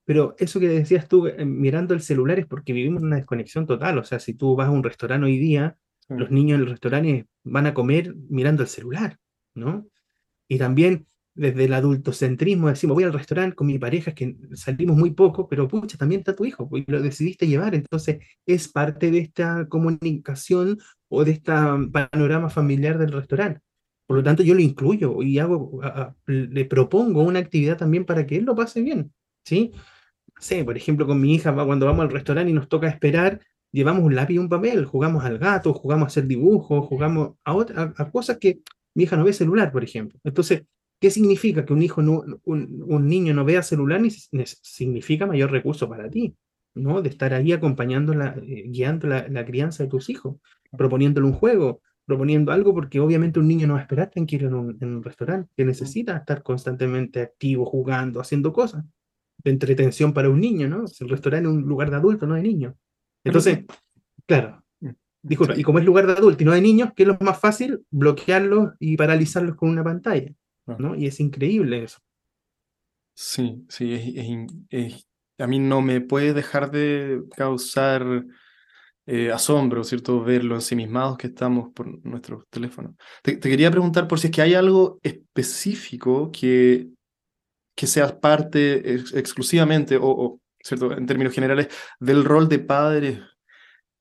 Pero 0.05 0.35
eso 0.39 0.59
que 0.59 0.69
decías 0.69 1.07
tú, 1.07 1.27
eh, 1.27 1.45
mirando 1.45 1.93
el 1.93 2.01
celular, 2.01 2.39
es 2.39 2.45
porque 2.45 2.73
vivimos 2.73 3.01
una 3.03 3.17
desconexión 3.17 3.65
total. 3.65 3.97
O 3.97 4.03
sea, 4.05 4.19
si 4.19 4.33
tú 4.35 4.55
vas 4.55 4.67
a 4.67 4.71
un 4.71 4.83
restaurante 4.83 5.25
hoy 5.25 5.37
día, 5.37 5.77
los 6.09 6.31
niños 6.31 6.55
en 6.55 6.61
el 6.61 6.69
restaurante 6.71 7.25
van 7.43 7.65
a 7.65 7.73
comer 7.73 8.15
mirando 8.29 8.63
el 8.63 8.69
celular, 8.69 9.17
¿no? 9.53 9.87
Y 10.47 10.57
también 10.57 11.07
desde 11.33 11.65
el 11.65 11.73
adultocentrismo 11.73 12.69
decimos, 12.69 12.95
voy 12.95 13.03
al 13.03 13.13
restaurante 13.13 13.55
con 13.55 13.67
mi 13.67 13.77
pareja, 13.77 14.11
es 14.11 14.15
que 14.15 14.37
salimos 14.53 14.95
muy 14.95 15.11
poco, 15.11 15.49
pero 15.49 15.67
pucha, 15.67 15.97
también 15.97 16.19
está 16.19 16.35
tu 16.35 16.45
hijo, 16.45 16.69
y 16.73 16.89
lo 16.89 17.01
decidiste 17.01 17.47
llevar, 17.47 17.75
entonces 17.75 18.19
es 18.45 18.67
parte 18.69 19.11
de 19.11 19.19
esta 19.19 19.67
comunicación 19.67 20.77
o 21.09 21.25
de 21.25 21.31
este 21.31 21.51
panorama 21.91 22.49
familiar 22.49 22.97
del 22.97 23.11
restaurante. 23.11 23.61
Por 24.07 24.17
lo 24.17 24.23
tanto, 24.23 24.43
yo 24.43 24.53
lo 24.53 24.61
incluyo 24.61 25.21
y 25.23 25.39
hago, 25.39 25.81
le 26.27 26.65
propongo 26.65 27.23
una 27.23 27.39
actividad 27.39 27.77
también 27.77 28.05
para 28.05 28.25
que 28.25 28.37
él 28.37 28.45
lo 28.45 28.55
pase 28.55 28.81
bien, 28.81 29.11
¿sí? 29.43 29.71
sé, 30.39 30.63
por 30.63 30.77
ejemplo, 30.77 31.07
con 31.07 31.19
mi 31.19 31.33
hija, 31.33 31.53
cuando 31.53 31.85
vamos 31.85 32.03
al 32.03 32.11
restaurante 32.11 32.51
y 32.51 32.53
nos 32.53 32.67
toca 32.67 32.87
esperar, 32.87 33.41
llevamos 33.75 34.03
un 34.03 34.15
lápiz 34.15 34.35
y 34.35 34.37
un 34.37 34.47
papel, 34.47 34.85
jugamos 34.85 35.25
al 35.25 35.37
gato, 35.37 35.73
jugamos 35.73 36.05
a 36.05 36.07
hacer 36.07 36.27
dibujos, 36.27 36.85
jugamos 36.87 37.33
a, 37.43 37.93
a, 37.97 38.11
cosas 38.11 38.37
que 38.37 38.61
mi 38.93 39.03
hija 39.03 39.17
no 39.17 39.25
ve 39.25 39.33
celular, 39.33 39.71
por 39.73 39.83
ejemplo. 39.83 40.17
Entonces, 40.23 40.63
¿qué 40.99 41.11
significa 41.11 41.65
que 41.65 41.73
un 41.73 41.81
hijo, 41.81 42.01
no, 42.01 42.23
un, 42.45 43.07
niño 43.07 43.33
no 43.33 43.43
vea 43.43 43.61
celular? 43.61 43.99
Ni, 43.99 44.09
significa 44.09 45.25
mayor 45.25 45.51
recurso 45.51 45.89
para 45.89 46.09
ti, 46.09 46.37
¿no? 46.73 47.01
De 47.01 47.09
estar 47.09 47.33
ahí 47.33 47.51
acompañando, 47.51 48.13
la, 48.13 48.37
eh, 48.47 48.63
guiando 48.67 49.07
la, 49.07 49.27
la 49.27 49.45
crianza 49.45 49.83
de 49.83 49.89
tus 49.89 50.09
hijos, 50.09 50.37
proponiéndole 50.77 51.27
un 51.27 51.33
juego, 51.33 51.81
proponiendo 52.05 52.53
algo, 52.53 52.73
porque 52.73 53.01
obviamente 53.01 53.41
un 53.41 53.47
niño 53.49 53.67
no 53.67 53.73
va 53.73 53.79
a 53.79 53.83
esperar 53.83 54.09
tranquilo 54.09 54.47
en 54.47 54.53
un, 54.53 54.77
en 54.79 54.95
un 54.95 55.03
restaurante, 55.03 55.51
que 55.57 55.65
necesita 55.65 56.15
estar 56.15 56.43
constantemente 56.43 57.19
activo, 57.21 57.65
jugando, 57.65 58.21
haciendo 58.21 58.53
cosas 58.53 58.85
de 59.43 59.51
entretención 59.51 60.13
para 60.13 60.29
un 60.29 60.39
niño, 60.39 60.69
¿no? 60.69 60.85
El 60.97 61.09
restaurante 61.09 61.49
es 61.49 61.53
un 61.53 61.63
lugar 61.63 61.89
de 61.89 61.97
adulto, 61.97 62.25
no 62.25 62.35
de 62.35 62.41
niños. 62.41 62.73
Entonces, 63.25 63.65
claro, 64.25 64.63
mm, 64.79 64.89
disculpa, 65.21 65.57
y 65.57 65.63
como 65.63 65.79
es 65.79 65.85
lugar 65.85 66.07
de 66.07 66.13
adulto 66.13 66.43
y 66.43 66.45
no 66.45 66.53
de 66.53 66.61
niños, 66.61 66.91
¿qué 66.95 67.03
es 67.03 67.07
lo 67.07 67.17
más 67.19 67.39
fácil? 67.39 67.85
Bloquearlos 67.89 68.73
y 68.79 68.95
paralizarlos 68.95 69.55
con 69.55 69.69
una 69.69 69.83
pantalla, 69.83 70.31
¿no? 70.77 70.95
Y 70.95 71.07
es 71.07 71.19
increíble 71.19 71.83
eso. 71.83 71.99
Sí, 73.13 73.65
sí, 73.69 74.15
es, 74.69 75.07
a 75.37 75.47
mí 75.47 75.59
no 75.59 75.81
me 75.81 76.01
puede 76.01 76.33
dejar 76.33 76.71
de 76.71 77.23
causar 77.35 78.25
eh, 79.05 79.31
asombro, 79.31 79.83
¿cierto? 79.83 80.23
Ver 80.23 80.43
lo 80.43 80.55
ensimismados 80.55 81.17
que 81.17 81.27
estamos 81.27 81.71
por 81.73 82.05
nuestros 82.05 82.45
teléfonos. 82.49 82.95
Te, 83.21 83.39
quería 83.39 83.71
preguntar 83.71 84.07
por 84.07 84.19
si 84.19 84.27
es 84.27 84.31
que 84.31 84.41
hay 84.41 84.53
algo 84.53 84.99
específico 85.03 86.31
que, 86.31 86.89
que 87.75 87.87
sea 87.87 88.19
parte 88.19 88.95
exclusivamente, 88.95 89.97
o, 90.01 90.39
¿cierto? 90.65 90.91
En 90.97 91.05
términos 91.05 91.33
generales, 91.33 91.67
del 91.99 92.25
rol 92.25 92.49
de 92.49 92.59
padres 92.59 93.19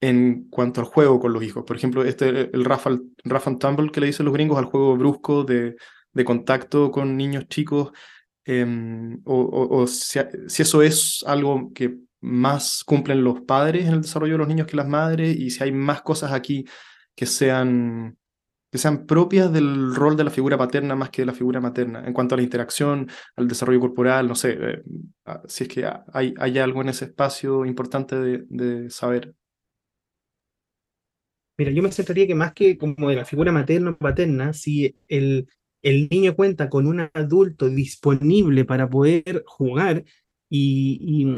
en 0.01 0.49
cuanto 0.51 0.81
al 0.81 0.87
juego 0.87 1.21
con 1.21 1.33
los 1.33 1.43
hijos. 1.43 1.65
Por 1.65 1.77
ejemplo, 1.77 2.05
este, 2.05 2.51
el 2.55 2.65
Rafa, 2.65 2.99
Rafa 3.25 3.59
Tumble 3.59 3.91
que 3.91 4.01
le 4.01 4.07
dicen 4.07 4.27
los 4.27 4.35
gringos 4.35 4.59
al 4.59 4.65
juego 4.65 4.97
brusco 4.97 5.45
de, 5.45 5.77
de 6.13 6.25
contacto 6.25 6.91
con 6.91 7.17
niños 7.17 7.49
chicos, 7.49 7.93
em, 8.45 9.21
o, 9.25 9.87
si, 9.87 10.21
si, 10.49 10.63
eso 10.63 10.83
es 10.83 11.25
algo 11.27 11.73
que 11.75 11.99
más 12.21 12.83
cumplen 12.85 13.23
los 13.25 13.43
padres 13.43 13.87
en 13.87 13.95
el 13.95 14.03
desarrollo 14.03 14.35
de 14.35 14.39
los 14.39 14.49
niños 14.49 14.67
que 14.67 14.77
las 14.77 14.89
madres 14.89 15.37
y 15.37 15.51
si 15.51 15.63
hay 15.63 15.73
más 15.73 16.03
cosas 16.03 16.33
aquí 16.33 16.65
que 17.15 17.27
sean, 17.27 18.17
que 18.75 18.79
sean 18.79 19.07
propias 19.07 19.53
del 19.53 19.95
rol 19.95 20.17
de 20.17 20.25
la 20.25 20.33
figura 20.33 20.59
paterna 20.59 20.97
más 20.97 21.11
que 21.11 21.23
de 21.23 21.27
la 21.27 21.33
figura 21.33 21.61
materna, 21.61 22.05
en 22.05 22.13
cuanto 22.13 22.35
a 22.35 22.39
la 22.39 22.43
interacción, 22.43 23.09
al 23.37 23.47
desarrollo 23.47 23.79
corporal, 23.79 24.27
no 24.27 24.35
sé, 24.35 24.59
eh, 24.61 24.83
si 25.47 25.63
es 25.63 25.69
que 25.69 25.89
hay, 26.13 26.35
hay 26.37 26.59
algo 26.59 26.83
en 26.83 26.89
ese 26.89 27.05
espacio 27.05 27.65
importante 27.67 28.17
de, 28.17 28.91
saber. 28.91 29.33
Mira, 31.57 31.71
yo 31.71 31.85
me 31.85 31.93
centraría 31.93 32.27
que 32.27 32.35
más 32.35 32.53
que 32.53 32.77
como 32.77 33.11
de 33.11 33.15
la 33.15 33.25
figura 33.25 33.53
materna 33.53 33.93
o 33.93 33.97
paterna, 33.97 34.53
si 34.53 34.97
el, 35.07 35.47
el 35.81 36.09
niño 36.11 36.35
cuenta 36.35 36.69
con 36.69 36.89
un 36.89 37.09
adulto 37.15 37.69
disponible 37.69 38.65
para 38.65 38.91
poder 38.91 39.45
jugar 39.47 40.03
y 40.51 41.37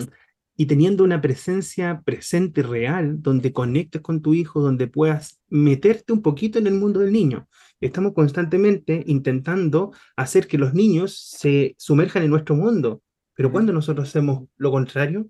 teniendo 0.65 1.05
una 1.05 1.21
presencia 1.21 2.01
presente 2.03 2.63
real, 2.63 3.21
donde 3.21 3.53
conectes 3.53 4.01
con 4.01 4.23
tu 4.23 4.33
hijo, 4.33 4.63
donde 4.63 4.87
puedas 4.87 5.39
meterte 5.49 6.15
un 6.15 6.23
poquito 6.23 6.59
en 6.59 6.67
el 6.67 6.75
mundo 6.75 7.01
del 7.01 7.13
niño. 7.13 7.47
Estamos 7.79 8.15
constantemente 8.15 9.05
intentando 9.07 9.93
hacer 10.17 10.47
que 10.47 10.57
los 10.57 10.73
niños 10.73 11.19
se 11.19 11.75
sumerjan 11.77 12.23
en 12.23 12.31
nuestro 12.31 12.57
mundo, 12.57 13.03
pero 13.35 13.53
cuando 13.53 13.75
nosotros 13.75 14.09
hacemos 14.09 14.49
lo 14.57 14.71
contrario, 14.71 15.29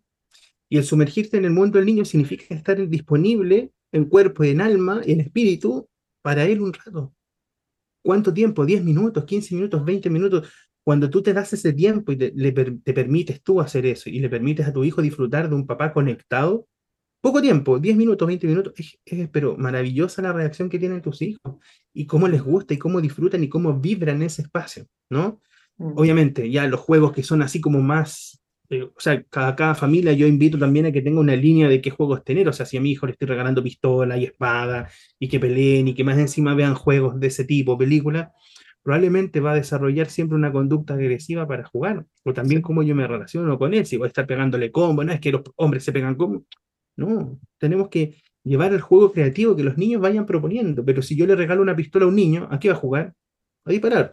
y 0.68 0.78
el 0.78 0.84
sumergirte 0.84 1.36
en 1.36 1.44
el 1.44 1.52
mundo 1.52 1.78
del 1.78 1.86
niño 1.86 2.04
significa 2.04 2.54
estar 2.54 2.88
disponible 2.88 3.72
en 3.92 4.04
cuerpo, 4.04 4.44
en 4.44 4.60
alma, 4.60 5.00
en 5.04 5.20
espíritu, 5.20 5.88
para 6.22 6.44
él 6.44 6.60
un 6.60 6.72
rato. 6.72 7.12
¿Cuánto 8.02 8.32
tiempo? 8.32 8.64
¿10 8.64 8.84
minutos, 8.84 9.24
15 9.24 9.54
minutos, 9.56 9.84
20 9.84 10.10
minutos? 10.10 10.48
Cuando 10.86 11.10
tú 11.10 11.20
te 11.20 11.32
das 11.32 11.52
ese 11.52 11.72
tiempo 11.72 12.12
y 12.12 12.16
te, 12.16 12.30
te 12.30 12.94
permites 12.94 13.42
tú 13.42 13.60
hacer 13.60 13.86
eso 13.86 14.08
y 14.08 14.20
le 14.20 14.28
permites 14.28 14.68
a 14.68 14.72
tu 14.72 14.84
hijo 14.84 15.02
disfrutar 15.02 15.48
de 15.48 15.56
un 15.56 15.66
papá 15.66 15.92
conectado, 15.92 16.68
poco 17.20 17.42
tiempo, 17.42 17.80
10 17.80 17.96
minutos, 17.96 18.24
20 18.24 18.46
minutos, 18.46 18.72
es, 18.76 19.28
pero 19.32 19.56
maravillosa 19.56 20.22
la 20.22 20.32
reacción 20.32 20.68
que 20.68 20.78
tienen 20.78 21.02
tus 21.02 21.22
hijos 21.22 21.56
y 21.92 22.06
cómo 22.06 22.28
les 22.28 22.40
gusta 22.40 22.72
y 22.72 22.78
cómo 22.78 23.00
disfrutan 23.00 23.42
y 23.42 23.48
cómo 23.48 23.74
vibran 23.80 24.22
ese 24.22 24.42
espacio, 24.42 24.86
¿no? 25.10 25.40
Mm. 25.76 25.98
Obviamente, 25.98 26.48
ya 26.52 26.68
los 26.68 26.78
juegos 26.78 27.10
que 27.12 27.24
son 27.24 27.42
así 27.42 27.60
como 27.60 27.80
más, 27.80 28.40
eh, 28.70 28.84
o 28.84 29.00
sea, 29.00 29.24
cada, 29.24 29.56
cada 29.56 29.74
familia 29.74 30.12
yo 30.12 30.28
invito 30.28 30.56
también 30.56 30.86
a 30.86 30.92
que 30.92 31.02
tenga 31.02 31.18
una 31.18 31.34
línea 31.34 31.68
de 31.68 31.80
qué 31.80 31.90
juegos 31.90 32.22
tener, 32.22 32.48
o 32.48 32.52
sea, 32.52 32.64
si 32.64 32.76
a 32.76 32.80
mi 32.80 32.92
hijo 32.92 33.06
le 33.06 33.12
estoy 33.14 33.26
regalando 33.26 33.60
pistola 33.60 34.16
y 34.16 34.22
espada 34.22 34.88
y 35.18 35.26
que 35.26 35.40
peleen 35.40 35.88
y 35.88 35.94
que 35.94 36.04
más 36.04 36.16
encima 36.16 36.54
vean 36.54 36.76
juegos 36.76 37.18
de 37.18 37.26
ese 37.26 37.44
tipo, 37.44 37.76
películas, 37.76 38.28
probablemente 38.86 39.40
va 39.40 39.50
a 39.50 39.56
desarrollar 39.56 40.08
siempre 40.08 40.36
una 40.36 40.52
conducta 40.52 40.94
agresiva 40.94 41.44
para 41.48 41.64
jugar, 41.64 42.06
o 42.24 42.32
también 42.32 42.62
cómo 42.62 42.84
yo 42.84 42.94
me 42.94 43.04
relaciono 43.04 43.58
con 43.58 43.74
él, 43.74 43.84
si 43.84 43.96
voy 43.96 44.06
a 44.06 44.08
estar 44.08 44.28
pegándole 44.28 44.70
combo, 44.70 45.02
no 45.02 45.12
es 45.12 45.18
que 45.18 45.32
los 45.32 45.42
hombres 45.56 45.82
se 45.82 45.90
pegan 45.90 46.14
combo, 46.14 46.44
no, 46.96 47.36
tenemos 47.58 47.88
que 47.88 48.14
llevar 48.44 48.72
el 48.72 48.80
juego 48.80 49.10
creativo 49.10 49.56
que 49.56 49.64
los 49.64 49.76
niños 49.76 50.00
vayan 50.00 50.24
proponiendo, 50.24 50.84
pero 50.84 51.02
si 51.02 51.16
yo 51.16 51.26
le 51.26 51.34
regalo 51.34 51.62
una 51.62 51.74
pistola 51.74 52.04
a 52.04 52.08
un 52.08 52.14
niño, 52.14 52.46
¿a 52.48 52.60
qué 52.60 52.68
va 52.68 52.76
a 52.76 52.78
jugar? 52.78 53.12
A 53.64 53.72
disparar, 53.72 54.12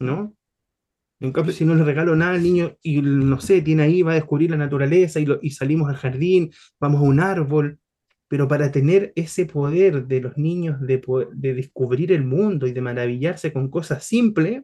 ¿no? 0.00 0.34
En 1.20 1.30
cambio, 1.30 1.52
si 1.52 1.64
no 1.64 1.76
le 1.76 1.84
regalo 1.84 2.16
nada 2.16 2.32
al 2.32 2.42
niño 2.42 2.76
y 2.82 3.02
no 3.02 3.40
sé, 3.40 3.62
tiene 3.62 3.84
ahí, 3.84 4.02
va 4.02 4.10
a 4.10 4.16
descubrir 4.16 4.50
la 4.50 4.56
naturaleza 4.56 5.20
y, 5.20 5.26
y 5.40 5.50
salimos 5.50 5.88
al 5.88 5.94
jardín, 5.94 6.50
vamos 6.80 7.00
a 7.00 7.04
un 7.04 7.20
árbol, 7.20 7.78
pero 8.30 8.46
para 8.46 8.70
tener 8.70 9.12
ese 9.16 9.44
poder 9.44 10.06
de 10.06 10.20
los 10.20 10.38
niños 10.38 10.80
de, 10.80 11.02
de 11.32 11.52
descubrir 11.52 12.12
el 12.12 12.22
mundo 12.22 12.68
y 12.68 12.72
de 12.72 12.80
maravillarse 12.80 13.52
con 13.52 13.68
cosas 13.68 14.04
simples, 14.04 14.62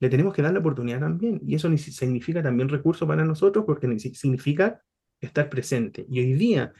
le 0.00 0.08
tenemos 0.08 0.32
que 0.32 0.40
dar 0.40 0.54
la 0.54 0.60
oportunidad 0.60 1.00
también. 1.00 1.38
Y 1.46 1.54
eso 1.54 1.68
significa 1.76 2.42
también 2.42 2.70
recurso 2.70 3.06
para 3.06 3.22
nosotros 3.22 3.66
porque 3.66 3.98
significa 3.98 4.80
estar 5.20 5.50
presente. 5.50 6.06
Y 6.08 6.20
hoy 6.20 6.32
día, 6.32 6.72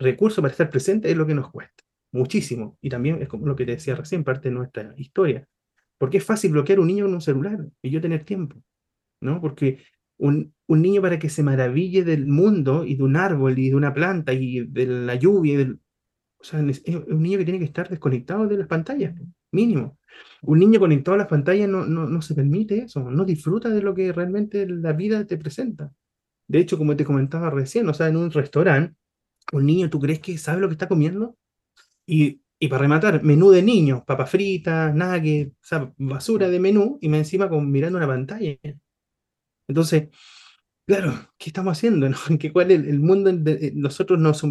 recurso 0.00 0.42
para 0.42 0.50
estar 0.50 0.68
presente 0.68 1.12
es 1.12 1.16
lo 1.16 1.28
que 1.28 1.36
nos 1.36 1.48
cuesta, 1.52 1.84
muchísimo. 2.10 2.76
Y 2.80 2.88
también 2.88 3.22
es 3.22 3.28
como 3.28 3.46
lo 3.46 3.54
que 3.54 3.64
te 3.64 3.76
decía 3.76 3.94
recién, 3.94 4.24
parte 4.24 4.48
de 4.48 4.56
nuestra 4.56 4.92
historia. 4.96 5.46
Porque 5.96 6.18
es 6.18 6.24
fácil 6.24 6.50
bloquear 6.50 6.80
un 6.80 6.88
niño 6.88 7.04
con 7.04 7.14
un 7.14 7.20
celular 7.20 7.64
y 7.80 7.90
yo 7.90 8.00
tener 8.00 8.24
tiempo, 8.24 8.60
¿no? 9.20 9.40
Porque 9.40 9.78
un, 10.18 10.54
niño 10.68 11.00
para 11.02 11.18
que 11.18 11.30
se 11.30 11.42
maraville 11.42 12.04
del 12.04 12.26
mundo 12.26 12.84
y 12.84 12.96
de 12.96 13.02
un 13.02 13.16
árbol 13.16 13.58
y 13.58 13.70
de 13.70 13.76
una 13.76 13.94
planta 13.94 14.32
y 14.32 14.60
de 14.66 14.86
la 14.86 15.14
lluvia. 15.14 15.58
del, 15.58 15.80
o 16.38 16.44
sea, 16.44 16.60
es 16.60 16.82
un 16.86 17.22
niño 17.22 17.38
que 17.38 17.44
tiene 17.44 17.58
que 17.58 17.64
estar 17.64 17.88
desconectado 17.88 18.46
de 18.46 18.58
las 18.58 18.68
pantallas, 18.68 19.14
mínimo. 19.50 19.98
Un 20.42 20.58
niño 20.58 20.80
conectado 20.80 21.14
a 21.14 21.18
las 21.18 21.26
pantallas 21.28 21.68
no, 21.68 21.86
no, 21.86 22.06
no 22.06 22.22
se 22.22 22.34
permite 22.34 22.78
eso, 22.82 23.10
no 23.10 23.24
disfruta 23.24 23.68
de 23.70 23.82
lo 23.82 23.94
que 23.94 24.12
realmente 24.12 24.66
la 24.68 24.92
vida 24.92 25.26
te 25.26 25.36
presenta. 25.36 25.92
De 26.48 26.58
hecho, 26.60 26.78
como 26.78 26.96
te 26.96 27.04
comentaba 27.04 27.50
recién, 27.50 27.88
o 27.88 27.94
sea, 27.94 28.08
en 28.08 28.16
un 28.16 28.30
restaurante, 28.30 28.96
un 29.52 29.66
niño, 29.66 29.90
¿tú 29.90 30.00
crees 30.00 30.20
que 30.20 30.38
sabe 30.38 30.60
lo 30.60 30.68
que 30.68 30.74
está 30.74 30.88
comiendo? 30.88 31.36
Y, 32.06 32.42
y 32.58 32.68
para 32.68 32.82
rematar, 32.82 33.22
menú 33.22 33.50
de 33.50 33.62
niños, 33.62 34.02
papas 34.04 34.30
fritas, 34.30 34.94
nuggets, 34.94 35.52
o 35.52 35.66
sea, 35.66 35.92
basura 35.98 36.48
de 36.48 36.60
menú, 36.60 36.98
y 37.00 37.08
me 37.08 37.18
encima 37.18 37.48
con, 37.48 37.70
mirando 37.70 37.98
una 37.98 38.06
pantalla. 38.06 38.58
Entonces, 39.68 40.08
claro, 40.86 41.14
¿qué 41.38 41.50
estamos 41.50 41.76
haciendo? 41.76 42.08
¿Qué, 42.40 42.52
¿Cuál 42.52 42.70
es 42.70 42.80
el 42.80 43.00
mundo? 43.00 43.32
De, 43.32 43.72
nosotros 43.74 44.18
nos 44.18 44.42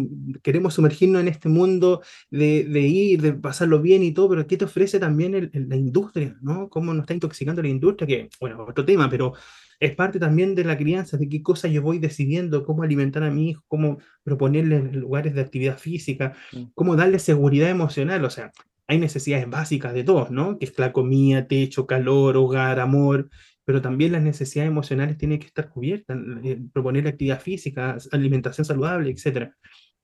queremos 0.42 0.74
sumergirnos 0.74 1.20
en 1.20 1.28
este 1.28 1.48
mundo 1.48 2.02
de, 2.30 2.64
de, 2.64 2.80
ir, 2.80 3.20
de 3.20 3.32
pasarlo 3.34 3.82
bien 3.82 4.02
y 4.02 4.12
todo, 4.12 4.30
pero 4.30 4.46
¿qué 4.46 4.56
te 4.56 4.64
ofrece 4.64 4.98
también 4.98 5.50
la 5.52 5.76
industria? 5.76 6.36
¿no? 6.40 6.68
¿Cómo 6.70 6.94
nos 6.94 7.02
está 7.02 7.14
intoxicando 7.14 7.60
la 7.60 7.68
industria? 7.68 8.06
Que, 8.06 8.30
bueno, 8.40 8.64
otro 8.66 8.84
tema, 8.84 9.10
pero 9.10 9.34
es 9.80 9.94
parte 9.94 10.18
también 10.18 10.54
de 10.54 10.64
la 10.64 10.76
crianza, 10.76 11.16
de 11.16 11.28
qué 11.28 11.42
cosas 11.42 11.70
yo 11.70 11.82
voy 11.82 11.98
decidiendo, 11.98 12.64
cómo 12.64 12.82
alimentar 12.82 13.22
a 13.22 13.30
mi 13.30 13.50
hijo, 13.50 13.62
cómo 13.68 13.98
proponerle 14.24 14.92
lugares 14.92 15.34
de 15.34 15.40
actividad 15.40 15.78
física, 15.78 16.34
mm. 16.52 16.62
cómo 16.74 16.96
darle 16.96 17.18
seguridad 17.18 17.68
emocional. 17.70 18.24
O 18.24 18.30
sea, 18.30 18.50
hay 18.88 18.98
necesidades 18.98 19.48
básicas 19.48 19.94
de 19.94 20.02
todos, 20.02 20.30
¿no? 20.30 20.58
Que 20.58 20.64
es 20.64 20.78
la 20.78 20.92
comida, 20.92 21.46
techo, 21.46 21.86
calor, 21.86 22.36
hogar, 22.36 22.80
amor, 22.80 23.28
pero 23.68 23.82
también 23.82 24.12
las 24.12 24.22
necesidades 24.22 24.70
emocionales 24.70 25.18
tienen 25.18 25.38
que 25.38 25.48
estar 25.48 25.68
cubiertas, 25.68 26.16
eh, 26.42 26.58
proponer 26.72 27.06
actividad 27.06 27.38
física, 27.38 27.98
alimentación 28.12 28.64
saludable, 28.64 29.10
etc. 29.10 29.52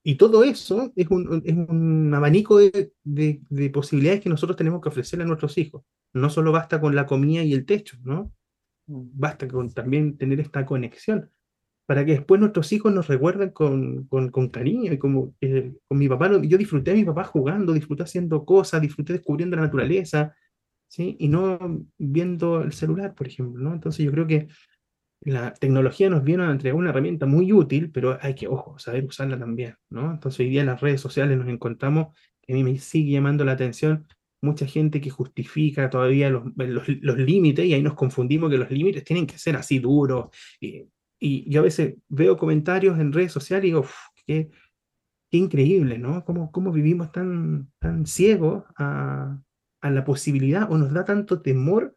Y 0.03 0.17
todo 0.17 0.43
eso 0.43 0.93
es 0.95 1.07
un, 1.09 1.41
es 1.43 1.55
un 1.55 2.13
abanico 2.13 2.59
de, 2.59 2.91
de, 3.03 3.69
posibilidades 3.71 4.21
que 4.21 4.29
nosotros 4.29 4.55
tenemos 4.55 4.81
que 4.81 4.89
ofrecerle 4.89 5.23
a 5.23 5.27
nuestros 5.27 5.57
hijos. 5.57 5.81
No 6.13 6.29
solo 6.29 6.51
basta 6.51 6.79
con 6.79 6.93
la 6.93 7.07
comida 7.07 7.41
y 7.41 7.53
el 7.53 7.65
techo, 7.65 7.97
¿no? 8.03 8.31
Basta 8.85 9.47
con 9.47 9.73
también 9.73 10.15
tener 10.15 10.39
esta 10.41 10.63
conexión 10.63 11.31
para 11.87 12.05
que 12.05 12.11
después 12.11 12.39
nuestros 12.39 12.71
hijos 12.71 12.93
nos 12.93 13.07
recuerden 13.07 13.49
con, 13.49 14.05
con, 14.05 14.29
con 14.29 14.49
cariño 14.49 14.93
y 14.93 14.99
como 14.99 15.33
con 15.87 15.97
mi 15.97 16.07
papá, 16.07 16.39
yo 16.39 16.57
disfruté 16.59 16.91
a 16.91 16.93
mi 16.95 17.03
papá 17.03 17.23
jugando, 17.23 17.73
disfruté 17.73 18.03
haciendo 18.03 18.45
cosas, 18.45 18.79
disfruté 18.79 19.13
descubriendo 19.13 19.55
la 19.55 19.63
naturaleza, 19.63 20.35
Y 20.97 21.27
no 21.27 21.59
viendo 21.97 22.61
el 22.61 22.73
celular, 22.73 23.13
por 23.15 23.27
ejemplo, 23.27 23.61
¿no? 23.61 23.73
Entonces 23.73 24.05
yo 24.05 24.11
creo 24.11 24.27
que 24.27 24.47
la 25.21 25.53
tecnología 25.53 26.09
nos 26.09 26.23
viene 26.23 26.43
a 26.43 26.51
entregar 26.51 26.77
una 26.77 26.91
herramienta 26.91 27.25
muy 27.25 27.51
útil, 27.51 27.91
pero 27.91 28.17
hay 28.21 28.35
que, 28.35 28.47
ojo, 28.47 28.77
saber 28.77 29.05
usarla 29.05 29.39
también, 29.39 29.75
¿no? 29.89 30.11
Entonces 30.11 30.39
hoy 30.41 30.49
día 30.49 30.61
en 30.61 30.67
las 30.67 30.81
redes 30.81 31.01
sociales 31.01 31.37
nos 31.37 31.47
encontramos, 31.47 32.15
que 32.41 32.53
a 32.53 32.55
mí 32.55 32.63
me 32.63 32.77
sigue 32.77 33.13
llamando 33.13 33.43
la 33.43 33.53
atención, 33.53 34.05
mucha 34.41 34.67
gente 34.67 35.01
que 35.01 35.09
justifica 35.09 35.89
todavía 35.89 36.29
los, 36.29 36.43
los, 36.55 37.17
límites 37.17 37.65
y 37.65 37.73
ahí 37.73 37.81
nos 37.81 37.95
confundimos 37.95 38.51
que 38.51 38.57
los 38.57 38.69
límites 38.69 39.03
tienen 39.03 39.25
que 39.25 39.39
ser 39.39 39.55
así 39.55 39.79
duros. 39.79 40.27
Y, 40.59 40.87
y 41.19 41.49
yo 41.49 41.61
a 41.61 41.63
veces 41.63 41.95
veo 42.07 42.37
comentarios 42.37 42.99
en 42.99 43.11
redes 43.11 43.31
sociales 43.31 43.65
y 43.65 43.67
digo, 43.67 43.85
qué, 44.27 44.49
qué, 45.31 45.37
increíble, 45.37 45.97
¿no? 45.97 46.23
¿Cómo, 46.23 46.51
cómo 46.51 46.71
vivimos 46.71 47.11
tan, 47.11 47.71
tan 47.79 48.05
ciegos 48.05 48.63
a, 48.77 49.39
a 49.85 49.91
la 49.91 50.03
posibilidad 50.03 50.71
o 50.71 50.79
nos 50.79 50.91
da 50.91 51.05
tanto 51.05 51.43
temor 51.43 51.95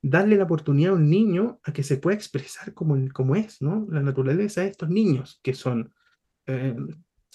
darle 0.00 0.36
la 0.36 0.44
oportunidad 0.44 0.92
a 0.92 0.94
un 0.94 1.10
niño 1.10 1.58
a 1.64 1.72
que 1.72 1.82
se 1.82 1.96
pueda 1.96 2.14
expresar 2.14 2.74
como, 2.74 2.96
como 3.12 3.34
es, 3.34 3.60
¿no? 3.60 3.88
La 3.90 4.02
naturaleza 4.02 4.60
de 4.60 4.68
estos 4.68 4.88
niños, 4.88 5.40
que 5.42 5.52
son, 5.52 5.92
eh, 6.46 6.76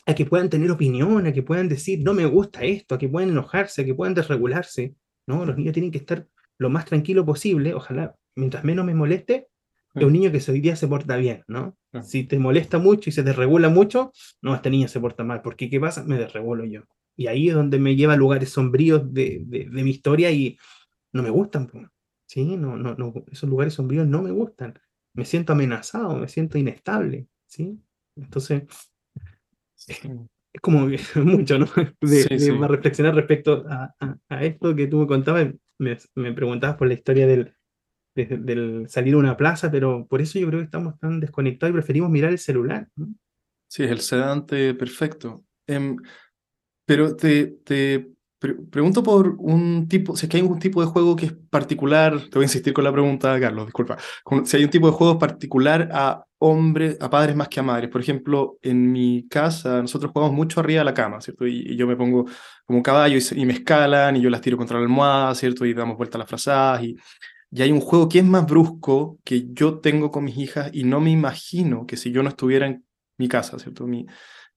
a 0.05 0.15
que 0.15 0.25
puedan 0.25 0.49
tener 0.49 0.71
opinión, 0.71 1.27
a 1.27 1.33
que 1.33 1.43
puedan 1.43 1.67
decir, 1.67 1.99
no 2.01 2.13
me 2.13 2.25
gusta 2.25 2.63
esto, 2.63 2.95
a 2.95 2.97
que 2.97 3.09
puedan 3.09 3.31
enojarse, 3.31 3.81
a 3.81 3.85
que 3.85 3.93
puedan 3.93 4.13
desregularse, 4.13 4.95
¿no? 5.27 5.45
Los 5.45 5.57
niños 5.57 5.73
tienen 5.73 5.91
que 5.91 5.97
estar 5.97 6.25
lo 6.57 6.69
más 6.69 6.85
tranquilo 6.85 7.25
posible, 7.25 7.73
ojalá, 7.73 8.15
mientras 8.35 8.63
menos 8.63 8.85
me 8.85 8.95
moleste, 8.95 9.49
que 9.93 10.05
un 10.05 10.13
niño 10.13 10.31
que 10.31 10.39
hoy 10.49 10.62
día 10.62 10.77
se 10.77 10.88
porta 10.88 11.17
bien, 11.17 11.43
¿no? 11.47 11.75
Si 12.03 12.23
te 12.23 12.39
molesta 12.39 12.77
mucho 12.77 13.09
y 13.09 13.13
se 13.13 13.23
desregula 13.23 13.67
mucho, 13.67 14.13
no, 14.41 14.55
este 14.55 14.69
niño 14.69 14.88
se 14.88 15.01
porta 15.01 15.25
mal, 15.25 15.41
porque 15.41 15.69
¿qué 15.69 15.77
pasa? 15.77 16.05
Me 16.05 16.17
desregulo 16.17 16.63
yo. 16.63 16.83
Y 17.19 17.27
ahí 17.27 17.49
es 17.49 17.55
donde 17.55 17.79
me 17.79 17.97
lleva 17.97 18.13
a 18.13 18.15
lugares 18.15 18.49
sombríos 18.49 19.13
de, 19.13 19.43
de, 19.45 19.65
mi 19.84 19.89
historia 19.89 20.32
y 20.32 20.58
no 21.12 21.21
me 21.21 21.29
gustan. 21.29 21.69
¿sí? 22.25 22.55
No, 22.55 22.77
no, 22.77 22.95
no, 22.95 23.13
esos 23.29 23.49
lugares 23.49 23.73
sombríos 23.73 24.08
no 24.08 24.21
me 24.21 24.32
gustan. 24.32 24.79
Me 25.13 25.25
siento 25.25 25.51
amenazado, 25.51 26.15
me 26.15 26.29
siento 26.29 26.58
inestable. 26.58 27.27
¿sí? 27.45 27.77
Entonces, 28.15 28.63
es 29.86 30.62
como 30.62 30.88
mucho, 31.25 31.60
¿no? 31.60 31.65
De, 31.99 32.58
reflexionar 32.69 33.15
respecto 33.15 33.65
a, 33.67 33.93
a, 34.29 34.45
esto 34.45 34.73
que 34.73 34.88
tú 34.88 34.99
me 34.99 35.08
contabas. 35.08 35.49
Me, 35.77 35.97
me 36.15 36.32
preguntabas 36.32 36.77
por 36.77 36.88
la 36.88 36.93
historia 36.93 37.27
del, 37.27 37.53
del 38.15 38.86
salir 38.88 39.15
a 39.15 39.17
una 39.17 39.36
plaza, 39.36 39.69
pero 39.69 40.08
por 40.08 40.21
eso 40.21 40.39
yo 40.39 40.47
creo 40.47 40.62
que 40.62 40.65
estamos 40.65 40.97
tan 40.99 41.19
desconectados 41.19 41.71
y 41.71 41.73
preferimos 41.73 42.10
mirar 42.12 42.31
el 42.31 42.39
celular. 42.39 42.87
Sí, 43.67 43.83
es 43.83 43.91
el 43.91 44.00
sedante 44.00 44.73
perfecto. 44.73 45.43
Em, 45.67 45.98
pero 46.90 47.15
te, 47.15 47.46
te 47.63 48.13
pregunto 48.40 49.04
por 49.04 49.35
un 49.37 49.87
tipo, 49.87 50.15
si 50.17 50.25
es 50.25 50.29
que 50.31 50.37
hay 50.37 50.44
un 50.44 50.58
tipo 50.58 50.81
de 50.81 50.87
juego 50.87 51.15
que 51.15 51.27
es 51.27 51.33
particular, 51.33 52.19
te 52.19 52.40
voy 52.40 52.46
a 52.46 52.46
insistir 52.46 52.73
con 52.73 52.83
la 52.83 52.92
pregunta, 52.92 53.40
Carlos, 53.40 53.67
disculpa, 53.67 53.96
si 54.44 54.58
hay 54.58 54.63
un 54.63 54.71
tipo 54.71 54.87
de 54.87 54.94
juego 54.94 55.19
particular 55.19 55.87
a 55.94 56.25
hombres, 56.40 56.98
a 57.00 57.08
padres 57.08 57.35
más 57.35 57.48
que 57.48 57.60
a 57.60 57.63
madres. 57.63 57.92
Por 57.92 58.02
ejemplo, 58.02 58.58
en 58.63 58.92
mi 58.92 59.27
casa 59.29 59.83
nosotros 59.83 60.12
jugamos 60.12 60.35
mucho 60.35 60.62
arriba 60.62 60.79
de 60.79 60.85
la 60.85 60.96
cama, 60.96 61.21
¿cierto? 61.21 61.46
Y, 61.46 61.75
yo 61.75 61.85
me 61.85 61.96
pongo 61.96 62.25
como 62.65 62.81
caballo 62.81 63.19
y, 63.35 63.46
me 63.46 63.54
escalan 63.54 64.15
y 64.15 64.21
yo 64.21 64.31
las 64.31 64.42
tiro 64.42 64.58
contra 64.58 64.79
la 64.79 64.83
almohada, 64.85 65.35
¿cierto? 65.35 65.67
Y 65.67 65.75
damos 65.75 65.96
vuelta 65.96 66.17
a 66.17 66.21
las 66.21 66.27
frazadas 66.27 66.81
y, 66.81 66.98
y 67.52 67.62
hay 67.62 67.71
un 67.71 67.81
juego 67.81 68.10
que 68.10 68.17
es 68.17 68.25
más 68.25 68.48
brusco 68.48 69.19
que 69.23 69.46
yo 69.54 69.77
tengo 69.77 70.10
con 70.10 70.23
mis 70.23 70.37
hijas 70.40 70.71
y 70.73 70.85
no 70.85 71.00
me 71.02 71.12
imagino 71.12 71.85
que 71.85 71.98
si 71.98 72.12
yo 72.12 72.23
no 72.23 72.29
estuviera 72.29 72.65
en 72.65 72.83
mi 73.19 73.27
casa, 73.27 73.60
¿cierto? 73.60 73.85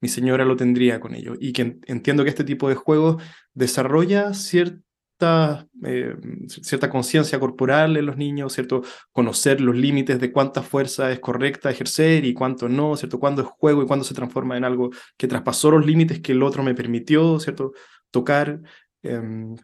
Mi 0.02 0.08
señora 0.08 0.44
lo 0.44 0.56
tendría 0.56 1.00
con 1.00 1.14
ellos. 1.14 1.38
Y 1.40 1.52
que 1.52 1.78
entiendo 1.86 2.24
que 2.24 2.30
este 2.30 2.44
tipo 2.44 2.68
de 2.68 2.74
juegos 2.74 3.22
desarrolla 3.54 4.34
cierta, 4.34 5.68
eh, 5.84 6.16
cierta 6.48 6.90
conciencia 6.90 7.38
corporal 7.38 7.96
en 7.96 8.06
los 8.06 8.16
niños, 8.16 8.52
¿cierto? 8.52 8.82
Conocer 9.12 9.60
los 9.60 9.76
límites 9.76 10.20
de 10.20 10.32
cuánta 10.32 10.62
fuerza 10.62 11.12
es 11.12 11.20
correcta 11.20 11.70
ejercer 11.70 12.24
y 12.24 12.34
cuánto 12.34 12.68
no, 12.68 12.96
¿cierto? 12.96 13.20
Cuándo 13.20 13.42
es 13.42 13.48
juego 13.48 13.82
y 13.84 13.86
cuándo 13.86 14.04
se 14.04 14.14
transforma 14.14 14.56
en 14.56 14.64
algo 14.64 14.90
que 15.16 15.28
traspasó 15.28 15.70
los 15.70 15.86
límites 15.86 16.20
que 16.20 16.32
el 16.32 16.42
otro 16.42 16.64
me 16.64 16.74
permitió, 16.74 17.38
¿cierto? 17.38 17.72
Tocar. 18.10 18.60
Em, 19.02 19.56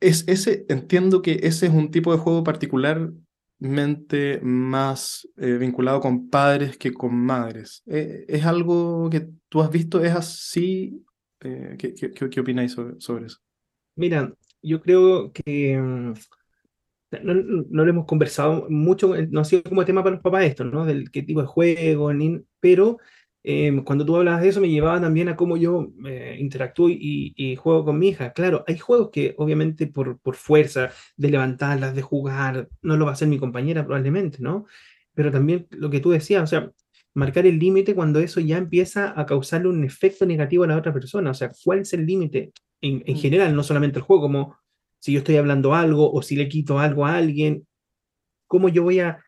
es, 0.00 0.24
ese, 0.26 0.66
entiendo 0.68 1.22
que 1.22 1.40
ese 1.42 1.66
es 1.66 1.72
un 1.72 1.90
tipo 1.90 2.12
de 2.12 2.18
juego 2.18 2.44
particularmente 3.58 4.40
más 4.42 5.28
eh, 5.36 5.56
vinculado 5.58 6.00
con 6.00 6.28
padres 6.28 6.76
que 6.76 6.92
con 6.92 7.14
madres. 7.14 7.82
Eh, 7.86 8.24
¿Es 8.28 8.44
algo 8.44 9.08
que 9.10 9.28
tú 9.48 9.60
has 9.60 9.70
visto? 9.70 10.02
¿Es 10.02 10.12
así? 10.12 11.04
Eh, 11.40 11.76
¿qué, 11.78 11.94
qué, 11.94 12.30
qué, 12.30 12.40
opináis 12.40 12.72
sobre, 12.72 13.26
eso? 13.26 13.38
Mira, 13.94 14.32
yo 14.62 14.80
creo 14.80 15.32
que 15.32 15.78
mm, 15.78 16.14
no, 17.22 17.34
no, 17.34 17.84
lo 17.84 17.90
hemos 17.90 18.06
conversado 18.06 18.66
mucho, 18.68 19.14
no 19.30 19.40
ha 19.40 19.44
sido 19.44 19.62
como 19.62 19.84
tema 19.84 20.02
para 20.02 20.16
los 20.16 20.22
papás 20.22 20.44
esto, 20.44 20.64
¿no? 20.64 20.84
Del 20.84 21.10
qué 21.10 21.22
tipo 21.22 21.40
de 21.40 21.46
juego, 21.46 22.10
pero 22.60 22.98
Em, 23.48 23.84
cuando 23.84 24.04
tú 24.04 24.16
hablabas 24.16 24.42
de 24.42 24.48
eso 24.48 24.60
me 24.60 24.68
llevaba 24.68 25.00
también 25.00 25.28
a 25.28 25.36
cómo 25.36 25.56
yo 25.56 25.92
eh, 26.04 26.36
interactúo 26.40 26.88
y, 26.90 27.54
juego 27.54 27.84
con 27.84 27.96
mi 27.96 28.08
hija. 28.08 28.32
Claro, 28.32 28.64
hay 28.66 28.76
juegos 28.76 29.10
que 29.12 29.36
obviamente 29.38 29.86
por, 29.86 30.18
por 30.18 30.34
fuerza 30.34 30.90
de 31.16 31.30
levantarlas, 31.30 31.94
de 31.94 32.02
jugar, 32.02 32.68
no 32.82 32.96
lo 32.96 33.04
va 33.04 33.12
a 33.12 33.14
hacer 33.14 33.28
mi 33.28 33.38
compañera 33.38 33.84
probablemente, 33.84 34.38
¿no? 34.40 34.66
Pero 35.14 35.30
también 35.30 35.68
lo 35.70 35.90
que 35.90 36.00
tú 36.00 36.10
decías, 36.10 36.42
o 36.42 36.46
sea, 36.48 36.72
marcar 37.14 37.46
el 37.46 37.60
límite 37.60 37.94
cuando 37.94 38.18
eso 38.18 38.40
ya 38.40 38.58
empieza 38.58 39.14
a 39.18 39.24
causarle 39.26 39.68
un 39.68 39.84
efecto 39.84 40.26
negativo 40.26 40.64
a 40.64 40.66
la 40.66 40.76
otra 40.76 40.92
persona. 40.92 41.30
O 41.30 41.34
sea, 41.34 41.52
¿cuál 41.64 41.78
es 41.80 41.92
el 41.92 42.04
límite 42.04 42.52
en, 42.80 43.04
en 43.06 43.14
mm. 43.14 43.18
general, 43.20 43.54
no 43.54 43.62
solamente 43.62 44.00
el 44.00 44.04
juego, 44.04 44.22
como 44.22 44.56
si 44.98 45.12
yo 45.12 45.18
estoy 45.18 45.36
hablando 45.36 45.72
algo 45.72 46.12
o 46.12 46.20
si 46.20 46.34
le 46.34 46.48
quito 46.48 46.80
algo 46.80 47.06
a 47.06 47.16
alguien, 47.16 47.64
cómo 48.48 48.68
yo 48.68 48.82
voy 48.82 48.98
a 48.98 49.20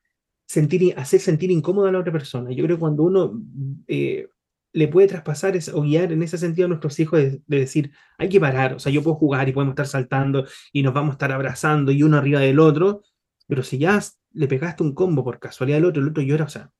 sentir, 0.48 0.94
hacer 0.96 1.20
sentir 1.20 1.50
incómoda 1.50 1.90
a 1.90 1.92
la 1.92 2.00
otra 2.00 2.12
persona. 2.12 2.50
Yo 2.50 2.64
creo 2.64 2.76
que 2.76 2.80
cuando 2.80 3.02
uno 3.04 3.40
eh, 3.86 4.28
le 4.72 4.88
puede 4.88 5.08
traspasar 5.08 5.58
o 5.74 5.82
guiar 5.82 6.10
en 6.12 6.22
ese 6.22 6.38
sentido 6.38 6.66
a 6.66 6.68
nuestros 6.68 6.98
hijos 7.00 7.20
de, 7.20 7.42
decir, 7.46 7.92
hay 8.16 8.28
que 8.28 8.40
parar, 8.40 8.74
o 8.74 8.78
sea, 8.78 8.90
yo 8.90 9.02
puedo 9.02 9.16
jugar 9.16 9.48
y 9.48 9.52
podemos 9.52 9.72
estar 9.72 9.86
saltando 9.86 10.46
y 10.72 10.82
nos 10.82 10.94
vamos 10.94 11.10
a 11.10 11.12
estar 11.12 11.32
abrazando 11.32 11.92
y 11.92 12.02
uno 12.02 12.16
arriba 12.16 12.40
del 12.40 12.58
otro, 12.60 13.02
pero 13.46 13.62
si 13.62 13.78
ya 13.78 14.00
le 14.32 14.48
pegaste 14.48 14.82
un 14.82 14.94
combo 14.94 15.22
por 15.22 15.38
casualidad 15.38 15.78
al 15.78 15.84
otro, 15.86 16.02
el 16.02 16.08
otro 16.08 16.22
llora, 16.22 16.46
o 16.46 16.48
sea, 16.48 16.70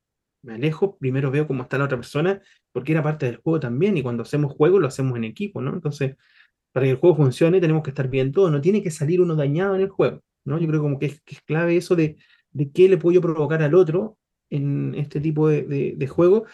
me 0.42 0.54
alejo, 0.54 0.96
primero 0.96 1.30
veo 1.30 1.46
cómo 1.46 1.62
está 1.64 1.78
la 1.78 1.84
otra 1.84 1.98
persona, 1.98 2.40
porque 2.72 2.92
era 2.92 3.02
parte 3.02 3.26
del 3.26 3.36
juego 3.36 3.60
también, 3.60 3.96
y 3.98 4.02
cuando 4.02 4.22
hacemos 4.22 4.52
juego 4.54 4.78
lo 4.78 4.86
hacemos 4.86 5.16
en 5.16 5.24
equipo, 5.24 5.60
¿no? 5.60 5.72
Entonces, 5.74 6.16
para 6.72 6.86
que 6.86 6.92
el 6.92 6.96
juego 6.98 7.16
funcione 7.16 7.60
tenemos 7.60 7.82
que 7.82 7.90
estar 7.90 8.08
bien 8.08 8.32
todos, 8.32 8.50
no 8.50 8.60
tiene 8.60 8.82
que 8.82 8.90
salir 8.90 9.20
uno 9.20 9.34
dañado 9.34 9.74
en 9.74 9.82
el 9.82 9.88
juego, 9.88 10.22
¿no? 10.44 10.58
Yo 10.58 10.68
creo 10.68 10.80
como 10.80 10.98
que 10.98 11.06
es, 11.06 11.20
que 11.22 11.34
es 11.36 11.42
clave 11.42 11.76
eso 11.76 11.96
de 11.96 12.16
de 12.52 12.70
qué 12.70 12.88
le 12.88 12.98
puedo 12.98 13.14
yo 13.14 13.20
provocar 13.20 13.62
al 13.62 13.74
otro 13.74 14.16
en 14.50 14.94
este 14.96 15.20
tipo 15.20 15.48
de, 15.48 16.06
juego. 16.08 16.44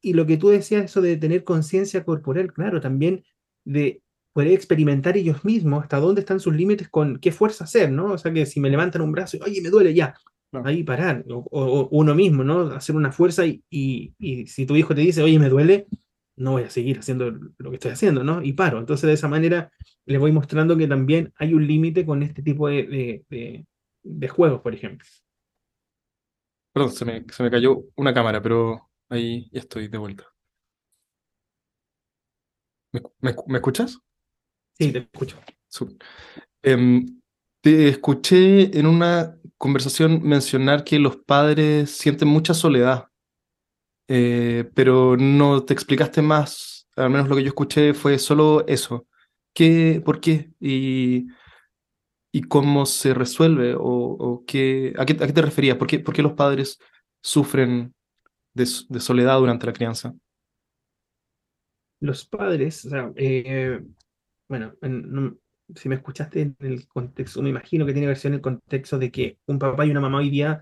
Y 0.00 0.12
lo 0.12 0.26
que 0.26 0.36
tú 0.36 0.48
decías, 0.48 0.84
eso 0.84 1.00
de 1.00 1.16
tener 1.16 1.44
conciencia 1.44 2.04
corporal, 2.04 2.52
claro, 2.52 2.80
también 2.80 3.24
de 3.64 4.02
poder 4.32 4.52
experimentar 4.52 5.16
ellos 5.16 5.44
mismos 5.44 5.82
hasta 5.82 5.98
dónde 5.98 6.20
están 6.20 6.40
sus 6.40 6.54
límites 6.54 6.88
con 6.88 7.18
qué 7.18 7.32
fuerza 7.32 7.64
hacer, 7.64 7.90
¿no? 7.90 8.12
O 8.12 8.18
sea, 8.18 8.32
que 8.32 8.46
si 8.46 8.60
me 8.60 8.70
levantan 8.70 9.02
un 9.02 9.12
brazo, 9.12 9.38
oye, 9.44 9.62
me 9.62 9.70
duele 9.70 9.94
ya, 9.94 10.14
ahí 10.64 10.82
parar, 10.84 11.24
o, 11.28 11.88
uno 11.90 12.14
mismo, 12.14 12.44
¿no? 12.44 12.62
Hacer 12.68 12.94
una 12.96 13.12
fuerza 13.12 13.46
y, 13.46 13.62
y, 13.70 14.46
si 14.46 14.66
tu 14.66 14.76
hijo 14.76 14.94
te 14.94 15.00
dice, 15.00 15.22
oye, 15.22 15.38
me 15.38 15.48
duele, 15.48 15.86
no 16.36 16.52
voy 16.52 16.64
a 16.64 16.70
seguir 16.70 16.98
haciendo 16.98 17.30
lo 17.30 17.70
que 17.70 17.76
estoy 17.76 17.92
haciendo, 17.92 18.22
¿no? 18.22 18.42
Y 18.42 18.52
paro. 18.52 18.78
Entonces, 18.78 19.08
de 19.08 19.14
esa 19.14 19.28
manera, 19.28 19.72
le 20.04 20.18
voy 20.18 20.32
mostrando 20.32 20.76
que 20.76 20.86
también 20.86 21.32
hay 21.36 21.54
un 21.54 21.66
límite 21.66 22.04
con 22.04 22.22
este 22.22 22.42
tipo 22.42 22.68
de, 22.68 23.24
de 24.02 24.28
juegos, 24.28 24.60
por 24.60 24.74
ejemplo. 24.74 25.06
Perdón, 26.76 26.92
se 26.92 27.06
me, 27.06 27.24
se 27.32 27.42
me 27.42 27.50
cayó 27.50 27.84
una 27.96 28.12
cámara, 28.12 28.42
pero 28.42 28.90
ahí 29.08 29.48
ya 29.50 29.60
estoy 29.60 29.88
de 29.88 29.96
vuelta. 29.96 30.24
¿Me, 32.92 33.30
escuchas? 33.56 33.98
Sí, 34.78 34.92
te 34.92 34.98
escucho. 34.98 35.40
Em, 36.62 37.18
te 37.62 37.88
escuché 37.88 38.78
en 38.78 38.86
una 38.86 39.38
conversación 39.56 40.20
mencionar 40.22 40.84
que 40.84 40.98
los 40.98 41.16
padres 41.16 41.92
sienten 41.92 42.28
mucha 42.28 42.52
soledad, 42.52 43.06
eh, 44.06 44.70
pero 44.74 45.16
no 45.16 45.64
te 45.64 45.72
explicaste 45.72 46.20
más, 46.20 46.88
al 46.94 47.08
menos 47.08 47.26
lo 47.30 47.36
que 47.36 47.42
yo 47.42 47.48
escuché 47.48 47.94
fue 47.94 48.18
solo 48.18 48.66
eso. 48.66 49.06
¿Qué, 49.54 50.02
por 50.04 50.20
qué? 50.20 50.50
Y 50.60 51.28
y 52.36 52.42
cómo 52.42 52.84
se 52.84 53.14
resuelve 53.14 53.74
o, 53.78 54.44
qué, 54.46 54.92
a, 54.98 55.06
qué, 55.06 55.14
te 55.14 55.40
referías? 55.40 55.78
¿Por 55.78 55.88
qué, 55.88 56.00
por 56.00 56.14
qué 56.14 56.20
los 56.20 56.34
padres 56.34 56.78
sufren 57.22 57.94
de, 58.52 58.66
soledad 58.66 59.38
durante 59.38 59.64
la 59.64 59.72
crianza? 59.72 60.14
Los 61.98 62.26
padres, 62.26 62.84
o 62.84 62.90
sea, 62.90 63.10
eh, 63.16 63.80
bueno, 64.50 64.74
si 65.74 65.88
me 65.88 65.94
escuchaste 65.94 66.42
en 66.42 66.56
el 66.60 66.86
contexto, 66.86 67.40
me 67.40 67.48
imagino 67.48 67.86
que 67.86 67.94
tiene 67.94 68.06
versión 68.06 68.34
en 68.34 68.40
el 68.40 68.42
contexto 68.42 68.98
de 68.98 69.10
que 69.10 69.38
un 69.46 69.58
papá 69.58 69.86
y 69.86 69.90
una 69.90 70.02
mamá 70.02 70.18
hoy 70.18 70.28
día 70.28 70.60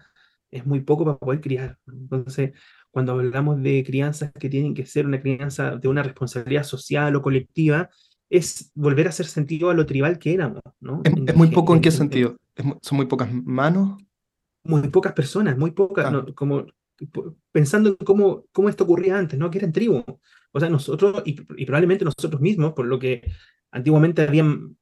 es 0.52 0.64
muy 0.64 0.78
poco 0.82 1.04
para 1.04 1.18
poder 1.18 1.40
criar. 1.40 1.76
Entonces, 1.88 2.52
cuando 2.92 3.14
hablamos 3.14 3.60
de 3.60 3.82
crianzas 3.84 4.30
que 4.38 4.48
tienen 4.48 4.74
que 4.74 4.86
ser 4.86 5.06
una 5.06 5.20
crianza 5.20 5.74
de 5.74 5.88
una 5.88 6.04
responsabilidad 6.04 6.62
social 6.62 7.16
o 7.16 7.22
colectiva, 7.22 7.90
es 8.30 8.70
volver 8.74 9.06
a 9.06 9.10
hacer 9.10 9.26
sentido 9.26 9.70
a 9.70 9.74
lo 9.74 9.86
tribal 9.86 10.18
que 10.18 10.34
éramos, 10.34 10.62
¿no? 10.80 11.02
¿Es, 11.04 11.36
muy 11.36 11.48
poco 11.48 11.74
en, 11.74 11.80
qué 11.80 11.90
sentido? 11.90 12.36
¿Son 12.80 12.96
muy 12.96 13.06
pocas 13.06 13.32
manos? 13.32 14.02
Muy 14.64 14.88
pocas 14.88 15.12
personas, 15.12 15.58
muy 15.58 15.72
pocas, 15.72 16.06
ah. 16.06 16.26
como 16.34 16.66
pensando 17.52 17.90
en 17.90 17.96
cómo, 17.96 18.44
cómo 18.52 18.68
esto 18.68 18.84
ocurría 18.84 19.18
antes, 19.18 19.38
¿no? 19.38 19.50
Que 19.50 19.58
eran 19.58 19.72
tribus. 19.72 20.04
O 20.52 20.60
sea, 20.60 20.68
nosotros, 20.68 21.22
y, 21.24 21.36
y, 21.56 21.66
probablemente 21.66 22.04
nosotros 22.04 22.40
mismos, 22.40 22.72
por 22.72 22.86
lo 22.86 22.98
que 22.98 23.30
antiguamente 23.72 24.22
habían, 24.22 24.76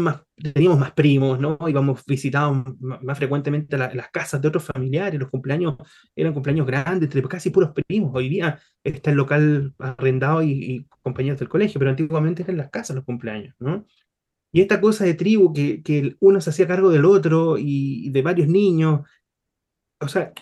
más, 0.00 0.22
teníamos 0.54 0.78
más 0.78 0.92
primos, 0.92 1.38
¿no? 1.38 1.58
Íbamos 1.68 2.04
visitados 2.06 2.64
más, 2.78 3.18
frecuentemente 3.18 3.76
a 3.76 3.94
las 3.94 4.10
casas 4.10 4.40
de 4.40 4.48
otros 4.48 4.64
familiares, 4.64 5.18
los 5.18 5.30
cumpleaños 5.30 5.76
eran 6.14 6.32
cumpleaños 6.32 6.66
grandes, 6.66 7.04
entre 7.04 7.22
casi 7.28 7.50
puros 7.50 7.72
primos. 7.72 8.12
Hoy 8.14 8.28
día 8.28 8.58
está 8.84 9.10
el 9.10 9.16
local 9.16 9.74
arrendado 9.78 10.42
y, 10.42 10.86
compañeros 11.02 11.38
del 11.40 11.48
colegio, 11.48 11.78
pero 11.78 11.90
antiguamente 11.90 12.42
eran 12.42 12.56
las 12.56 12.70
casas 12.70 12.96
los 12.96 13.04
cumpleaños, 13.04 13.54
¿no? 13.58 13.86
Y 14.52 14.60
esta 14.60 14.80
cosa 14.80 15.04
de 15.04 15.14
tribu, 15.14 15.52
que, 15.52 15.82
que 15.82 16.16
uno 16.20 16.40
se 16.40 16.50
hacía 16.50 16.68
cargo 16.68 16.90
del 16.90 17.04
otro 17.04 17.56
y, 17.58 18.10
de 18.10 18.22
varios 18.22 18.48
niños, 18.48 19.00
o 20.00 20.08
sea, 20.08 20.32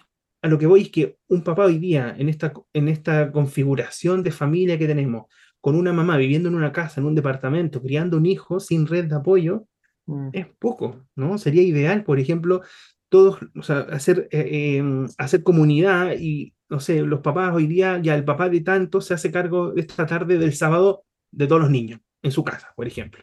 a 0.43 0.49
lo 0.49 0.59
que 0.59 0.66
voy 0.66 0.82
es 0.82 0.91
que 0.91 1.16
un 1.28 1.43
papá 1.45 1.66
hoy 1.66 1.78
día, 1.78 2.14
en 2.18 2.28
esta, 2.28 2.53
en 2.72 2.88
esta 2.88 3.30
configuración 3.30 4.22
de 4.22 4.32
familia 4.32 4.78
que 4.78 4.86
tenemos, 4.86 5.26
con 5.61 5.77
una 5.77 5.93
mamá 5.93 6.17
viviendo 6.17 6.49
en 6.49 6.55
una 6.55 6.73
casa, 6.73 7.01
en 7.01 7.07
un 7.07 7.15
departamento, 7.15 7.83
criando 7.83 8.17
un 8.17 8.27
hijo 8.27 8.61
sin 8.61 8.87
red 8.87 9.07
de 9.07 9.17
apoyo, 9.17 9.67
mm. 10.07 10.31
es 10.33 10.47
poco, 10.59 11.07
¿no? 11.17 11.39
Sería 11.39 11.63
ideal, 11.63 12.05
por 12.05 12.19
ejemplo, 12.19 12.63
todos, 13.09 13.39
o 13.57 13.63
sea, 13.63 13.81
hacer, 13.91 14.29
eh, 14.31 14.77
em, 14.79 15.07
hacer 15.19 15.43
comunidad 15.43 16.13
y, 16.19 16.55
no 16.69 16.81
sé, 16.81 17.03
los 17.03 17.21
papás 17.21 17.55
hoy 17.55 17.67
día, 17.67 18.01
ya 18.03 18.15
el 18.15 18.25
papá 18.25 18.49
de 18.49 18.61
tanto 18.61 19.01
se 19.01 19.15
hace 19.15 19.31
cargo 19.31 19.75
esta 19.77 20.07
tarde 20.07 20.39
del 20.39 20.55
sábado 20.55 21.05
de 21.31 21.47
todos 21.47 21.61
los 21.63 21.71
niños 21.71 22.01
en 22.23 22.33
su 22.33 22.45
casa, 22.45 22.73
por 22.77 22.87
ejemplo. 22.87 23.23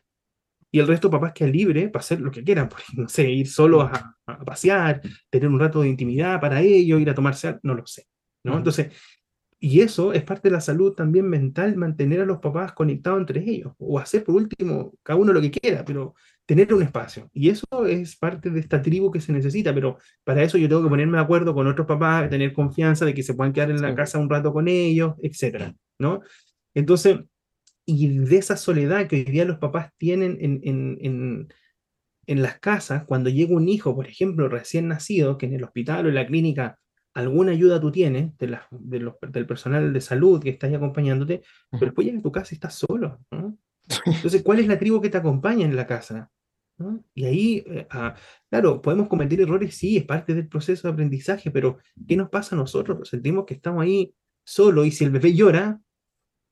Y 0.70 0.80
el 0.80 0.88
resto 0.88 1.10
papás 1.10 1.32
queda 1.34 1.48
libre 1.48 1.90
para 1.90 2.02
hacer 2.02 2.20
lo 2.20 2.30
que 2.30 2.44
quieran, 2.44 2.68
por 2.70 2.80
no 2.96 3.08
sé, 3.08 3.32
ir 3.32 3.48
solo 3.48 3.82
a, 3.82 4.18
a, 4.28 4.44
pasear, 4.44 5.02
tener 5.30 5.48
un 5.48 5.60
rato 5.60 5.82
de 5.82 5.90
intimidad 5.90 6.40
para 6.42 6.62
ellos, 6.62 7.00
ir 7.00 7.10
a 7.10 7.16
tomarse, 7.16 7.58
no 7.64 7.74
lo 7.74 7.88
sé, 7.88 8.08
¿no? 8.44 8.58
Entonces, 8.58 8.92
y 9.60 9.82
eso 9.82 10.14
es 10.14 10.24
parte 10.24 10.50
de 10.50 10.54
la 10.54 10.62
salud 10.62 10.94
también 10.94 11.28
mental, 11.28 11.76
mantener 11.76 12.22
a 12.22 12.26
los 12.26 12.38
papás 12.38 12.74
conectados 12.74 13.20
entre 13.20 13.44
ellos, 13.50 13.74
o 13.80 13.98
hacer 13.98 14.24
por 14.24 14.36
último 14.36 14.94
cada 15.02 15.20
uno 15.20 15.34
lo 15.34 15.42
que 15.42 15.50
quiera, 15.50 15.84
pero 15.84 16.14
tener 16.46 16.74
un 16.74 16.84
espacio. 16.84 17.30
Y 17.34 17.50
eso 17.50 17.66
es 17.88 18.16
parte 18.16 18.52
de 18.52 18.60
esta 18.60 18.82
tribu 18.82 19.12
que 19.12 19.20
se 19.20 19.34
necesita, 19.34 19.74
pero 19.74 19.98
para 20.24 20.44
eso 20.44 20.58
yo 20.58 20.70
tengo 20.70 20.84
que 20.84 20.90
ponerme 20.90 21.18
de 21.18 21.24
acuerdo 21.24 21.56
con 21.56 21.68
otros 21.68 21.88
papás, 21.88 22.30
tener 22.30 22.54
confianza 22.54 23.04
de 23.06 23.14
que 23.14 23.24
se 23.24 23.34
puedan 23.34 23.52
quedar 23.52 23.72
en 23.72 23.82
la 23.82 23.96
casa 23.96 24.20
un 24.20 24.30
rato 24.30 24.54
con 24.54 24.68
ellos, 24.68 25.16
etcétera, 25.22 25.74
¿no? 26.00 26.22
Entonces, 26.76 27.18
y 27.86 28.20
de 28.20 28.38
esa 28.38 28.58
soledad 28.58 29.08
que 29.08 29.18
hoy 29.18 29.24
día 29.24 29.46
los 29.46 29.58
papás 29.58 29.92
tienen 29.98 30.38
en, 30.40 30.60
en, 30.64 30.98
en, 31.02 31.54
en 32.28 32.42
las 32.42 32.60
casas, 32.60 33.06
cuando 33.06 33.30
llega 33.30 33.56
un 33.56 33.70
hijo, 33.70 33.96
por 33.96 34.08
ejemplo, 34.08 34.50
recién 34.50 34.88
nacido, 34.88 35.38
que 35.38 35.48
en 35.48 35.54
el 35.54 35.64
hospital 35.64 36.06
o 36.06 36.10
en 36.10 36.16
la 36.16 36.28
clínica 36.28 36.78
alguna 37.18 37.52
ayuda 37.52 37.82
tú 37.82 37.92
tienes 37.92 38.38
de 38.38 38.60
del 38.70 39.48
personal 39.48 39.92
de 39.92 40.02
salud 40.02 40.42
que 40.42 40.52
está 40.52 40.68
ahí 40.68 40.76
acompañándote, 40.76 41.42
pero 41.72 41.86
después 41.88 42.06
llegas 42.06 42.20
a 42.20 42.24
tu 42.24 42.32
casa 42.32 42.54
estás 42.54 42.76
solo. 42.76 43.20
Entonces, 44.06 44.44
¿cuál 44.44 44.60
es 44.60 44.68
la 44.68 44.78
tribu 44.78 45.02
que 45.02 45.10
te 45.10 45.18
acompaña 45.18 45.66
en 45.66 45.76
la 45.76 45.88
casa? 45.88 46.30
¿no? 46.78 47.04
Y 47.16 47.26
ahí, 47.26 47.64
eh, 47.66 47.88
ah, 47.90 48.16
claro, 48.50 48.84
podemos 48.84 49.08
cometer 49.08 49.42
errores, 49.42 49.76
sí, 49.76 49.98
es 49.98 50.06
parte 50.06 50.36
del 50.36 50.48
proceso 50.48 50.88
de 50.88 50.94
aprendizaje, 50.94 51.50
pero 51.50 51.80
¿qué 52.08 52.16
nos 52.16 52.30
pasa 52.30 52.56
a 52.56 52.60
nosotros? 52.60 53.10
Sentimos 53.10 53.46
que 53.46 53.56
estamos 53.56 53.82
ahí 53.82 54.14
solos 54.44 54.86
y 54.86 54.92
si 54.92 55.04
el 55.04 55.10
bebé 55.10 55.34
llora, 55.34 55.82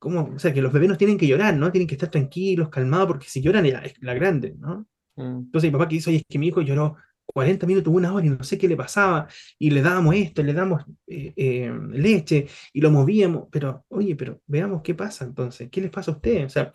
¿cómo? 0.00 0.32
O 0.34 0.38
sea, 0.40 0.52
que 0.52 0.62
los 0.62 0.72
bebés 0.72 0.88
no 0.88 0.96
tienen 0.96 1.16
que 1.16 1.28
llorar, 1.28 1.56
¿no? 1.56 1.70
Tienen 1.70 1.86
que 1.86 1.94
estar 1.94 2.10
tranquilos, 2.10 2.70
calmados, 2.70 3.06
porque 3.06 3.28
si 3.28 3.40
lloran 3.40 3.66
es 3.66 3.94
la 4.00 4.14
grande, 4.14 4.56
¿no? 4.58 4.88
Mm. 5.14 5.46
Entonces 5.46 5.70
mi 5.70 5.72
papá 5.78 5.86
que 5.86 5.94
dice, 5.94 6.10
oye, 6.10 6.18
es 6.18 6.24
que 6.28 6.40
mi 6.40 6.48
hijo 6.48 6.60
lloró 6.60 6.96
40 7.26 7.66
minutos, 7.66 7.92
una 7.92 8.12
hora 8.12 8.26
y 8.26 8.30
no 8.30 8.44
sé 8.44 8.56
qué 8.58 8.68
le 8.68 8.76
pasaba, 8.76 9.28
y 9.58 9.70
le 9.70 9.82
dábamos 9.82 10.14
esto, 10.14 10.42
le 10.42 10.52
damos 10.52 10.84
eh, 11.06 11.32
eh, 11.36 11.72
leche 11.92 12.46
y 12.72 12.80
lo 12.80 12.90
movíamos, 12.90 13.48
pero 13.50 13.84
oye, 13.88 14.16
pero 14.16 14.40
veamos 14.46 14.82
qué 14.82 14.94
pasa 14.94 15.24
entonces, 15.24 15.68
¿qué 15.70 15.80
les 15.80 15.90
pasa 15.90 16.12
a 16.12 16.14
ustedes? 16.14 16.46
O 16.46 16.48
sea, 16.50 16.72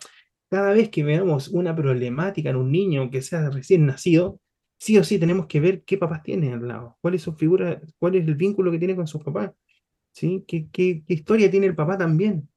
cada 0.48 0.72
vez 0.72 0.90
que 0.90 1.02
veamos 1.02 1.48
una 1.48 1.74
problemática 1.74 2.50
en 2.50 2.56
un 2.56 2.70
niño 2.70 3.10
que 3.10 3.22
sea 3.22 3.50
recién 3.50 3.86
nacido, 3.86 4.38
sí 4.78 4.98
o 4.98 5.04
sí 5.04 5.18
tenemos 5.18 5.46
que 5.46 5.60
ver 5.60 5.82
qué 5.84 5.96
papás 5.96 6.22
tiene 6.22 6.52
al 6.52 6.66
lado, 6.66 6.98
cuál 7.00 7.14
es 7.14 7.22
su 7.22 7.34
figura, 7.34 7.80
cuál 7.98 8.16
es 8.16 8.26
el 8.26 8.34
vínculo 8.34 8.70
que 8.70 8.78
tiene 8.78 8.96
con 8.96 9.06
sus 9.06 9.22
papás, 9.22 9.52
¿sí? 10.12 10.44
¿Qué, 10.46 10.68
qué, 10.72 11.02
historia 11.08 11.50
tiene 11.50 11.66
el 11.66 11.74
papá 11.74 11.96
también? 11.96 12.48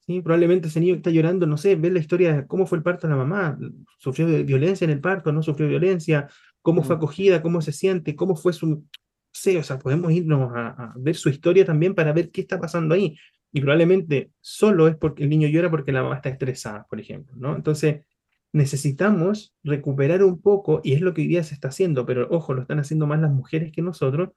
¿Sí? 0.00 0.20
Probablemente 0.20 0.68
ese 0.68 0.80
niño 0.80 0.94
que 0.94 0.98
está 0.98 1.10
llorando, 1.10 1.46
no 1.46 1.56
sé, 1.56 1.76
ver 1.76 1.92
la 1.92 2.00
historia 2.00 2.32
de 2.34 2.46
cómo 2.46 2.66
fue 2.66 2.78
el 2.78 2.84
parto 2.84 3.06
de 3.06 3.12
la 3.12 3.16
mamá, 3.16 3.58
sufrió 3.98 4.26
violencia 4.44 4.84
en 4.84 4.90
el 4.90 5.00
parto, 5.00 5.32
no 5.32 5.42
sufrió 5.42 5.68
violencia, 5.68 6.28
cómo 6.62 6.82
fue 6.82 6.96
acogida, 6.96 7.42
cómo 7.42 7.60
se 7.60 7.72
siente, 7.72 8.16
cómo 8.16 8.36
fue 8.36 8.52
su... 8.52 8.84
Sí, 9.32 9.56
o 9.56 9.62
sea, 9.62 9.78
podemos 9.78 10.12
irnos 10.12 10.52
a, 10.54 10.92
ver 10.96 11.16
su 11.16 11.28
historia 11.28 11.64
también 11.64 11.94
para 11.94 12.12
ver 12.12 12.30
qué 12.30 12.40
está 12.42 12.60
pasando 12.60 12.94
ahí. 12.94 13.16
Y 13.52 13.60
probablemente 13.60 14.30
solo 14.40 14.88
es 14.88 14.96
porque 14.96 15.24
el 15.24 15.30
niño 15.30 15.48
llora 15.48 15.70
porque 15.70 15.92
la 15.92 16.02
mamá 16.02 16.16
está 16.16 16.28
estresada, 16.28 16.86
por 16.88 17.00
ejemplo, 17.00 17.34
¿no? 17.36 17.54
Entonces, 17.56 18.04
necesitamos 18.52 19.54
recuperar 19.62 20.22
un 20.22 20.40
poco, 20.40 20.80
y 20.84 20.92
es 20.92 21.00
lo 21.00 21.14
que 21.14 21.22
hoy 21.22 21.28
día 21.28 21.42
se 21.42 21.54
está 21.54 21.68
haciendo, 21.68 22.06
pero 22.06 22.28
ojo, 22.30 22.54
lo 22.54 22.62
están 22.62 22.78
haciendo 22.78 23.06
más 23.06 23.20
las 23.20 23.32
mujeres 23.32 23.72
que 23.72 23.82
nosotros, 23.82 24.30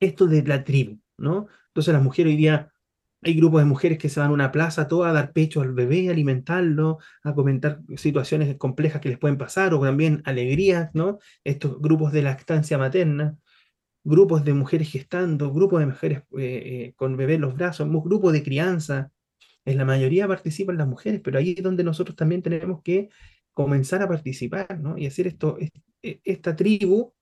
esto 0.00 0.26
de 0.26 0.42
la 0.42 0.64
tribu, 0.64 0.98
¿no? 1.18 1.46
Entonces 1.68 1.92
las 1.92 2.02
mujeres 2.02 2.32
hoy 2.32 2.36
día 2.36 2.72
hay 3.22 3.34
grupos 3.34 3.60
de 3.60 3.66
mujeres 3.66 3.98
que 3.98 4.08
se 4.08 4.20
van 4.20 4.30
a 4.30 4.32
una 4.32 4.52
plaza 4.52 4.88
toda 4.88 5.10
a 5.10 5.12
dar 5.12 5.32
pecho 5.32 5.60
al 5.60 5.72
bebé, 5.72 6.08
a 6.08 6.12
alimentarlo, 6.12 6.98
a 7.22 7.34
comentar 7.34 7.80
situaciones 7.96 8.56
complejas 8.56 9.00
que 9.00 9.08
les 9.08 9.18
pueden 9.18 9.38
pasar 9.38 9.74
o 9.74 9.80
también 9.80 10.22
alegrías, 10.24 10.90
¿no? 10.94 11.18
Estos 11.42 11.80
grupos 11.80 12.12
de 12.12 12.22
lactancia 12.22 12.78
materna, 12.78 13.36
grupos 14.04 14.44
de 14.44 14.54
mujeres 14.54 14.90
gestando, 14.90 15.52
grupos 15.52 15.80
de 15.80 15.86
mujeres 15.86 16.18
eh, 16.38 16.62
eh, 16.88 16.92
con 16.96 17.16
bebé 17.16 17.34
en 17.34 17.42
los 17.42 17.54
brazos, 17.54 17.88
grupos 17.90 18.32
de 18.32 18.42
crianza. 18.42 19.10
En 19.64 19.78
la 19.78 19.84
mayoría 19.84 20.28
participan 20.28 20.76
las 20.78 20.86
mujeres, 20.86 21.20
pero 21.24 21.38
ahí 21.38 21.54
es 21.56 21.62
donde 21.62 21.82
nosotros 21.84 22.16
también 22.16 22.42
tenemos 22.42 22.82
que 22.82 23.08
comenzar 23.52 24.02
a 24.02 24.08
participar, 24.08 24.78
¿no? 24.78 24.96
Y 24.96 25.06
hacer 25.06 25.26
esto, 25.26 25.58
e, 26.02 26.20
esta 26.22 26.54
tribu 26.54 27.15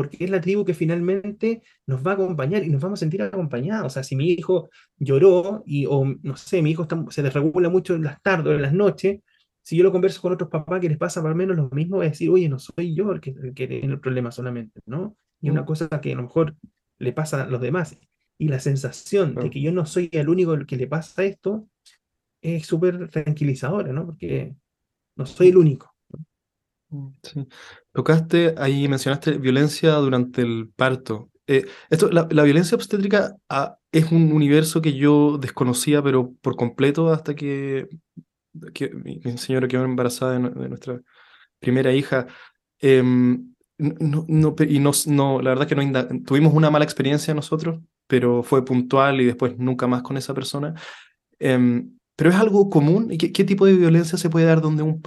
porque 0.00 0.24
es 0.24 0.30
la 0.30 0.40
tribu 0.40 0.64
que 0.64 0.72
finalmente 0.72 1.62
nos 1.84 2.06
va 2.06 2.12
a 2.12 2.14
acompañar 2.14 2.64
y 2.64 2.70
nos 2.70 2.80
vamos 2.80 2.98
a 2.98 3.00
sentir 3.00 3.20
acompañados. 3.20 3.84
O 3.84 3.90
sea, 3.90 4.02
si 4.02 4.16
mi 4.16 4.30
hijo 4.30 4.70
lloró 4.96 5.62
y, 5.66 5.84
o 5.84 6.06
no 6.22 6.36
sé, 6.38 6.62
mi 6.62 6.70
hijo 6.70 6.88
se 7.10 7.22
desregula 7.22 7.68
mucho 7.68 7.94
en 7.96 8.04
las 8.04 8.22
tardes 8.22 8.46
o 8.46 8.54
en 8.54 8.62
las 8.62 8.72
noches, 8.72 9.20
si 9.60 9.76
yo 9.76 9.84
lo 9.84 9.92
converso 9.92 10.22
con 10.22 10.32
otros 10.32 10.48
papás 10.48 10.80
que 10.80 10.88
les 10.88 10.96
pasa 10.96 11.20
o 11.20 11.34
menos 11.34 11.54
lo 11.54 11.68
mismo, 11.68 12.00
a 12.00 12.04
decir, 12.04 12.30
oye, 12.30 12.48
no 12.48 12.58
soy 12.58 12.94
yo 12.94 13.12
el 13.12 13.20
que, 13.20 13.34
tiene 13.54 13.92
el 13.92 14.00
problema 14.00 14.30
solamente, 14.30 14.80
¿no? 14.86 15.18
Y 15.42 15.50
una 15.50 15.64
mm. 15.64 15.66
cosa 15.66 15.88
que 16.00 16.12
a 16.12 16.16
lo 16.16 16.22
mejor 16.22 16.56
le 16.98 17.12
pasa 17.12 17.42
a 17.42 17.46
los 17.46 17.60
demás. 17.60 17.98
Y 18.38 18.48
la 18.48 18.58
sensación 18.58 19.34
de 19.34 19.50
que 19.50 19.60
yo 19.60 19.70
no 19.70 19.84
soy 19.84 20.08
el 20.12 20.30
único 20.30 20.54
el 20.54 20.64
que 20.64 20.78
le 20.78 20.86
pasa 20.86 21.24
esto 21.24 21.68
es 22.40 22.64
súper 22.64 23.10
tranquilizadora, 23.10 23.92
¿no? 23.92 24.06
Porque 24.06 24.54
no 25.14 25.26
soy 25.26 25.48
el 25.48 25.58
único. 25.58 25.89
Mm, 26.90 27.08
sí. 27.22 27.48
Tocaste, 27.92 28.54
ahí 28.58 28.88
mencionaste 28.88 29.38
violencia 29.38 29.94
durante 29.94 30.42
el 30.42 30.70
parto. 30.74 31.30
Eh, 31.46 31.66
esto, 31.88 32.10
la, 32.10 32.24
violencia 32.44 32.76
obstétrica 32.76 33.36
ah, 33.48 33.76
es 33.90 34.12
un 34.12 34.32
universo 34.32 34.80
que 34.80 34.92
yo 34.94 35.38
desconocía, 35.38 36.02
pero 36.02 36.32
por 36.40 36.56
completo 36.56 37.12
hasta 37.12 37.34
que, 37.34 37.88
que 38.74 38.90
mi, 38.90 39.20
señora 39.36 39.66
quedó 39.66 39.84
embarazada 39.84 40.34
de, 40.38 40.68
nuestra 40.68 41.00
primera 41.58 41.92
hija. 41.92 42.26
Em, 42.78 43.54
y 43.78 44.78
no, 44.78 44.92
no, 45.06 45.42
la 45.42 45.50
verdad 45.50 45.66
que 45.66 45.74
no 45.74 46.22
tuvimos 46.24 46.54
una 46.54 46.70
mala 46.70 46.84
experiencia 46.84 47.34
nosotros, 47.34 47.80
pero 48.06 48.42
fue 48.42 48.64
puntual 48.64 49.20
y 49.20 49.26
después 49.26 49.58
nunca 49.58 49.86
más 49.86 50.02
con 50.02 50.16
esa 50.16 50.34
persona. 50.34 50.74
Em, 51.38 51.98
pero 52.20 52.28
es 52.28 52.36
algo 52.36 52.68
común. 52.68 53.08
¿Qué, 53.18 53.32
qué 53.32 53.44
tipo 53.44 53.64
de 53.64 53.72
violencia 53.72 54.18
se 54.18 54.28
puede 54.28 54.44
dar 54.44 54.60
donde 54.60 54.82
un 54.82 55.00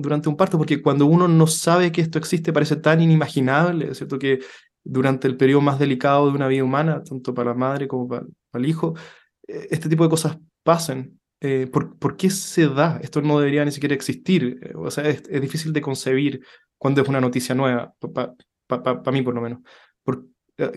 durante 0.00 0.30
un 0.30 0.36
parto? 0.38 0.56
Porque 0.56 0.80
cuando 0.80 1.04
uno 1.04 1.28
no 1.28 1.46
sabe 1.46 1.92
que 1.92 2.00
esto 2.00 2.18
existe 2.18 2.54
parece 2.54 2.76
tan 2.76 3.02
inimaginable, 3.02 3.94
¿cierto? 3.94 4.18
Que 4.18 4.40
durante 4.82 5.28
el 5.28 5.36
periodo 5.36 5.60
más 5.60 5.78
delicado 5.78 6.26
de 6.26 6.34
una 6.34 6.48
vida 6.48 6.64
humana, 6.64 7.02
tanto 7.04 7.34
para 7.34 7.50
la 7.50 7.54
madre 7.54 7.86
como 7.86 8.08
para, 8.08 8.24
el 8.54 8.64
hijo, 8.64 8.94
eh, 9.46 9.68
este 9.72 9.90
tipo 9.90 10.04
de 10.04 10.08
cosas 10.08 10.38
pasan. 10.62 11.20
Eh, 11.38 11.68
¿por, 11.70 11.98
¿por, 11.98 12.16
qué 12.16 12.30
se 12.30 12.66
da? 12.66 12.98
Esto 13.02 13.20
no 13.20 13.38
debería 13.38 13.62
ni 13.66 13.70
siquiera 13.70 13.94
existir. 13.94 14.58
Eh, 14.62 14.72
o 14.74 14.90
sea, 14.90 15.06
es, 15.06 15.22
es 15.28 15.42
difícil 15.42 15.70
de 15.74 15.82
concebir 15.82 16.40
cuando 16.78 17.02
es 17.02 17.08
una 17.08 17.20
noticia 17.20 17.54
nueva, 17.54 17.92
para 18.66 19.12
mí 19.12 19.20
por 19.20 19.34
lo 19.34 19.42
menos. 19.42 19.58
Por, 20.02 20.28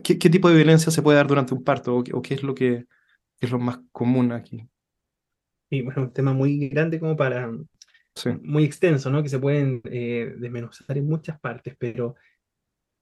¿qué, 0.03 0.17
¿qué, 0.19 0.29
tipo 0.29 0.49
de 0.49 0.55
violencia 0.57 0.91
se 0.91 1.01
puede 1.01 1.15
dar 1.15 1.27
durante 1.27 1.53
un 1.53 1.63
parto? 1.63 1.95
¿O, 1.95 2.03
o 2.11 2.21
qué 2.21 2.33
es 2.33 2.43
lo 2.43 2.53
que 2.53 2.87
es 3.39 3.51
lo 3.51 3.59
más 3.59 3.79
común 3.93 4.33
aquí? 4.33 4.67
Y 5.69 5.81
bueno, 5.81 6.03
un 6.03 6.13
tema 6.13 6.33
muy 6.33 6.69
grande 6.69 6.99
como 6.99 7.15
para, 7.15 7.51
muy 8.41 8.63
extenso, 8.63 9.09
¿no? 9.09 9.21
Que 9.21 9.29
se 9.29 9.39
pueden 9.39 9.81
eh, 9.85 10.33
desmenuzar 10.37 10.97
en 10.97 11.07
muchas 11.07 11.39
partes, 11.39 11.75
pero 11.77 12.15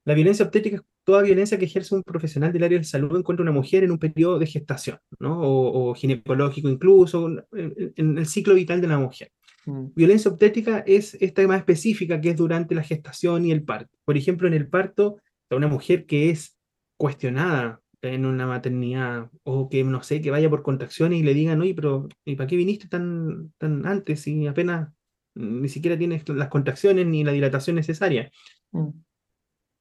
la 0.04 0.14
violencia 0.14 0.46
obstétrica 0.46 0.78
es 0.78 0.84
toda 1.04 1.22
violencia 1.22 1.58
que 1.58 1.66
ejerce 1.66 1.96
un 1.96 2.04
profesional 2.04 2.52
del 2.52 2.64
área 2.64 2.78
de 2.78 2.84
salud 2.84 3.16
en 3.16 3.24
contra 3.24 3.44
de 3.44 3.50
una 3.50 3.60
mujer 3.60 3.84
en 3.84 3.92
un 3.92 4.00
periodo 4.00 4.40
de 4.40 4.48
gestación, 4.48 5.00
¿no? 5.20 5.40
O, 5.42 5.94
ginecológico 5.96 6.70
incluso, 6.70 7.28
en, 7.54 8.18
el 8.18 8.26
ciclo 8.26 8.54
vital 8.54 8.82
de 8.82 8.88
la 8.88 9.00
mujer. 9.00 9.32
Mm. 9.66 9.88
Violencia 9.96 10.32
obstétrica 10.32 10.80
es 10.86 11.16
esta 11.22 11.48
más 11.48 11.60
específica 11.60 12.22
que 12.22 12.30
es 12.32 12.38
durante 12.38 12.76
la 12.76 12.84
gestación 12.84 13.46
y 13.46 13.52
el 13.52 13.64
parto. 13.64 13.96
Por 14.04 14.18
ejemplo, 14.18 14.48
en 14.48 14.54
el 14.54 14.68
parto, 14.68 15.18
una 15.50 15.68
mujer 15.68 16.06
que 16.06 16.30
es 16.30 16.58
cuestionada 16.98 17.82
en 18.02 18.26
una 18.26 18.48
maternidad, 18.48 19.30
o 19.44 19.70
que 19.70 19.84
no 19.84 20.04
sé, 20.04 20.22
que 20.22 20.32
vaya 20.32 20.50
por 20.50 20.64
contracciones 20.64 21.20
y 21.20 21.24
le 21.24 21.34
digan, 21.34 21.62
oye, 21.62 21.74
pero 21.74 22.08
¿y 22.24 22.36
para 22.36 22.48
qué 22.48 22.56
viniste 22.56 22.88
tan, 22.88 23.54
tan 23.58 23.86
antes 23.86 24.22
si 24.22 24.48
apenas 24.48 24.90
ni 25.36 25.68
siquiera 25.70 25.98
tienes 25.98 26.28
las 26.30 26.50
contracciones 26.50 27.06
ni 27.08 27.24
la 27.24 27.32
dilatación 27.32 27.76
necesaria? 27.76 28.32
Mm. 28.72 28.90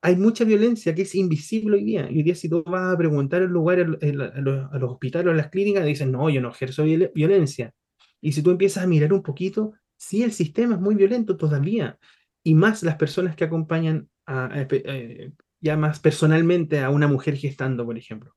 Hay 0.03 0.17
mucha 0.17 0.45
violencia 0.45 0.95
que 0.95 1.03
es 1.03 1.15
invisible 1.15 1.77
hoy 1.77 1.85
día. 1.85 2.11
Y 2.11 2.19
hoy 2.19 2.23
día 2.25 2.35
si 2.35 2.49
tú 2.49 2.62
vas 2.65 2.93
a 2.93 2.99
preguntar 2.99 3.43
en 3.43 3.51
lugar 3.51 3.81
a, 3.81 3.85
los, 3.85 4.91
hospitales 4.91 5.29
o 5.29 5.31
a 5.31 5.35
las 5.35 5.49
clínicas, 5.49 5.87
dicen, 5.87 6.12
no, 6.12 6.29
yo 6.29 6.43
no 6.43 6.51
ejerzo 6.51 6.85
violencia. 7.15 7.73
Y 8.21 8.33
si 8.33 8.43
tú 8.43 8.51
empiezas 8.51 8.85
a 8.85 8.87
mirar 8.87 9.15
un 9.15 9.23
poquito, 9.23 9.73
sí, 9.97 10.23
el 10.23 10.33
sistema 10.33 10.75
es 10.75 10.81
muy 10.81 10.95
violento 10.95 11.39
todavía. 11.39 11.99
Y 12.43 12.55
más 12.55 12.83
las 12.83 12.97
personas 12.97 13.35
que 13.35 13.45
acompañan 13.45 14.11
a, 14.27 14.51
eh, 14.71 15.33
más 15.77 16.01
personalmente 16.01 16.81
a 16.81 16.91
una 16.91 17.09
mujer 17.09 17.37
gestando, 17.37 17.85
por 17.85 17.99
ejemplo. 17.99 18.35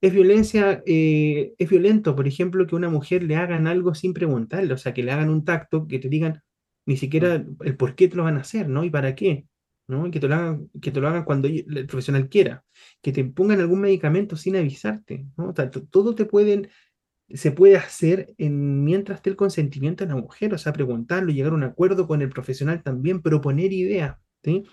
Es 0.00 0.12
violencia, 0.12 0.82
eh, 0.86 1.54
es 1.58 1.68
violento, 1.68 2.16
por 2.16 2.26
ejemplo, 2.26 2.66
que 2.66 2.74
una 2.74 2.88
mujer 2.88 3.22
le 3.22 3.36
hagan 3.36 3.66
algo 3.66 3.94
sin 3.94 4.14
preguntarle, 4.14 4.74
o 4.74 4.78
sea, 4.78 4.94
que 4.94 5.02
le 5.02 5.12
hagan 5.12 5.30
un 5.30 5.44
tacto, 5.44 5.86
que 5.86 5.98
te 5.98 6.08
digan 6.08 6.42
ni 6.86 6.96
siquiera 6.96 7.38
mm. 7.38 7.56
el 7.64 7.76
por 7.76 7.94
qué 7.94 8.08
te 8.08 8.16
lo 8.16 8.24
van 8.24 8.36
a 8.36 8.40
hacer, 8.40 8.68
¿no? 8.68 8.84
Y 8.84 8.90
para 8.90 9.14
qué, 9.14 9.46
¿no? 9.88 10.10
que 10.10 10.20
te 10.20 10.28
lo 10.28 10.34
hagan, 10.34 10.70
que 10.80 10.90
te 10.90 11.00
lo 11.00 11.08
hagan 11.08 11.24
cuando 11.24 11.48
el 11.48 11.86
profesional 11.86 12.28
quiera, 12.28 12.64
que 13.00 13.12
te 13.12 13.24
pongan 13.24 13.60
algún 13.60 13.80
medicamento 13.80 14.36
sin 14.36 14.56
avisarte, 14.56 15.26
¿no? 15.36 15.52
todo 15.90 16.14
te 16.14 16.24
pueden, 16.24 16.68
se 17.28 17.52
puede 17.52 17.76
hacer 17.76 18.32
en, 18.38 18.84
mientras 18.84 19.18
esté 19.18 19.30
el 19.30 19.36
consentimiento 19.36 20.04
de 20.04 20.10
la 20.10 20.20
mujer, 20.20 20.54
o 20.54 20.58
sea, 20.58 20.72
preguntarlo, 20.72 21.32
llegar 21.32 21.52
a 21.52 21.56
un 21.56 21.64
acuerdo 21.64 22.06
con 22.06 22.22
el 22.22 22.30
profesional 22.30 22.82
también, 22.82 23.22
proponer 23.22 23.72
ideas, 23.72 24.18
¿sí? 24.42 24.64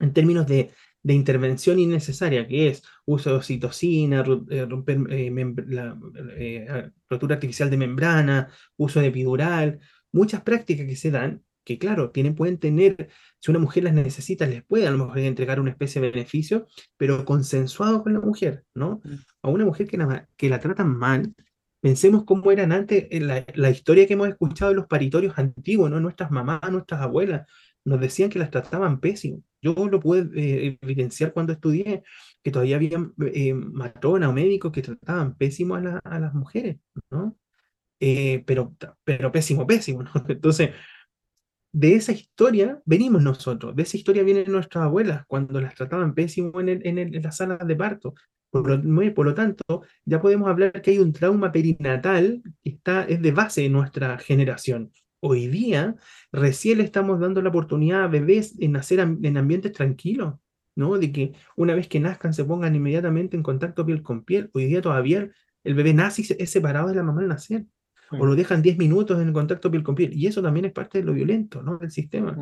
En 0.00 0.12
términos 0.12 0.46
de 0.46 0.72
de 1.04 1.14
intervención 1.14 1.78
innecesaria, 1.78 2.48
que 2.48 2.68
es 2.68 2.82
uso 3.04 3.30
de 3.30 3.36
oxitocina, 3.36 4.24
eh, 4.50 4.64
romper 4.64 4.98
eh, 5.10 5.30
la 5.68 5.98
eh, 6.36 6.90
rotura 7.08 7.34
artificial 7.34 7.70
de 7.70 7.76
membrana, 7.76 8.48
uso 8.76 9.00
de 9.00 9.08
epidural, 9.08 9.80
muchas 10.12 10.42
prácticas 10.42 10.86
que 10.86 10.96
se 10.96 11.10
dan, 11.10 11.42
que 11.62 11.78
claro, 11.78 12.10
tienen, 12.10 12.34
pueden 12.34 12.58
tener, 12.58 13.10
si 13.38 13.50
una 13.50 13.60
mujer 13.60 13.84
las 13.84 13.92
necesita, 13.92 14.46
les 14.46 14.64
puede 14.64 14.86
a 14.86 14.90
lo 14.90 14.98
mejor 14.98 15.18
entregar 15.18 15.60
una 15.60 15.70
especie 15.70 16.00
de 16.00 16.10
beneficio, 16.10 16.66
pero 16.96 17.24
consensuado 17.26 18.02
con 18.02 18.14
la 18.14 18.20
mujer, 18.20 18.64
¿no? 18.74 19.02
Mm. 19.04 19.14
A 19.42 19.48
una 19.50 19.64
mujer 19.66 19.86
que 19.86 19.98
la, 19.98 20.26
que 20.36 20.48
la 20.48 20.60
tratan 20.60 20.96
mal, 20.96 21.34
pensemos 21.80 22.24
cómo 22.24 22.50
eran 22.50 22.72
antes, 22.72 23.08
la, 23.10 23.44
la 23.54 23.70
historia 23.70 24.06
que 24.06 24.14
hemos 24.14 24.28
escuchado 24.28 24.70
de 24.70 24.76
los 24.76 24.86
paritorios 24.86 25.36
antiguos, 25.36 25.90
¿no? 25.90 26.00
Nuestras 26.00 26.30
mamás, 26.30 26.60
nuestras 26.70 27.02
abuelas, 27.02 27.46
nos 27.84 28.00
decían 28.00 28.30
que 28.30 28.38
las 28.38 28.50
trataban 28.50 29.00
pésimo. 29.00 29.42
Yo 29.64 29.74
lo 29.88 29.98
pude 29.98 30.28
eh, 30.34 30.78
evidenciar 30.82 31.32
cuando 31.32 31.54
estudié, 31.54 32.02
que 32.42 32.50
todavía 32.50 32.76
había 32.76 32.98
eh, 33.32 33.54
matronas 33.54 34.28
o 34.28 34.32
médicos 34.32 34.70
que 34.70 34.82
trataban 34.82 35.36
pésimo 35.36 35.74
a, 35.76 36.00
a 36.04 36.20
las 36.20 36.34
mujeres, 36.34 36.76
¿no? 37.10 37.36
Eh, 38.00 38.42
pero, 38.46 38.76
pero 39.02 39.32
pésimo, 39.32 39.66
pésimo. 39.66 40.04
Entonces, 40.28 40.70
de 41.72 41.94
esa 41.94 42.12
historia 42.12 42.80
venimos 42.84 43.22
nosotros, 43.22 43.74
de 43.74 43.82
esa 43.82 43.96
historia 43.96 44.22
vienen 44.22 44.52
nuestras 44.52 44.84
abuelas 44.84 45.24
cuando 45.26 45.60
las 45.60 45.74
trataban 45.74 46.14
pésimo 46.14 46.60
en, 46.60 46.68
el, 46.68 46.86
en, 46.86 46.98
en 46.98 47.22
las 47.22 47.38
salas 47.38 47.66
de 47.66 47.76
parto. 47.76 48.14
Por 48.50 48.68
lo, 48.68 49.14
por 49.14 49.26
lo, 49.26 49.34
tanto, 49.34 49.82
ya 50.04 50.20
podemos 50.20 50.48
hablar 50.48 50.80
que 50.80 50.92
hay 50.92 50.98
un 50.98 51.12
trauma 51.12 51.50
perinatal 51.50 52.40
que 52.62 52.70
está, 52.70 53.02
es 53.04 53.20
de 53.20 53.32
base 53.32 53.62
de 53.62 53.68
nuestra 53.68 54.16
generación. 54.18 54.92
Hoy 55.26 55.48
día, 55.48 55.96
recién 56.32 56.78
le 56.78 56.84
estamos 56.84 57.18
dando 57.18 57.40
la 57.40 57.48
oportunidad 57.48 58.04
a 58.04 58.08
bebés 58.08 58.60
en 58.60 58.72
nacer 58.72 59.00
en 59.00 59.36
ambientes 59.38 59.72
tranquilos, 59.72 60.34
¿no? 60.76 60.98
De 60.98 61.12
que 61.12 61.32
una 61.56 61.74
vez 61.74 61.88
que 61.88 61.98
nazcan 61.98 62.34
se 62.34 62.44
pongan 62.44 62.74
inmediatamente 62.74 63.34
en 63.34 63.42
contacto 63.42 63.86
piel 63.86 64.02
con 64.02 64.22
piel. 64.22 64.50
Hoy 64.52 64.66
día 64.66 64.82
todavía 64.82 65.30
el 65.64 65.74
bebé 65.74 65.94
nace 65.94 66.20
y 66.22 66.42
es 66.42 66.50
separado 66.50 66.88
de 66.88 66.94
la 66.96 67.02
mamá 67.02 67.22
al 67.22 67.28
nacer 67.28 67.64
o 68.10 68.26
lo 68.26 68.34
dejan 68.34 68.60
10 68.60 68.76
minutos 68.76 69.18
en 69.18 69.28
el 69.28 69.32
contacto 69.32 69.70
piel 69.70 69.82
con 69.82 69.94
piel. 69.94 70.12
Y 70.12 70.26
eso 70.26 70.42
también 70.42 70.66
es 70.66 70.72
parte 70.72 70.98
de 70.98 71.04
lo 71.04 71.14
violento, 71.14 71.62
¿no? 71.62 71.78
Del 71.78 71.90
sistema. 71.90 72.36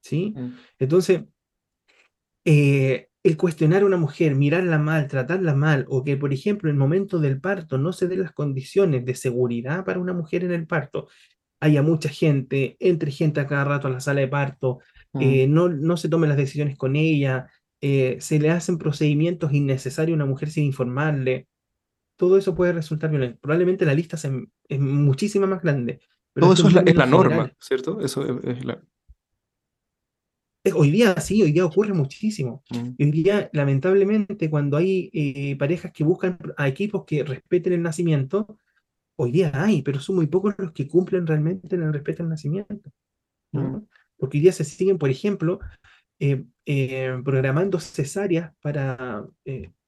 ¿Sí? 0.00 0.34
Entonces, 0.78 1.22
eh, 2.44 3.08
el 3.22 3.36
cuestionar 3.36 3.82
a 3.82 3.86
una 3.86 3.96
mujer, 3.96 4.34
mirarla 4.34 4.78
mal, 4.78 5.06
tratarla 5.06 5.54
mal, 5.54 5.86
o 5.88 6.02
que, 6.02 6.16
por 6.16 6.32
ejemplo, 6.32 6.68
en 6.68 6.74
el 6.74 6.80
momento 6.80 7.18
del 7.18 7.40
parto 7.40 7.78
no 7.78 7.92
se 7.92 8.08
den 8.08 8.22
las 8.22 8.32
condiciones 8.32 9.04
de 9.04 9.14
seguridad 9.14 9.84
para 9.84 10.00
una 10.00 10.12
mujer 10.12 10.44
en 10.44 10.52
el 10.52 10.66
parto, 10.66 11.08
haya 11.60 11.82
mucha 11.82 12.08
gente, 12.08 12.76
entre 12.80 13.10
gente 13.10 13.40
a 13.40 13.46
cada 13.46 13.64
rato 13.64 13.88
a 13.88 13.90
la 13.90 14.00
sala 14.00 14.20
de 14.20 14.28
parto, 14.28 14.78
mm. 15.12 15.20
eh, 15.22 15.46
no, 15.48 15.68
no 15.68 15.96
se 15.96 16.08
tomen 16.08 16.28
las 16.28 16.38
decisiones 16.38 16.76
con 16.76 16.96
ella, 16.96 17.48
eh, 17.80 18.16
se 18.20 18.38
le 18.38 18.50
hacen 18.50 18.78
procedimientos 18.78 19.52
innecesarios 19.52 20.14
a 20.14 20.22
una 20.22 20.26
mujer 20.26 20.50
sin 20.50 20.64
informarle, 20.64 21.46
todo 22.16 22.36
eso 22.36 22.54
puede 22.54 22.72
resultar 22.72 23.10
violento. 23.10 23.38
Probablemente 23.40 23.86
la 23.86 23.94
lista 23.94 24.18
es 24.68 24.80
muchísima 24.80 25.46
más 25.46 25.62
grande. 25.62 26.00
todo 26.34 26.52
eso 26.52 26.68
es 26.68 26.94
la, 26.94 27.06
norma, 27.06 27.52
¿cierto? 27.60 28.00
Eso 28.00 28.40
es, 28.42 28.64
la... 28.64 28.82
Hoy 30.74 30.90
día 30.90 31.18
sí, 31.20 31.40
hoy 31.42 31.52
día 31.52 31.64
ocurre 31.64 31.94
muchísimo. 31.94 32.64
Mm. 32.70 32.90
Hoy 32.98 33.10
día, 33.12 33.48
lamentablemente, 33.52 34.50
cuando 34.50 34.76
hay 34.76 35.10
eh, 35.12 35.56
parejas 35.56 35.92
que 35.92 36.02
buscan 36.02 36.38
a 36.56 36.66
equipos 36.66 37.04
que 37.06 37.22
respeten 37.22 37.72
el 37.72 37.82
nacimiento, 37.82 38.58
hoy 39.18 39.32
día 39.32 39.50
hay, 39.54 39.82
pero 39.82 40.00
son 40.00 40.16
muy 40.16 40.26
pocos 40.26 40.54
los 40.58 40.72
que 40.72 40.88
cumplen 40.88 41.26
realmente 41.26 41.74
en 41.74 41.82
el 41.82 41.92
respeto 41.92 42.22
al 42.22 42.28
nacimiento. 42.28 42.90
Mm. 43.52 43.78
Porque 44.16 44.38
hoy 44.38 44.42
día 44.42 44.52
se 44.52 44.64
siguen, 44.64 44.98
por 44.98 45.10
ejemplo, 45.10 45.60
eh, 46.18 46.44
eh, 46.66 47.20
programando 47.24 47.78
cesáreas 47.80 48.52
para 48.60 49.24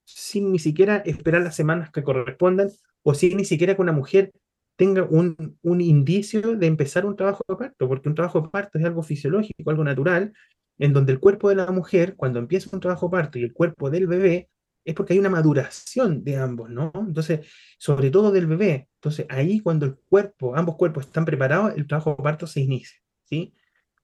sin 0.05 0.51
ni 0.53 0.59
siquiera 0.59 0.99
esperar 0.99 1.43
las 1.43 1.57
semanas 1.57 1.91
que 1.91 2.03
correspondan 2.03 2.71
o 3.03 3.15
sin 3.15 3.37
ni 3.37 3.45
siquiera 3.45 3.75
que 3.75 3.83
una 3.83 3.93
mujer 3.93 4.33
tenga 4.77 5.05
un, 5.05 5.59
un 5.63 5.81
indicio 5.81 6.57
de 6.57 6.67
empezar 6.67 7.05
un 7.05 7.17
trabajo 7.17 7.45
de 7.49 7.57
parto, 7.57 7.89
porque 7.89 8.09
un 8.09 8.15
trabajo 8.15 8.41
de 8.41 8.49
parto 8.49 8.79
es 8.79 8.85
algo 8.85 9.03
fisiológico, 9.03 9.71
algo 9.71 9.85
natural, 9.85 10.33
en 10.79 10.93
donde 10.93 11.13
el 11.13 11.21
cuerpo 11.21 11.51
de 11.51 11.57
la 11.57 11.71
mujer, 11.71 12.17
cuando 12.17 12.39
empieza 12.39 12.71
un 12.73 12.81
trabajo 12.81 13.07
de 13.07 13.11
parto 13.11 13.39
y 13.39 13.43
el 13.43 13.53
cuerpo 13.53 13.91
del 13.91 14.07
bebé, 14.07 14.49
es 14.85 14.95
porque 14.95 15.13
hay 15.13 15.19
una 15.19 15.29
maduración 15.31 16.25
de 16.25 16.37
ambos, 16.37 16.71
¿no? 16.71 16.93
Entonces, 16.95 17.47
sobre 17.79 18.11
todo 18.11 18.33
del 18.33 18.47
bebé. 18.47 18.89
Entonces, 18.95 19.27
ahí 19.29 19.61
cuando 19.61 19.87
el 19.87 19.97
cuerpo, 19.97 20.57
ambos 20.57 20.77
cuerpos 20.77 21.07
están 21.07 21.25
preparados, 21.25 21.75
el 21.77 21.87
trabajo 21.87 22.15
de 22.17 22.23
parto 22.23 22.47
se 22.47 22.61
inicia, 22.61 22.99
¿sí? 23.25 23.55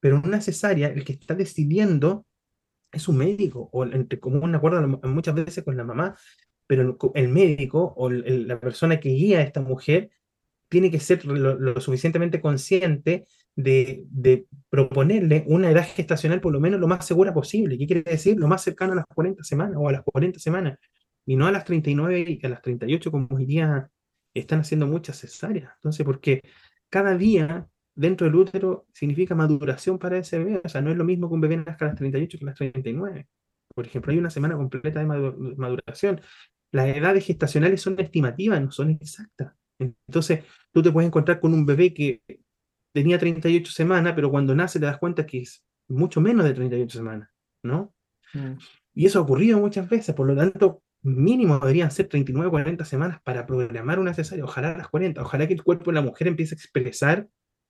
Pero 0.01 0.21
una 0.23 0.41
cesárea, 0.41 0.89
el 0.89 1.05
que 1.05 1.13
está 1.13 1.35
decidiendo 1.35 2.27
es 2.93 3.09
un 3.09 3.19
médico, 3.19 3.69
o 3.73 3.85
entre 3.85 4.21
común 4.21 4.55
acuerdo 4.55 4.87
muchas 5.05 5.35
veces 5.35 5.65
con 5.65 5.77
la 5.77 5.85
mamá, 5.85 6.17
pero 6.67 6.97
el 7.15 7.29
médico 7.29 7.95
o 7.97 8.11
la 8.11 8.61
persona 8.61 8.99
que 9.01 9.11
guía 9.11 9.39
a 9.39 9.43
esta 9.43 9.61
mujer 9.61 10.11
tiene 10.69 10.91
que 10.91 11.01
ser 11.01 11.25
lo, 11.25 11.81
suficientemente 11.81 12.41
consciente 12.41 13.27
de, 13.57 14.05
de, 14.11 14.47
proponerle 14.69 15.45
una 15.49 15.71
edad 15.71 15.87
gestacional 15.87 16.41
por 16.41 16.53
lo 16.53 16.61
menos 16.61 16.79
lo 16.79 16.87
más 16.87 17.07
segura 17.07 17.33
posible. 17.33 17.79
¿Qué 17.79 17.87
quiere 17.87 18.03
decir? 18.03 18.39
Lo 18.39 18.49
más 18.49 18.63
cercano 18.63 18.93
a 18.93 18.97
las 18.97 19.07
40 19.07 19.43
semanas 19.43 19.77
o 19.79 19.89
a 19.89 19.93
las 19.93 20.03
40 20.05 20.39
semanas, 20.39 20.79
y 21.27 21.37
no 21.37 21.47
a 21.47 21.53
las 21.53 21.65
39 21.65 22.39
y 22.41 22.47
a 22.47 22.49
las 22.49 22.63
38 22.63 23.11
como 23.11 23.29
hoy 23.31 23.47
día 23.47 23.91
están 24.35 24.61
haciendo 24.61 24.87
muchas 24.87 25.19
cesáreas. 25.19 25.73
Entonces, 25.77 26.05
porque 26.05 26.43
cada 26.89 27.17
día 27.17 27.67
dentro 27.95 28.27
del 28.27 28.37
útero 28.37 28.87
significa 28.93 29.35
maduración 29.35 29.99
para 29.99 30.19
ese 30.19 30.39
bebé. 30.39 30.61
O 30.65 30.69
sea, 30.69 30.83
no 30.83 30.91
es 30.91 30.97
lo 30.97 31.05
mismo 31.05 31.29
que 31.29 31.35
un 31.35 31.41
bebé 31.41 31.57
nazca 31.57 31.87
a 31.87 31.89
las 31.89 31.97
38 31.97 32.39
que 32.39 32.45
a 32.45 32.47
las 32.47 32.55
39. 32.55 33.29
Por 33.75 33.87
ejemplo, 33.87 34.13
hay 34.13 34.19
una 34.19 34.31
semana 34.31 34.57
completa 34.57 35.01
de 35.01 35.07
maduración. 35.07 36.21
Las 36.73 36.89
edades 36.97 37.25
gestacionales 37.27 37.81
son 37.81 37.99
estimativas, 37.99 38.61
no 38.61 38.71
son 38.71 38.91
exactas. 38.91 39.55
Entonces, 39.79 40.45
tú 40.73 40.83
te 40.83 40.93
puedes 40.93 41.09
encontrar 41.09 41.41
con 41.41 41.53
un 41.53 41.67
bebé 41.67 41.93
que 41.93 42.23
tenía 42.97 43.19
38 43.19 43.73
semanas, 43.73 44.13
pero 44.15 44.31
cuando 44.31 44.55
nace 44.55 44.81
te 44.81 44.87
das 44.87 44.99
cuenta 44.99 45.27
que 45.27 45.43
es 45.43 45.65
mucho 45.89 46.21
menos 46.21 46.45
de 46.45 46.55
38 46.55 46.99
semanas, 46.99 47.29
¿no? 47.63 47.95
Mm. 48.33 48.59
Y 48.95 49.07
eso 49.07 49.19
ha 49.19 49.23
ocurrido 49.23 49.59
muchas 49.59 49.89
veces, 49.89 50.15
por 50.15 50.27
lo 50.27 50.35
tanto, 50.35 50.83
mínimo 51.03 51.59
deberían 51.59 51.91
ser 51.91 52.09
39 52.09 52.49
o 52.49 52.51
40 52.51 52.85
semanas 52.85 53.21
para 53.23 53.47
programar 53.47 53.99
una 53.99 54.15
cesárea, 54.15 54.45
ojalá 54.45 54.77
las 54.77 54.89
40, 54.89 55.23
ojalá 55.23 55.47
que 55.47 55.55
el 55.55 55.63
cuerpo 55.63 55.91
de 55.91 55.97
la 55.97 56.03
mujer 56.03 56.29
empiece 56.29 56.55
a 56.55 56.59
expresar 56.59 57.29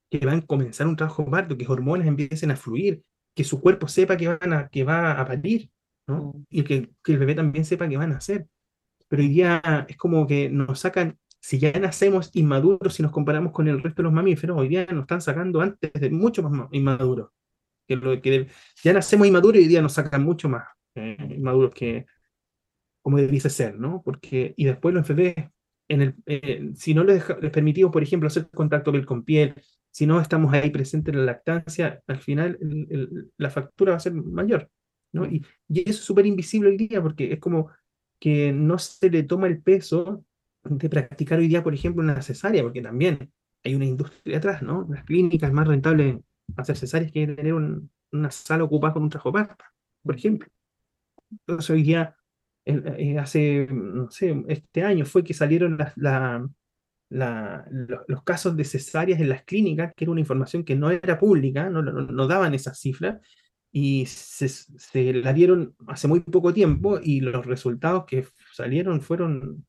que 0.09 0.25
van 0.25 0.39
a 0.39 0.45
comenzar 0.45 0.87
un 0.87 0.95
trabajo 0.95 1.29
parto, 1.29 1.57
que 1.57 1.67
hormonas 1.67 2.07
empiecen 2.07 2.51
a 2.51 2.55
fluir, 2.55 3.03
que 3.35 3.43
su 3.43 3.59
cuerpo 3.59 3.87
sepa 3.87 4.15
que, 4.15 4.29
van 4.29 4.53
a, 4.53 4.69
que 4.69 4.83
va 4.85 5.11
a 5.11 5.25
parir, 5.25 5.69
¿no? 6.07 6.33
Mm. 6.33 6.43
Y 6.49 6.63
que, 6.63 6.89
que, 7.03 7.11
el 7.11 7.19
bebé 7.19 7.35
también 7.35 7.65
sepa 7.65 7.87
que 7.89 7.97
van 7.97 8.11
a 8.11 8.15
nacer. 8.15 8.47
Pero 9.09 9.21
hoy 9.21 9.29
día 9.29 9.85
es 9.89 9.97
como 9.97 10.25
que 10.25 10.49
nos 10.49 10.79
sacan, 10.79 11.19
si 11.39 11.59
ya 11.59 11.71
nacemos 11.79 12.31
inmaduros, 12.33 12.93
si 12.93 13.03
nos 13.03 13.11
comparamos 13.11 13.51
con 13.51 13.67
el 13.67 13.81
resto 13.81 14.01
de 14.01 14.03
los 14.03 14.13
mamíferos, 14.13 14.57
hoy 14.57 14.67
día 14.67 14.85
nos 14.87 15.03
están 15.03 15.21
sacando 15.21 15.61
antes 15.61 15.91
de 15.93 16.09
mucho 16.09 16.43
más 16.43 16.67
inmaduros. 16.71 17.29
Que 17.87 17.95
lo, 17.95 18.21
que 18.21 18.47
ya 18.83 18.93
nacemos 18.93 19.27
inmaduros 19.27 19.59
y 19.59 19.63
hoy 19.63 19.69
día 19.69 19.81
nos 19.81 19.93
sacan 19.93 20.23
mucho 20.23 20.49
más 20.49 20.65
eh, 20.95 21.17
inmaduros 21.29 21.73
que 21.73 22.05
como 23.01 23.17
debiese 23.17 23.49
ser, 23.49 23.79
¿no? 23.79 24.01
Porque, 24.03 24.53
y 24.57 24.65
después 24.65 24.93
los 24.93 25.07
bebés, 25.07 25.35
en 25.87 26.01
el, 26.01 26.15
eh, 26.25 26.71
si 26.75 26.93
no 26.93 27.05
les, 27.05 27.23
les, 27.41 27.51
permitimos, 27.51 27.93
por 27.93 28.03
ejemplo, 28.03 28.27
hacer 28.27 28.49
contacto 28.49 28.91
piel 28.91 29.05
con 29.05 29.23
piel, 29.23 29.53
si 29.89 30.05
no 30.05 30.19
estamos 30.19 30.53
ahí 30.53 30.69
presentes 30.69 31.13
en 31.13 31.21
la 31.21 31.31
lactancia, 31.31 32.03
al 32.05 32.19
final 32.19 32.59
la 33.37 33.49
factura 33.49 33.91
va 33.93 33.97
a 33.97 34.01
ser 34.01 34.13
mayor. 34.13 34.69
¿no? 35.13 35.25
Y, 35.25 35.45
y 35.69 35.89
eso 35.89 35.99
es 35.99 36.05
súper 36.05 36.25
invisible 36.25 36.69
hoy 36.69 36.77
día 36.77 37.01
porque 37.01 37.31
es 37.31 37.39
como 37.39 37.69
que 38.19 38.51
no 38.51 38.77
se 38.77 39.09
le 39.09 39.23
toma 39.23 39.47
el 39.47 39.61
peso 39.61 40.25
de 40.69 40.89
practicar 40.89 41.39
hoy 41.39 41.47
día, 41.47 41.63
por 41.63 41.73
ejemplo, 41.73 42.03
una 42.03 42.21
cesárea, 42.21 42.63
porque 42.63 42.81
también 42.81 43.31
hay 43.63 43.75
una 43.75 43.85
industria 43.85 44.37
atrás, 44.37 44.61
¿no? 44.61 44.87
Las 44.89 45.03
clínicas 45.03 45.51
más 45.51 45.67
rentables 45.67 46.17
hacer 46.55 46.77
cesáreas 46.77 47.11
que 47.11 47.27
tener 47.27 47.53
una 47.53 48.31
sala 48.31 48.63
ocupada 48.63 48.93
con 48.93 49.03
un 49.03 49.09
trabajo 49.09 49.33
parto, 49.33 49.65
por 50.03 50.15
ejemplo. 50.15 50.47
Entonces 51.31 51.69
hoy 51.69 51.83
día, 51.83 52.15
eh, 52.65 53.17
hace, 53.19 53.67
no 53.69 54.09
sé, 54.09 54.43
este 54.47 54.83
año 54.83 55.05
fue 55.05 55.23
que 55.23 55.33
salieron 55.33 55.77
los 57.09 58.23
casos 58.23 58.55
de 58.55 58.63
cesáreas 58.63 59.19
en 59.19 59.29
las 59.29 59.43
clínicas, 59.43 59.93
que 59.95 60.05
era 60.05 60.11
una 60.11 60.21
información 60.21 60.63
que 60.63 60.75
no 60.75 60.89
era 60.89 61.19
pública, 61.19 61.69
no, 61.69 61.81
no, 61.81 62.27
daban 62.27 62.53
esas 62.53 62.79
cifras, 62.79 63.19
y 63.71 64.05
se, 64.05 64.47
se, 64.47 65.13
la 65.13 65.33
dieron 65.33 65.75
hace 65.87 66.07
muy 66.07 66.21
poco 66.21 66.53
tiempo 66.53 66.99
y 67.03 67.19
los 67.21 67.45
resultados 67.45 68.05
que 68.05 68.25
salieron 68.53 69.01
fueron 69.01 69.66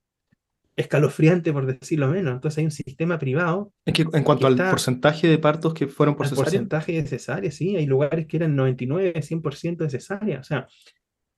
escalofriantes, 0.79 1.53
por 1.53 1.67
decirlo 1.67 2.09
menos. 2.09 2.35
Entonces 2.35 2.59
hay 2.59 2.65
un 2.65 2.71
sistema 2.71 3.19
privado. 3.19 3.73
Es 3.85 3.93
que 3.93 4.07
en 4.13 4.23
cuanto 4.23 4.47
al 4.47 4.57
porcentaje 4.57 5.27
de 5.27 5.39
partos 5.39 5.75
que 5.75 5.89
fueron 5.89 6.15
por 6.15 6.27
cesárea. 6.27 6.45
porcentaje 6.45 6.93
de 6.93 7.07
cesárea, 7.07 7.51
sí, 7.51 7.77
hay 7.77 7.87
lugares 7.87 8.27
que 8.27 8.37
eran 8.37 8.55
99, 8.55 9.15
100% 9.15 9.77
de 9.79 9.91
cesárea. 9.91 10.41
O 10.41 10.45
sea, 10.45 10.69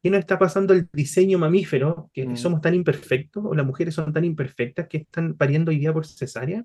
¿Qué 0.02 0.08
nos 0.08 0.20
está 0.20 0.38
pasando 0.38 0.72
el 0.72 0.88
diseño 0.92 1.38
mamífero? 1.38 2.10
Que 2.14 2.26
mm. 2.26 2.36
somos 2.36 2.60
tan 2.62 2.74
imperfectos, 2.74 3.44
o 3.44 3.54
las 3.54 3.66
mujeres 3.66 3.94
son 3.94 4.12
tan 4.12 4.24
imperfectas 4.24 4.88
que 4.88 4.98
están 4.98 5.34
pariendo 5.34 5.70
hoy 5.70 5.78
día 5.78 5.92
por 5.92 6.06
cesárea. 6.06 6.64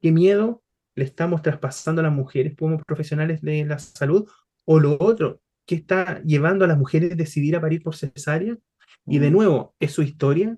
¿Qué 0.00 0.12
miedo 0.12 0.62
le 0.94 1.04
estamos 1.04 1.42
traspasando 1.42 2.00
a 2.00 2.04
las 2.04 2.12
mujeres 2.12 2.54
como 2.56 2.78
profesionales 2.78 3.42
de 3.42 3.64
la 3.64 3.80
salud? 3.80 4.28
O 4.64 4.78
lo 4.78 4.96
otro, 5.00 5.40
¿qué 5.66 5.74
está 5.74 6.22
llevando 6.22 6.64
a 6.64 6.68
las 6.68 6.78
mujeres 6.78 7.12
a 7.12 7.16
decidir 7.16 7.56
a 7.56 7.60
parir 7.60 7.82
por 7.82 7.96
cesárea? 7.96 8.56
Y 9.04 9.18
de 9.18 9.30
mm. 9.30 9.32
nuevo, 9.32 9.74
¿es 9.80 9.90
su 9.90 10.02
historia? 10.02 10.56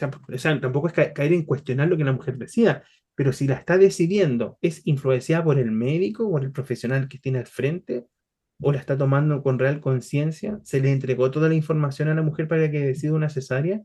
O 0.00 0.38
sea, 0.38 0.60
tampoco 0.60 0.88
es 0.88 0.92
caer 0.92 1.32
en 1.32 1.44
cuestionar 1.44 1.88
lo 1.88 1.96
que 1.96 2.04
la 2.04 2.12
mujer 2.12 2.38
decida, 2.38 2.82
pero 3.14 3.32
si 3.32 3.46
la 3.46 3.54
está 3.54 3.76
decidiendo, 3.76 4.58
¿es 4.62 4.82
influenciada 4.86 5.44
por 5.44 5.58
el 5.58 5.70
médico 5.70 6.26
o 6.26 6.32
por 6.32 6.44
el 6.44 6.52
profesional 6.52 7.08
que 7.08 7.18
tiene 7.18 7.38
al 7.38 7.46
frente? 7.46 8.06
o 8.62 8.72
la 8.72 8.78
está 8.78 8.96
tomando 8.96 9.42
con 9.42 9.58
real 9.58 9.80
conciencia, 9.80 10.60
se 10.62 10.80
le 10.80 10.92
entregó 10.92 11.30
toda 11.30 11.48
la 11.48 11.54
información 11.54 12.08
a 12.08 12.14
la 12.14 12.22
mujer 12.22 12.46
para 12.46 12.70
que 12.70 12.78
decida 12.78 13.12
una 13.12 13.28
cesárea, 13.28 13.82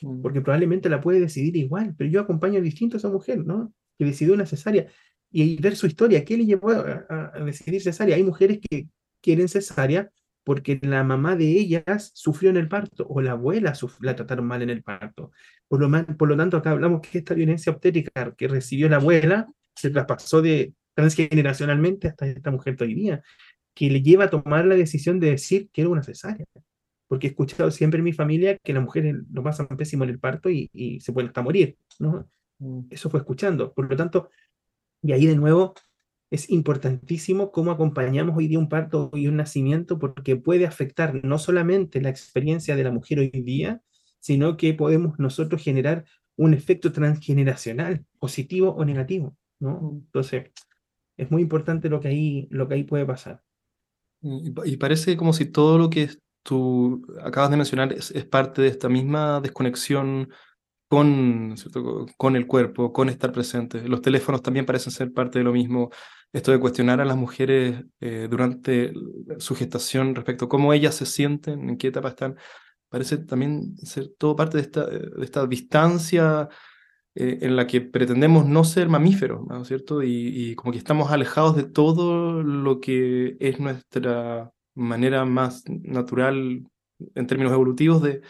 mm. 0.00 0.22
porque 0.22 0.40
probablemente 0.40 0.88
la 0.88 1.00
puede 1.00 1.20
decidir 1.20 1.56
igual, 1.56 1.94
pero 1.98 2.08
yo 2.08 2.20
acompaño 2.20 2.60
distinto 2.62 2.96
a 2.96 2.98
esa 2.98 3.08
mujer, 3.08 3.44
¿no? 3.44 3.74
Que 3.98 4.04
decidió 4.04 4.32
una 4.34 4.46
cesárea 4.46 4.86
y 5.32 5.60
ver 5.60 5.74
su 5.76 5.86
historia, 5.86 6.24
¿qué 6.24 6.36
le 6.36 6.46
llevó 6.46 6.70
a, 6.70 7.32
decidir 7.44 7.82
cesárea? 7.82 8.16
Hay 8.16 8.22
mujeres 8.22 8.60
que 8.60 8.88
quieren 9.20 9.48
cesárea 9.48 10.10
porque 10.50 10.80
la 10.82 11.04
mamá 11.04 11.36
de 11.36 11.44
ellas 11.44 12.10
sufrió 12.12 12.50
en 12.50 12.56
el 12.56 12.66
parto 12.66 13.06
o 13.08 13.20
la 13.20 13.30
abuela 13.30 13.72
la 14.00 14.16
trataron 14.16 14.46
mal 14.46 14.62
en 14.62 14.70
el 14.70 14.82
parto. 14.82 15.30
Por 15.68 15.80
lo, 15.80 16.16
por 16.16 16.28
lo 16.28 16.36
tanto, 16.36 16.56
acá 16.56 16.72
hablamos 16.72 17.02
que 17.02 17.18
esta 17.18 17.34
violencia 17.34 17.70
obstétrica 17.70 18.34
que 18.34 18.48
recibió 18.48 18.88
la 18.88 18.96
abuela 18.96 19.46
se 19.76 19.90
traspasó 19.90 20.42
de 20.42 20.74
transgeneracionalmente 20.94 22.08
hasta 22.08 22.26
esta 22.26 22.50
mujer 22.50 22.76
de 22.76 22.84
hoy 22.84 22.94
día, 22.94 23.22
que 23.74 23.90
le 23.90 24.02
lleva 24.02 24.24
a 24.24 24.30
tomar 24.30 24.66
la 24.66 24.74
decisión 24.74 25.20
de 25.20 25.30
decir 25.30 25.70
que 25.72 25.82
era 25.82 25.90
una 25.90 26.02
cesárea. 26.02 26.46
Porque 27.06 27.28
he 27.28 27.30
escuchado 27.30 27.70
siempre 27.70 27.98
en 27.98 28.04
mi 28.06 28.12
familia 28.12 28.58
que 28.58 28.72
las 28.72 28.82
mujeres 28.82 29.18
lo 29.32 29.44
pasan 29.44 29.68
pésimo 29.68 30.02
en 30.02 30.10
el 30.10 30.18
parto 30.18 30.50
y, 30.50 30.68
y 30.72 30.98
se 30.98 31.12
pueden 31.12 31.28
hasta 31.28 31.42
morir, 31.42 31.76
¿no? 32.00 32.28
Mm. 32.58 32.88
Eso 32.90 33.08
fue 33.08 33.20
escuchando. 33.20 33.72
Por 33.72 33.88
lo 33.88 33.96
tanto, 33.96 34.30
y 35.00 35.12
ahí 35.12 35.26
de 35.26 35.36
nuevo 35.36 35.74
es 36.30 36.48
importantísimo 36.48 37.50
cómo 37.50 37.72
acompañamos 37.72 38.36
hoy 38.36 38.46
día 38.46 38.58
un 38.58 38.68
parto 38.68 39.10
y 39.12 39.26
un 39.26 39.36
nacimiento, 39.36 39.98
porque 39.98 40.36
puede 40.36 40.66
afectar 40.66 41.24
no 41.24 41.38
solamente 41.38 42.00
la 42.00 42.08
experiencia 42.08 42.76
de 42.76 42.84
la 42.84 42.92
mujer 42.92 43.18
hoy 43.18 43.30
día, 43.30 43.82
sino 44.20 44.56
que 44.56 44.72
podemos 44.74 45.18
nosotros 45.18 45.62
generar 45.62 46.04
un 46.36 46.54
efecto 46.54 46.92
transgeneracional, 46.92 48.06
positivo 48.18 48.70
o 48.70 48.84
negativo, 48.84 49.36
¿no? 49.58 49.80
Mm. 49.80 49.96
Entonces, 50.06 50.50
es 51.16 51.30
muy 51.30 51.42
importante 51.42 51.88
lo 51.88 52.00
que 52.00 52.08
ahí, 52.08 52.48
lo 52.50 52.68
que 52.68 52.74
ahí 52.74 52.84
puede 52.84 53.04
pasar. 53.04 53.42
Y, 54.22 54.76
parece 54.76 55.16
como 55.16 55.32
si 55.32 55.46
todo 55.46 55.78
lo 55.78 55.90
que 55.90 56.10
tú 56.42 57.06
acabas 57.22 57.50
de 57.50 57.56
mencionar 57.56 57.92
es, 57.92 58.10
es 58.10 58.24
parte 58.24 58.62
de 58.62 58.68
esta 58.68 58.88
misma 58.88 59.40
desconexión 59.40 60.28
con, 60.88 61.54
con 62.16 62.36
el 62.36 62.46
cuerpo, 62.46 62.92
con 62.92 63.08
estar 63.08 63.32
presente. 63.32 63.86
Los 63.88 64.02
teléfonos 64.02 64.42
también 64.42 64.66
parecen 64.66 64.92
ser 64.92 65.12
parte 65.12 65.38
de 65.38 65.44
lo 65.44 65.52
mismo. 65.52 65.90
Esto 66.32 66.52
de 66.52 66.60
cuestionar 66.60 67.00
a 67.00 67.04
las 67.04 67.16
mujeres 67.16 67.84
eh, 68.00 68.28
durante 68.30 68.92
su 69.38 69.56
gestación 69.56 70.14
respecto 70.14 70.44
a 70.44 70.48
cómo 70.48 70.72
ellas 70.72 70.94
se 70.94 71.06
sienten, 71.06 71.68
en 71.68 71.76
qué 71.76 71.88
etapa 71.88 72.10
están, 72.10 72.36
parece 72.88 73.18
también 73.18 73.76
ser 73.78 74.10
todo 74.16 74.36
parte 74.36 74.58
de 74.58 74.62
esta, 74.62 74.86
de 74.86 75.24
esta 75.24 75.46
distancia 75.46 76.48
eh, 77.14 77.38
en 77.42 77.56
la 77.56 77.66
que 77.66 77.80
pretendemos 77.80 78.46
no 78.46 78.62
ser 78.62 78.88
mamíferos, 78.88 79.44
¿no 79.46 79.62
es 79.62 79.68
cierto? 79.68 80.02
Y, 80.02 80.28
y, 80.28 80.54
como 80.54 80.72
que 80.72 80.78
estamos 80.78 81.10
alejados 81.10 81.56
de 81.56 81.64
todo 81.64 82.42
lo 82.42 82.80
que 82.80 83.36
es 83.40 83.58
nuestra 83.58 84.52
manera 84.74 85.24
más 85.24 85.64
natural 85.66 86.64
en 87.14 87.26
términos 87.26 87.52
evolutivos 87.52 88.02
de, 88.02 88.22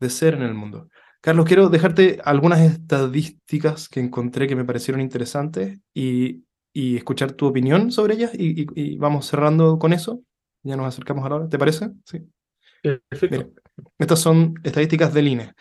de 0.00 0.10
ser 0.10 0.34
en 0.34 0.42
el 0.42 0.54
mundo. 0.54 0.88
Carlos, 1.20 1.46
quiero 1.46 1.68
dejarte 1.68 2.20
algunas 2.24 2.60
estadísticas 2.60 3.88
que 3.88 4.00
encontré 4.00 4.46
que 4.46 4.56
me 4.56 4.64
parecieron 4.64 5.00
interesantes 5.00 5.78
y, 5.92 6.44
escuchar 6.96 7.32
tu 7.32 7.46
opinión 7.46 7.90
sobre 7.90 8.14
ellas 8.14 8.32
y, 8.34 8.96
vamos 8.96 9.26
cerrando 9.26 9.78
con 9.78 9.92
eso. 9.92 10.22
Ya 10.62 10.76
nos 10.76 10.86
acercamos 10.86 11.24
a 11.24 11.28
la 11.28 11.36
hora, 11.36 11.48
¿te 11.48 11.58
parece? 11.58 11.90
Sí. 12.04 12.28
Perfecto. 12.82 13.50
estas 13.98 14.20
son 14.20 14.54
estadísticas 14.62 15.12
del 15.14 15.28
INE. 15.28 15.54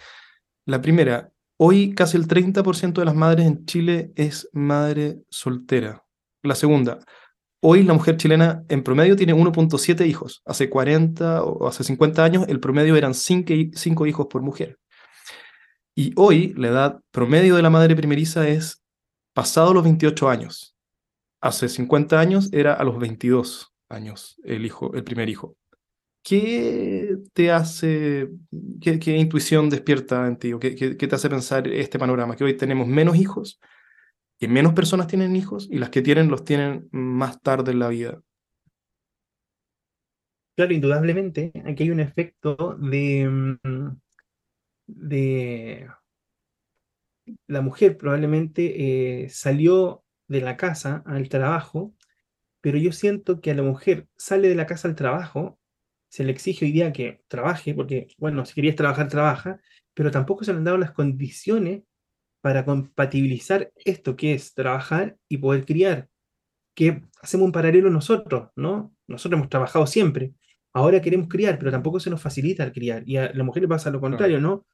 La 0.65 0.81
primera, 0.81 1.31
hoy 1.57 1.95
casi 1.95 2.17
el 2.17 2.27
30% 2.27 2.93
de 2.93 3.05
las 3.05 3.15
madres 3.15 3.45
en 3.45 3.65
Chile 3.65 4.11
es 4.15 4.49
madre 4.51 5.21
soltera. 5.29 6.03
La 6.43 6.53
segunda, 6.53 6.99
hoy 7.61 7.83
la 7.83 7.93
mujer 7.93 8.17
chilena 8.17 8.63
en 8.67 8.83
promedio 8.83 9.15
tiene 9.15 9.33
1.7 9.33 10.05
hijos. 10.05 10.41
Hace 10.45 10.69
40 10.69 11.43
o 11.43 11.67
hace 11.67 11.83
50 11.83 12.23
años 12.23 12.45
el 12.47 12.59
promedio 12.59 12.95
eran 12.95 13.13
5 13.13 14.05
hijos 14.05 14.27
por 14.27 14.41
mujer. 14.41 14.77
Y 15.95 16.11
hoy 16.17 16.53
la 16.57 16.67
edad 16.67 17.01
promedio 17.11 17.55
de 17.55 17.61
la 17.61 17.69
madre 17.69 17.95
primeriza 17.95 18.47
es 18.47 18.83
pasado 19.33 19.73
los 19.73 19.83
28 19.83 20.29
años. 20.29 20.74
Hace 21.41 21.69
50 21.69 22.19
años 22.19 22.49
era 22.51 22.73
a 22.73 22.83
los 22.83 22.97
22 22.99 23.73
años 23.89 24.39
el 24.43 24.65
hijo, 24.65 24.93
el 24.93 25.03
primer 25.03 25.29
hijo. 25.29 25.57
¿Qué 26.23 27.17
te 27.33 27.51
hace, 27.51 28.29
qué, 28.81 28.99
intuición 29.15 29.69
despierta 29.69 30.25
en 30.25 30.37
ti 30.37 30.53
o 30.53 30.59
qué, 30.59 30.71
te 30.71 31.15
hace 31.15 31.29
pensar 31.29 31.67
este 31.67 31.99
panorama? 31.99 32.35
Que 32.35 32.43
hoy 32.43 32.57
tenemos 32.57 32.87
menos 32.87 33.15
hijos, 33.15 33.59
que 34.39 34.47
menos 34.47 34.73
personas 34.73 35.05
tienen 35.05 35.35
hijos 35.35 35.67
y 35.69 35.77
las 35.77 35.91
que 35.91 36.01
tienen 36.01 36.29
los 36.29 36.43
tienen 36.43 36.89
más 36.91 37.39
tarde 37.41 37.73
en 37.73 37.79
la 37.79 37.89
vida. 37.89 38.21
Claro, 40.55 40.73
indudablemente, 40.73 41.51
aquí 41.65 41.83
hay 41.83 41.91
un 41.91 41.99
efecto 41.99 42.75
de, 42.79 43.29
mm, 43.61 43.89
de 44.87 45.87
la 47.47 47.61
mujer 47.61 47.97
probablemente 47.97 49.23
eh, 49.25 49.29
salió 49.29 50.04
de 50.27 50.41
la 50.41 50.57
casa 50.57 51.03
al 51.05 51.29
trabajo, 51.29 51.93
pero 52.61 52.77
yo 52.77 52.91
siento 52.91 53.41
que 53.41 53.51
a 53.51 53.55
la 53.55 53.63
mujer 53.63 54.07
sale 54.17 54.49
de 54.49 54.55
la 54.55 54.65
casa 54.65 54.87
al 54.87 54.95
trabajo, 54.95 55.59
se 56.09 56.23
le 56.23 56.31
exige 56.31 56.65
hoy 56.65 56.71
día 56.71 56.91
que 56.93 57.21
trabaje, 57.27 57.73
porque, 57.73 58.07
bueno, 58.17 58.45
si 58.45 58.53
querías 58.53 58.75
trabajar, 58.75 59.07
trabaja, 59.07 59.59
pero 59.93 60.11
tampoco 60.11 60.43
se 60.43 60.51
le 60.51 60.59
han 60.59 60.63
dado 60.63 60.77
las 60.77 60.91
condiciones 60.91 61.83
para 62.41 62.63
compatibilizar 62.63 63.71
esto 63.83 64.15
que 64.15 64.33
es 64.33 64.53
trabajar 64.53 65.17
y 65.27 65.37
poder 65.37 65.65
criar, 65.65 66.09
que 66.75 67.01
hacemos 67.21 67.45
un 67.45 67.51
paralelo 67.51 67.89
nosotros, 67.89 68.49
¿no? 68.55 68.93
Nosotros 69.07 69.37
hemos 69.37 69.49
trabajado 69.49 69.87
siempre, 69.87 70.33
ahora 70.73 71.01
queremos 71.01 71.27
criar, 71.27 71.57
pero 71.57 71.71
tampoco 71.71 71.99
se 71.99 72.09
nos 72.09 72.21
facilita 72.21 72.63
el 72.63 72.71
criar, 72.71 73.03
y 73.07 73.17
a 73.17 73.33
la 73.33 73.43
mujer 73.43 73.63
le 73.63 73.69
pasa 73.69 73.89
lo 73.89 73.99
contrario, 73.99 74.39
¿no? 74.39 74.65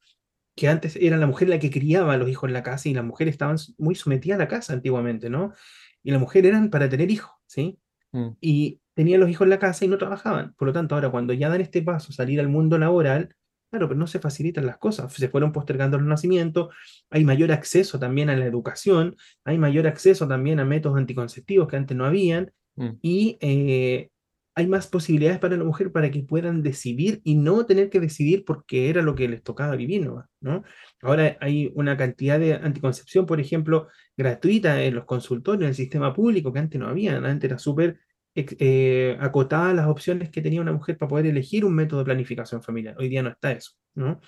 Que 0.55 0.67
antes 0.67 0.95
era 0.95 1.17
la 1.17 1.27
mujer 1.27 1.49
la 1.49 1.59
que 1.59 1.69
criaba 1.69 2.13
a 2.13 2.17
los 2.17 2.29
hijos 2.29 2.47
en 2.47 2.53
la 2.53 2.63
casa 2.63 2.89
y 2.89 2.93
las 2.93 3.05
mujeres 3.05 3.33
estaban 3.33 3.57
muy 3.77 3.95
sometidas 3.95 4.35
a 4.35 4.43
la 4.43 4.47
casa 4.47 4.73
antiguamente, 4.73 5.29
¿no? 5.29 5.53
Y 6.03 6.11
las 6.11 6.19
mujeres 6.19 6.49
eran 6.49 6.69
para 6.69 6.89
tener 6.89 7.09
hijos, 7.11 7.31
¿sí? 7.45 7.79
Mm. 8.11 8.29
Y 8.41 8.81
tenían 8.93 9.19
los 9.21 9.29
hijos 9.29 9.45
en 9.45 9.49
la 9.51 9.59
casa 9.59 9.85
y 9.85 9.87
no 9.87 9.97
trabajaban. 9.97 10.53
Por 10.55 10.67
lo 10.67 10.73
tanto, 10.73 10.95
ahora 10.95 11.09
cuando 11.09 11.33
ya 11.33 11.49
dan 11.49 11.61
este 11.61 11.81
paso, 11.81 12.11
salir 12.11 12.39
al 12.39 12.49
mundo 12.49 12.77
laboral, 12.77 13.35
claro, 13.69 13.87
pero 13.87 13.99
no 13.99 14.07
se 14.07 14.19
facilitan 14.19 14.65
las 14.65 14.77
cosas, 14.77 15.13
se 15.13 15.29
fueron 15.29 15.53
postergando 15.53 15.97
los 15.97 16.07
nacimientos, 16.07 16.73
hay 17.09 17.23
mayor 17.23 17.51
acceso 17.53 17.99
también 17.99 18.29
a 18.29 18.35
la 18.35 18.45
educación, 18.45 19.15
hay 19.45 19.57
mayor 19.57 19.87
acceso 19.87 20.27
también 20.27 20.59
a 20.59 20.65
métodos 20.65 20.97
anticonceptivos 20.97 21.69
que 21.69 21.77
antes 21.77 21.95
no 21.95 22.05
habían, 22.05 22.51
mm. 22.75 22.89
y 23.01 23.37
eh, 23.39 24.09
hay 24.53 24.67
más 24.67 24.87
posibilidades 24.87 25.39
para 25.39 25.55
la 25.55 25.63
mujer 25.63 25.91
para 25.91 26.11
que 26.11 26.23
puedan 26.23 26.61
decidir 26.61 27.21
y 27.23 27.35
no 27.35 27.65
tener 27.65 27.89
que 27.89 27.99
decidir 27.99 28.43
porque 28.45 28.89
era 28.89 29.01
lo 29.01 29.15
que 29.15 29.27
les 29.27 29.43
tocaba 29.43 29.75
vivir, 29.75 30.09
¿no? 30.41 30.63
Ahora 31.01 31.37
hay 31.39 31.71
una 31.75 31.95
cantidad 31.95 32.39
de 32.39 32.55
anticoncepción, 32.55 33.25
por 33.25 33.39
ejemplo, 33.39 33.87
gratuita 34.17 34.83
en 34.83 34.95
los 34.95 35.05
consultorios, 35.05 35.63
en 35.63 35.69
el 35.69 35.75
sistema 35.75 36.13
público, 36.13 36.51
que 36.51 36.59
antes 36.59 36.79
no 36.79 36.87
había, 36.87 37.17
antes 37.17 37.49
era 37.49 37.59
súper 37.59 37.99
eh, 38.35 39.17
las 39.19 39.87
opciones 39.87 40.29
que 40.29 40.41
tenía 40.41 40.61
una 40.61 40.73
mujer 40.73 40.97
para 40.97 41.09
poder 41.09 41.27
elegir 41.27 41.63
un 41.65 41.73
método 41.73 41.99
de 41.99 42.05
planificación 42.05 42.61
familiar. 42.61 42.95
Hoy 42.97 43.09
día 43.09 43.23
no 43.23 43.29
está 43.29 43.51
eso, 43.53 43.71
¿no? 43.95 44.19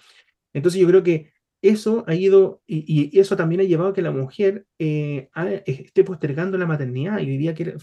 Entonces 0.53 0.80
yo 0.80 0.88
creo 0.88 1.03
que 1.03 1.34
eso 1.61 2.03
ha 2.07 2.15
ido, 2.15 2.61
y, 2.67 3.17
eso 3.17 3.38
también 3.38 3.61
ha 3.61 3.63
llevado 3.63 3.91
a 3.91 3.93
que 3.93 4.01
la 4.01 4.11
mujer 4.11 4.65
eh, 4.80 5.30
esté 5.65 6.03
postergando 6.03 6.57
la 6.57 6.65
maternidad 6.65 7.19
y 7.19 7.32
hoy 7.32 7.38
día 7.38 7.53
que 7.53 7.76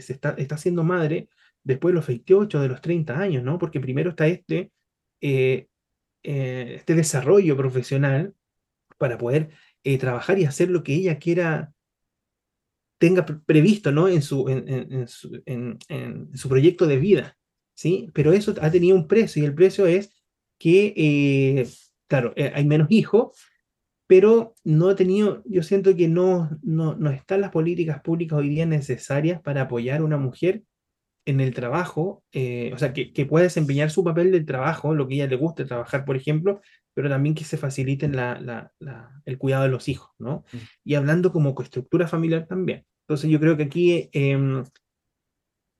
se 0.00 0.12
está, 0.12 0.30
está 0.30 0.56
siendo 0.58 0.82
madre 0.82 1.28
después 1.68 1.92
de 1.92 1.96
los 1.96 2.06
28, 2.06 2.60
de 2.60 2.68
los 2.68 2.80
30 2.80 3.20
años, 3.20 3.44
¿no? 3.44 3.58
Porque 3.58 3.78
primero 3.78 4.10
está 4.10 4.26
este, 4.26 4.72
eh, 5.20 5.68
eh, 6.22 6.74
este 6.76 6.94
desarrollo 6.94 7.56
profesional 7.58 8.34
para 8.96 9.18
poder 9.18 9.50
eh, 9.84 9.98
trabajar 9.98 10.38
y 10.38 10.46
hacer 10.46 10.70
lo 10.70 10.82
que 10.82 10.94
ella 10.94 11.18
quiera, 11.18 11.74
tenga 12.98 13.26
previsto, 13.26 13.92
¿no? 13.92 14.08
En 14.08 14.22
su, 14.22 14.48
en, 14.48 15.06
su, 15.08 15.42
en, 15.44 15.78
su, 16.34 16.48
proyecto 16.48 16.86
de 16.86 16.96
vida, 16.96 17.36
¿sí? 17.74 18.10
Pero 18.14 18.32
eso 18.32 18.54
ha 18.62 18.70
tenido 18.70 18.96
un 18.96 19.06
precio 19.06 19.42
y 19.42 19.46
el 19.46 19.54
precio 19.54 19.86
es 19.86 20.10
que, 20.58 21.68
claro, 22.08 22.32
hay 22.54 22.64
menos 22.64 22.88
hijos, 22.90 23.38
pero 24.06 24.54
no 24.64 24.88
ha 24.88 24.96
tenido, 24.96 25.42
yo 25.44 25.62
siento 25.62 25.94
que 25.94 26.08
no, 26.08 26.48
no, 26.62 26.96
no 26.96 27.10
están 27.10 27.42
las 27.42 27.50
políticas 27.50 28.00
públicas 28.00 28.38
hoy 28.38 28.48
día 28.48 28.64
necesarias 28.64 29.42
para 29.42 29.62
apoyar 29.62 30.00
a 30.00 30.04
una 30.04 30.16
mujer 30.16 30.64
en 31.28 31.40
el 31.40 31.52
trabajo, 31.52 32.24
eh, 32.32 32.70
o 32.72 32.78
sea, 32.78 32.94
que, 32.94 33.12
que, 33.12 33.26
pueda 33.26 33.42
desempeñar 33.42 33.90
su 33.90 34.02
papel 34.02 34.32
del 34.32 34.46
trabajo, 34.46 34.94
lo 34.94 35.06
que 35.06 35.14
a 35.14 35.16
ella 35.16 35.26
le 35.26 35.36
guste 35.36 35.66
trabajar, 35.66 36.06
por 36.06 36.16
ejemplo, 36.16 36.62
pero 36.94 37.10
también 37.10 37.34
que 37.34 37.44
se 37.44 37.58
facilite 37.58 38.08
la, 38.08 38.72
el 39.26 39.36
cuidado 39.36 39.64
de 39.64 39.68
los 39.68 39.88
hijos, 39.88 40.10
¿no? 40.18 40.44
Mm. 40.50 40.56
Y 40.84 40.94
hablando 40.94 41.30
como 41.30 41.54
estructura 41.60 42.08
familiar 42.08 42.46
también. 42.46 42.86
Entonces 43.06 43.30
yo 43.30 43.38
creo 43.40 43.58
que 43.58 43.64
aquí 43.64 44.08
em, 44.12 44.64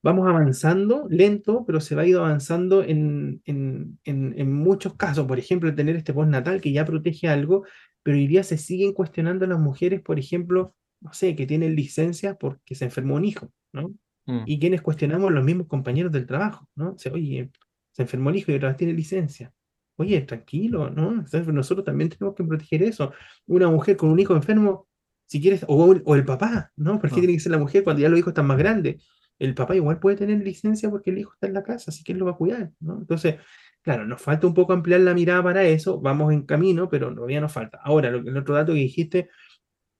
vamos 0.02 0.28
avanzando, 0.28 1.06
lento, 1.08 1.64
pero 1.66 1.80
se 1.80 1.94
va 1.94 2.02
a 2.02 2.06
ir 2.06 2.16
avanzando 2.16 2.82
en, 2.82 3.40
en, 3.46 3.98
en, 4.04 4.52
muchos 4.52 4.96
casos. 4.96 5.26
Por 5.26 5.38
ejemplo, 5.38 5.74
tener 5.74 5.96
este 5.96 6.12
postnatal 6.12 6.60
que 6.60 6.72
ya 6.72 6.84
protege 6.84 7.26
algo, 7.28 7.64
pero 8.02 8.18
hoy 8.18 8.26
día 8.26 8.42
se 8.42 8.58
siguen 8.58 8.92
cuestionando 8.92 9.46
a 9.46 9.48
las 9.48 9.58
mujeres, 9.58 10.02
por 10.02 10.18
ejemplo, 10.18 10.74
no 11.00 11.14
sé, 11.14 11.34
que 11.34 11.46
tienen 11.46 11.74
licencia 11.74 12.34
porque 12.34 12.74
se 12.74 12.84
enfermó 12.84 13.14
un 13.14 13.24
hijo, 13.24 13.50
¿no? 13.72 13.94
Mm. 14.28 14.42
Y 14.44 14.58
quienes 14.60 14.82
cuestionamos 14.82 15.32
los 15.32 15.42
mismos 15.42 15.66
compañeros 15.66 16.12
del 16.12 16.26
trabajo, 16.26 16.68
¿no? 16.76 16.92
O 16.92 16.98
sea, 16.98 17.12
oye, 17.12 17.50
se 17.92 18.02
enfermó 18.02 18.28
el 18.28 18.36
hijo 18.36 18.52
y 18.52 18.56
otra 18.56 18.68
vez 18.68 18.76
tiene 18.76 18.92
licencia. 18.92 19.52
Oye, 19.96 20.20
tranquilo, 20.20 20.90
¿no? 20.90 21.24
nosotros 21.52 21.84
también 21.84 22.10
tenemos 22.10 22.36
que 22.36 22.44
proteger 22.44 22.82
eso. 22.82 23.12
Una 23.46 23.68
mujer 23.68 23.96
con 23.96 24.10
un 24.10 24.20
hijo 24.20 24.36
enfermo, 24.36 24.86
si 25.26 25.40
quieres, 25.40 25.64
o, 25.66 26.14
el 26.14 26.24
papá, 26.24 26.70
¿no? 26.76 27.00
¿Por 27.00 27.10
qué 27.10 27.16
ah. 27.16 27.20
tiene 27.20 27.34
que 27.34 27.40
ser 27.40 27.52
la 27.52 27.58
mujer 27.58 27.82
cuando 27.82 28.02
ya 28.02 28.08
los 28.08 28.18
hijos 28.18 28.30
están 28.30 28.46
más 28.46 28.58
grandes? 28.58 29.02
El 29.38 29.54
papá 29.54 29.74
igual 29.74 29.98
puede 29.98 30.16
tener 30.16 30.38
licencia 30.44 30.90
porque 30.90 31.10
el 31.10 31.18
hijo 31.18 31.32
está 31.32 31.46
en 31.46 31.54
la 31.54 31.62
casa, 31.62 31.90
así 31.90 32.04
que 32.04 32.12
él 32.12 32.18
lo 32.18 32.26
va 32.26 32.32
a 32.32 32.36
cuidar, 32.36 32.70
¿no? 32.80 32.98
Entonces, 32.98 33.36
claro, 33.82 34.04
nos 34.06 34.20
falta 34.20 34.46
un 34.46 34.54
poco 34.54 34.74
ampliar 34.74 35.00
la 35.00 35.14
mirada 35.14 35.42
para 35.42 35.64
eso, 35.64 36.00
vamos 36.00 36.32
en 36.32 36.42
camino, 36.42 36.88
pero 36.88 37.12
todavía 37.14 37.40
nos 37.40 37.52
falta. 37.52 37.80
Ahora, 37.82 38.10
el 38.10 38.36
otro 38.36 38.54
dato 38.54 38.74
que 38.74 38.80
dijiste, 38.80 39.30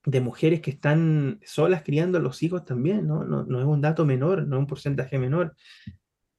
de 0.09 0.23
mujeres 0.23 0.63
que 0.63 0.71
están 0.71 1.39
solas 1.45 1.83
criando 1.83 2.19
los 2.19 2.43
hijos 2.43 2.65
también, 2.65 3.07
¿no? 3.07 3.25
No, 3.25 3.45
no 3.45 3.61
es 3.61 3.67
un 3.67 3.83
dato 3.83 4.07
menor, 4.07 4.47
no 4.47 4.57
es 4.57 4.61
un 4.61 4.67
porcentaje 4.67 5.19
menor. 5.19 5.55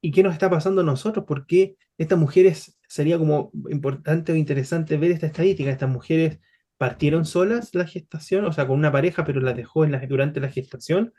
¿Y 0.02 0.10
qué 0.10 0.24
nos 0.24 0.34
está 0.34 0.50
pasando 0.50 0.82
a 0.82 0.84
nosotros? 0.84 1.26
¿Por 1.26 1.46
qué 1.46 1.78
estas 2.00 2.18
mujeres, 2.18 2.80
sería 2.88 3.20
como 3.20 3.52
importante 3.70 4.32
o 4.32 4.36
interesante 4.36 4.98
ver 4.98 5.12
esta 5.12 5.28
estadística, 5.28 5.70
estas 5.70 5.90
mujeres 5.90 6.40
partieron 6.78 7.26
solas 7.26 7.76
la 7.76 7.86
gestación, 7.86 8.46
o 8.46 8.52
sea, 8.52 8.66
con 8.66 8.80
una 8.80 8.92
pareja, 8.92 9.24
pero 9.24 9.40
las 9.40 9.56
dejó 9.56 9.86
en 9.86 9.92
la, 9.92 10.00
durante 10.00 10.40
la 10.40 10.50
gestación, 10.50 11.14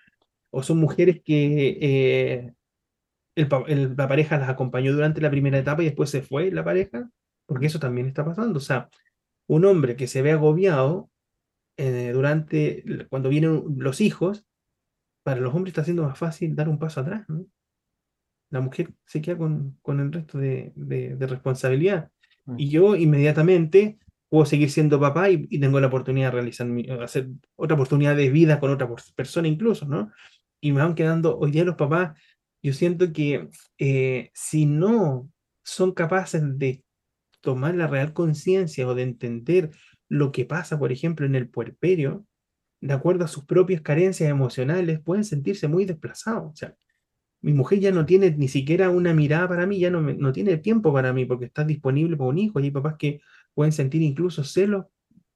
o 0.51 0.65
son 0.65 0.79
mujeres 0.79 1.23
que 1.25 1.79
eh, 1.81 2.53
la 3.37 4.09
pareja 4.09 4.39
las 4.39 4.49
acompañó 4.49 4.93
durante 4.93 5.21
la 5.21 5.31
primera 5.31 5.59
etapa 5.59 5.83
y 5.83 5.87
después 5.87 6.11
se 6.11 6.23
fue 6.23 6.51
la 6.51 6.65
pareja, 6.65 7.09
porque 7.47 7.67
eso 7.67 7.79
también 7.79 8.09
está 8.09 8.25
pasando. 8.25 8.59
O 8.59 8.63
sea, 8.63 8.89
un 9.47 9.65
hombre 9.67 9.95
que 9.95 10.09
se 10.09 10.23
ve 10.23 10.33
agobiado 10.33 11.11
eh, 11.81 12.13
durante, 12.13 12.85
cuando 13.09 13.31
vienen 13.31 13.65
los 13.79 14.03
hijos, 14.03 14.45
para 15.23 15.41
los 15.41 15.55
hombres 15.55 15.73
está 15.73 15.83
siendo 15.83 16.03
más 16.03 16.19
fácil 16.19 16.55
dar 16.55 16.69
un 16.69 16.79
paso 16.79 17.01
atrás, 17.01 17.25
La 18.51 18.61
mujer 18.61 18.91
se 19.07 19.23
queda 19.23 19.39
con, 19.39 19.79
con 19.81 19.99
el 19.99 20.13
resto 20.13 20.37
de, 20.37 20.73
de, 20.75 21.27
responsabilidad. 21.27 22.11
Y 22.59 22.69
yo 22.69 22.97
inmediatamente 22.97 23.99
puedo 24.29 24.45
seguir 24.45 24.71
siendo 24.71 25.01
papá 25.01 25.31
y, 25.31 25.47
tengo 25.59 25.81
la 25.81 25.87
oportunidad 25.87 26.29
de 26.29 26.33
realizar 26.33 26.69
hacer 27.03 27.29
otra 27.57 27.77
oportunidad 27.77 28.15
de 28.15 28.29
vida 28.29 28.61
con 28.61 28.71
otra 28.71 28.89
persona 29.15 29.49
incluso, 29.49 29.87
¿no? 29.87 30.11
Y 30.61 30.73
me 30.73 30.83
van 30.83 30.95
quedando, 30.95 31.39
hoy 31.39 31.51
día 31.51 31.65
los 31.65 31.77
papás, 31.77 32.19
yo 32.63 32.75
siento 32.75 33.11
que 33.13 33.49
eh, 33.79 34.31
si 34.35 34.67
no 34.67 35.31
son 35.65 35.93
capaces 35.93 36.43
de 36.59 36.85
tomar 37.41 37.75
la 37.75 37.87
real 37.87 38.13
conciencia 38.13 38.87
o 38.87 38.95
de 38.95 39.05
entender 39.05 39.71
lo 40.11 40.33
que 40.33 40.45
pasa, 40.45 40.79
por 40.79 40.93
ejemplo, 40.93 41.25
en 41.25 41.37
el 41.37 41.49
puerperio, 41.49 42.27
de 42.81 42.93
acuerdo 42.93 43.25
a 43.25 43.29
sus 43.29 43.45
propias 43.45 43.81
carencias 43.81 44.29
emocionales, 44.29 45.01
pueden 45.01 45.25
sentirse 45.25 45.69
muy 45.69 45.85
desplazados. 45.85 46.53
O 46.53 46.57
sea, 46.57 46.75
mi 47.43 47.53
mujer 47.53 47.79
ya 47.79 47.93
no 47.93 48.05
tiene 48.05 48.33
ni 48.33 48.49
siquiera 48.49 48.91
una 48.91 49.15
mirada 49.15 49.49
para 49.49 49.67
mí, 49.67 49.79
ya 49.79 49.89
no, 49.89 50.03
no 50.03 50.33
tiene 50.33 50.59
tiempo 50.59 50.93
para 50.93 51.13
mí 51.13 51.25
porque 51.27 51.45
está 51.47 51.65
disponible 51.65 52.17
para 52.17 52.29
un 52.29 52.39
hijo. 52.39 52.59
Y 52.59 52.65
hay 52.65 52.71
papás 52.73 52.97
que 52.99 53.21
pueden 53.55 53.73
sentir 53.73 54.03
incluso 54.03 54.43
celos 54.43 54.87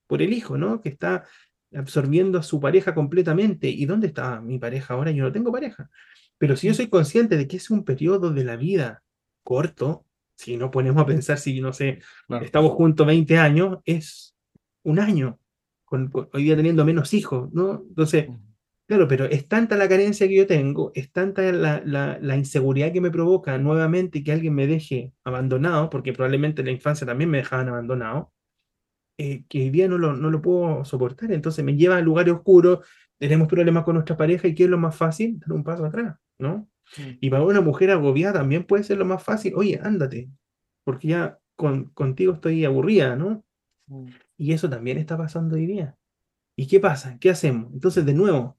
por 0.09 0.21
el 0.21 0.33
hijo, 0.33 0.59
¿no? 0.59 0.81
Que 0.81 0.89
está 0.89 1.25
absorbiendo 1.73 2.39
a 2.39 2.43
su 2.43 2.61
pareja 2.61 2.95
completamente. 2.95 3.69
¿Y 3.69 3.87
dónde 3.87 4.09
está 4.09 4.41
mi 4.41 4.59
pareja 4.59 4.95
ahora? 4.95 5.13
Yo 5.13 5.23
no 5.23 5.33
tengo 5.33 5.53
pareja. 5.53 5.89
Pero 6.37 6.57
si 6.57 6.67
yo 6.67 6.75
soy 6.75 6.89
consciente 6.89 7.37
de 7.37 7.47
que 7.47 7.59
es 7.59 7.71
un 7.71 7.85
periodo 7.85 8.33
de 8.33 8.43
la 8.43 8.57
vida 8.57 9.05
corto, 9.45 10.05
si 10.37 10.57
no 10.57 10.73
ponemos 10.73 11.01
a 11.01 11.07
pensar 11.07 11.39
si, 11.39 11.61
no 11.61 11.73
sé, 11.73 12.01
estamos 12.43 12.73
juntos 12.73 13.07
20 13.07 13.39
años, 13.39 13.79
es 13.85 14.34
un 14.85 14.99
año, 15.01 15.41
con, 15.85 16.11
hoy 16.33 16.45
día 16.45 16.57
teniendo 16.57 16.85
menos 16.85 17.13
hijos, 17.15 17.53
¿no? 17.53 17.85
Entonces, 17.89 18.29
claro, 18.87 19.09
pero 19.09 19.25
es 19.25 19.49
tanta 19.49 19.77
la 19.77 19.89
carencia 19.89 20.29
que 20.29 20.37
yo 20.37 20.47
tengo, 20.47 20.93
es 20.95 21.11
tanta 21.13 21.43
la, 21.53 21.83
la, 21.85 22.37
inseguridad 22.37 22.93
que 22.93 23.01
me 23.01 23.11
provoca 23.11 23.59
nuevamente 23.59 24.23
que 24.23 24.33
alguien 24.33 24.55
me 24.55 24.67
deje 24.67 25.13
abandonado, 25.25 25.91
porque 25.91 26.13
probablemente 26.13 26.63
en 26.63 26.67
la 26.67 26.73
infancia 26.73 27.07
también 27.07 27.31
me 27.31 27.39
dejaban 27.39 27.69
abandonado, 27.69 28.33
eh, 29.19 29.45
que 29.49 29.63
hoy 29.63 29.71
día 29.71 29.89
no 29.89 29.99
lo, 29.99 30.15
no 30.15 30.31
lo 30.31 30.43
puedo 30.43 30.85
soportar, 30.85 31.33
entonces 31.33 31.65
me 31.65 31.77
lleva 31.77 31.97
a 31.97 32.01
lugares 32.01 32.35
oscuros, 32.35 32.81
tenemos 33.19 33.49
problemas 33.49 33.85
con 33.85 33.95
nuestra 33.95 34.17
pareja 34.17 34.49
y 34.49 34.55
¿qué 34.55 34.65
es 34.65 34.71
lo 34.71 34.79
más 34.79 34.97
fácil? 34.97 35.39
Dar 35.39 35.53
un 35.53 35.65
paso 35.65 35.85
atrás, 35.85 36.17
¿no? 36.39 36.69
Y 37.21 37.31
para 37.31 37.43
una 37.43 37.61
mujer 37.61 37.91
agobiada 37.91 38.41
también 38.41 38.65
puede 38.65 38.85
ser 38.85 38.99
lo 38.99 39.05
más 39.05 39.23
fácil, 39.23 39.55
oye, 39.57 39.81
ándate, 39.83 40.29
porque 40.85 41.09
ya 41.09 41.39
con, 41.57 41.87
contigo 41.91 42.35
estoy 42.35 42.65
aburrida, 42.65 43.17
¿no? 43.17 43.45
Mm. 43.87 44.07
Y 44.37 44.53
eso 44.53 44.69
también 44.69 44.99
está 44.99 45.17
pasando 45.17 45.57
hoy 45.57 45.67
día. 45.67 45.97
¿Y 46.57 46.67
qué 46.67 46.81
pasa? 46.81 47.19
¿Qué 47.19 47.31
hacemos? 47.31 47.73
Entonces, 47.73 48.05
de 48.05 48.15
nuevo, 48.15 48.57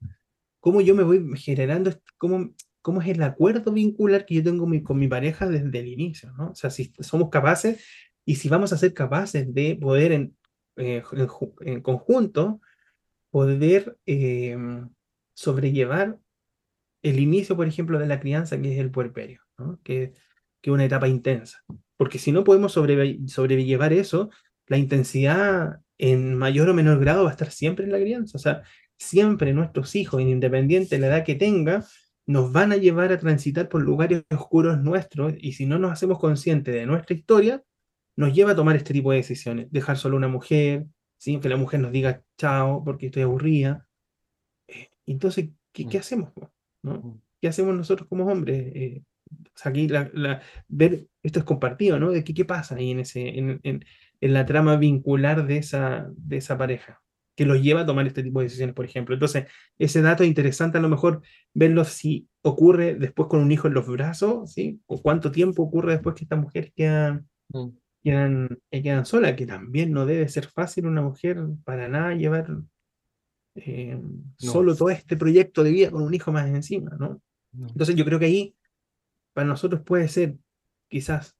¿cómo 0.60 0.80
yo 0.80 0.94
me 0.94 1.02
voy 1.02 1.24
generando, 1.36 1.92
cómo, 2.18 2.54
cómo 2.82 3.00
es 3.00 3.08
el 3.08 3.22
acuerdo 3.22 3.72
vincular 3.72 4.26
que 4.26 4.36
yo 4.36 4.42
tengo 4.44 4.66
con 4.84 4.98
mi 4.98 5.08
pareja 5.08 5.46
desde 5.46 5.78
el 5.78 5.88
inicio, 5.88 6.32
¿no? 6.32 6.50
O 6.50 6.54
sea, 6.54 6.70
si 6.70 6.92
somos 7.00 7.30
capaces 7.30 7.84
y 8.24 8.36
si 8.36 8.48
vamos 8.48 8.72
a 8.72 8.78
ser 8.78 8.92
capaces 8.92 9.52
de 9.52 9.76
poder 9.80 10.12
en, 10.12 10.36
eh, 10.76 11.02
en, 11.60 11.80
conjunto, 11.80 12.60
poder 13.30 13.96
eh, 14.06 14.56
sobrellevar 15.34 16.18
el 17.02 17.20
inicio, 17.20 17.56
por 17.56 17.66
ejemplo, 17.66 17.98
de 17.98 18.06
la 18.06 18.20
crianza, 18.20 18.60
que 18.60 18.72
es 18.72 18.78
el 18.78 18.90
puerperio, 18.90 19.42
que, 19.84 20.12
que 20.60 20.70
es 20.70 20.74
una 20.74 20.84
etapa 20.84 21.08
intensa. 21.08 21.64
Porque 21.96 22.18
si 22.18 22.32
no 22.32 22.44
podemos 22.44 22.72
sobrellevar 22.72 23.92
eso, 23.92 24.30
la 24.66 24.76
intensidad 24.76 25.80
en 25.98 26.34
mayor 26.34 26.68
o 26.68 26.74
menor 26.74 27.00
grado 27.00 27.24
va 27.24 27.30
a 27.30 27.32
estar 27.32 27.50
siempre 27.50 27.84
en 27.84 27.92
la 27.92 27.98
crianza. 27.98 28.36
O 28.36 28.40
sea, 28.40 28.62
siempre 28.98 29.52
nuestros 29.52 29.94
hijos, 29.94 30.20
independiente 30.20 30.96
de 30.96 31.00
la 31.00 31.08
edad 31.08 31.24
que 31.24 31.34
tengan, 31.34 31.84
nos 32.26 32.52
van 32.52 32.72
a 32.72 32.76
llevar 32.76 33.12
a 33.12 33.18
transitar 33.18 33.68
por 33.68 33.82
lugares 33.82 34.24
oscuros 34.30 34.80
nuestros 34.80 35.34
y 35.38 35.52
si 35.52 35.66
no 35.66 35.78
nos 35.78 35.92
hacemos 35.92 36.18
conscientes 36.18 36.74
de 36.74 36.86
nuestra 36.86 37.14
historia, 37.14 37.62
nos 38.16 38.34
lleva 38.34 38.52
a 38.52 38.56
tomar 38.56 38.76
este 38.76 38.92
tipo 38.92 39.12
de 39.12 39.18
decisiones. 39.18 39.70
Dejar 39.70 39.96
solo 39.96 40.16
una 40.16 40.28
mujer, 40.28 40.86
¿sí? 41.18 41.38
que 41.38 41.48
la 41.48 41.56
mujer 41.56 41.80
nos 41.80 41.92
diga 41.92 42.22
chao 42.38 42.82
porque 42.84 43.06
estoy 43.06 43.22
aburrida. 43.22 43.86
Eh, 44.66 44.88
entonces, 45.06 45.50
¿qué, 45.72 45.84
mm. 45.84 45.96
hacemos? 45.98 46.32
¿no? 46.82 46.94
Mm. 46.94 47.20
¿Qué 47.40 47.48
hacemos 47.48 47.76
nosotros 47.76 48.08
como 48.08 48.26
hombres? 48.26 48.72
Eh, 48.74 49.02
aquí 49.64 49.88
la, 49.88 50.42
ver, 50.68 51.06
esto 51.22 51.38
es 51.40 51.44
compartido, 51.44 51.98
¿no? 51.98 52.10
De 52.10 52.24
qué, 52.24 52.34
qué 52.34 52.44
pasa 52.44 52.76
ahí 52.76 52.90
en, 52.90 53.00
ese, 53.00 53.38
en, 53.38 53.60
en, 53.62 53.84
en, 54.20 54.32
la 54.32 54.46
trama 54.46 54.76
vincular 54.76 55.46
de 55.46 55.58
esa, 55.58 56.08
de 56.16 56.36
esa 56.38 56.58
pareja, 56.58 57.02
que 57.34 57.46
los 57.46 57.62
lleva 57.62 57.82
a 57.82 57.86
tomar 57.86 58.06
este 58.06 58.22
tipo 58.22 58.40
de 58.40 58.46
decisiones, 58.46 58.74
por 58.74 58.84
ejemplo. 58.84 59.14
Entonces, 59.14 59.46
ese 59.78 60.02
dato 60.02 60.22
es 60.22 60.28
interesante 60.28 60.78
a 60.78 60.80
lo 60.80 60.88
mejor 60.88 61.22
verlo 61.54 61.84
si 61.84 62.28
ocurre 62.42 62.94
después 62.94 63.28
con 63.28 63.40
un 63.40 63.52
hijo 63.52 63.68
en 63.68 63.74
los 63.74 63.86
brazos, 63.86 64.52
¿sí? 64.52 64.80
O 64.86 65.02
cuánto 65.02 65.30
tiempo 65.30 65.62
ocurre 65.62 65.92
después 65.92 66.14
que 66.14 66.24
estas 66.24 66.38
mujeres 66.38 66.72
quedan, 66.74 67.28
mm. 67.48 67.68
quedan, 68.02 68.58
eh, 68.70 68.82
quedan 68.82 69.04
solas, 69.06 69.34
que 69.34 69.46
también 69.46 69.92
no 69.92 70.06
debe 70.06 70.28
ser 70.28 70.46
fácil 70.46 70.86
una 70.86 71.02
mujer 71.02 71.38
para 71.64 71.88
nada 71.88 72.14
llevar 72.14 72.46
eh, 73.56 74.00
solo 74.38 74.76
todo 74.76 74.90
este 74.90 75.16
proyecto 75.16 75.64
de 75.64 75.70
vida 75.70 75.90
con 75.90 76.02
un 76.02 76.14
hijo 76.14 76.30
más 76.32 76.46
encima, 76.48 76.96
¿no? 76.98 77.20
Entonces 77.58 77.96
yo 77.96 78.04
creo 78.04 78.18
que 78.18 78.26
ahí 78.26 78.54
para 79.32 79.48
nosotros 79.48 79.82
puede 79.82 80.08
ser 80.08 80.36
quizás 80.88 81.35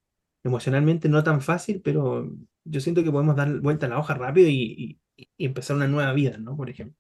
emocionalmente 0.47 1.09
no 1.09 1.23
tan 1.23 1.41
fácil, 1.41 1.81
pero 1.83 2.31
yo 2.65 2.81
siento 2.81 3.03
que 3.05 3.11
podemos 3.11 3.37
dar 3.37 3.61
vuelta 3.61 3.87
a 3.87 3.89
la 3.89 3.99
hoja 3.99 4.15
rápido 4.15 4.49
y, 4.49 5.01
empezar 5.39 5.77
una 5.77 5.89
nueva 5.89 6.13
vida, 6.13 6.37
¿no? 6.39 6.57
Por 6.57 6.69
ejemplo. 6.71 6.97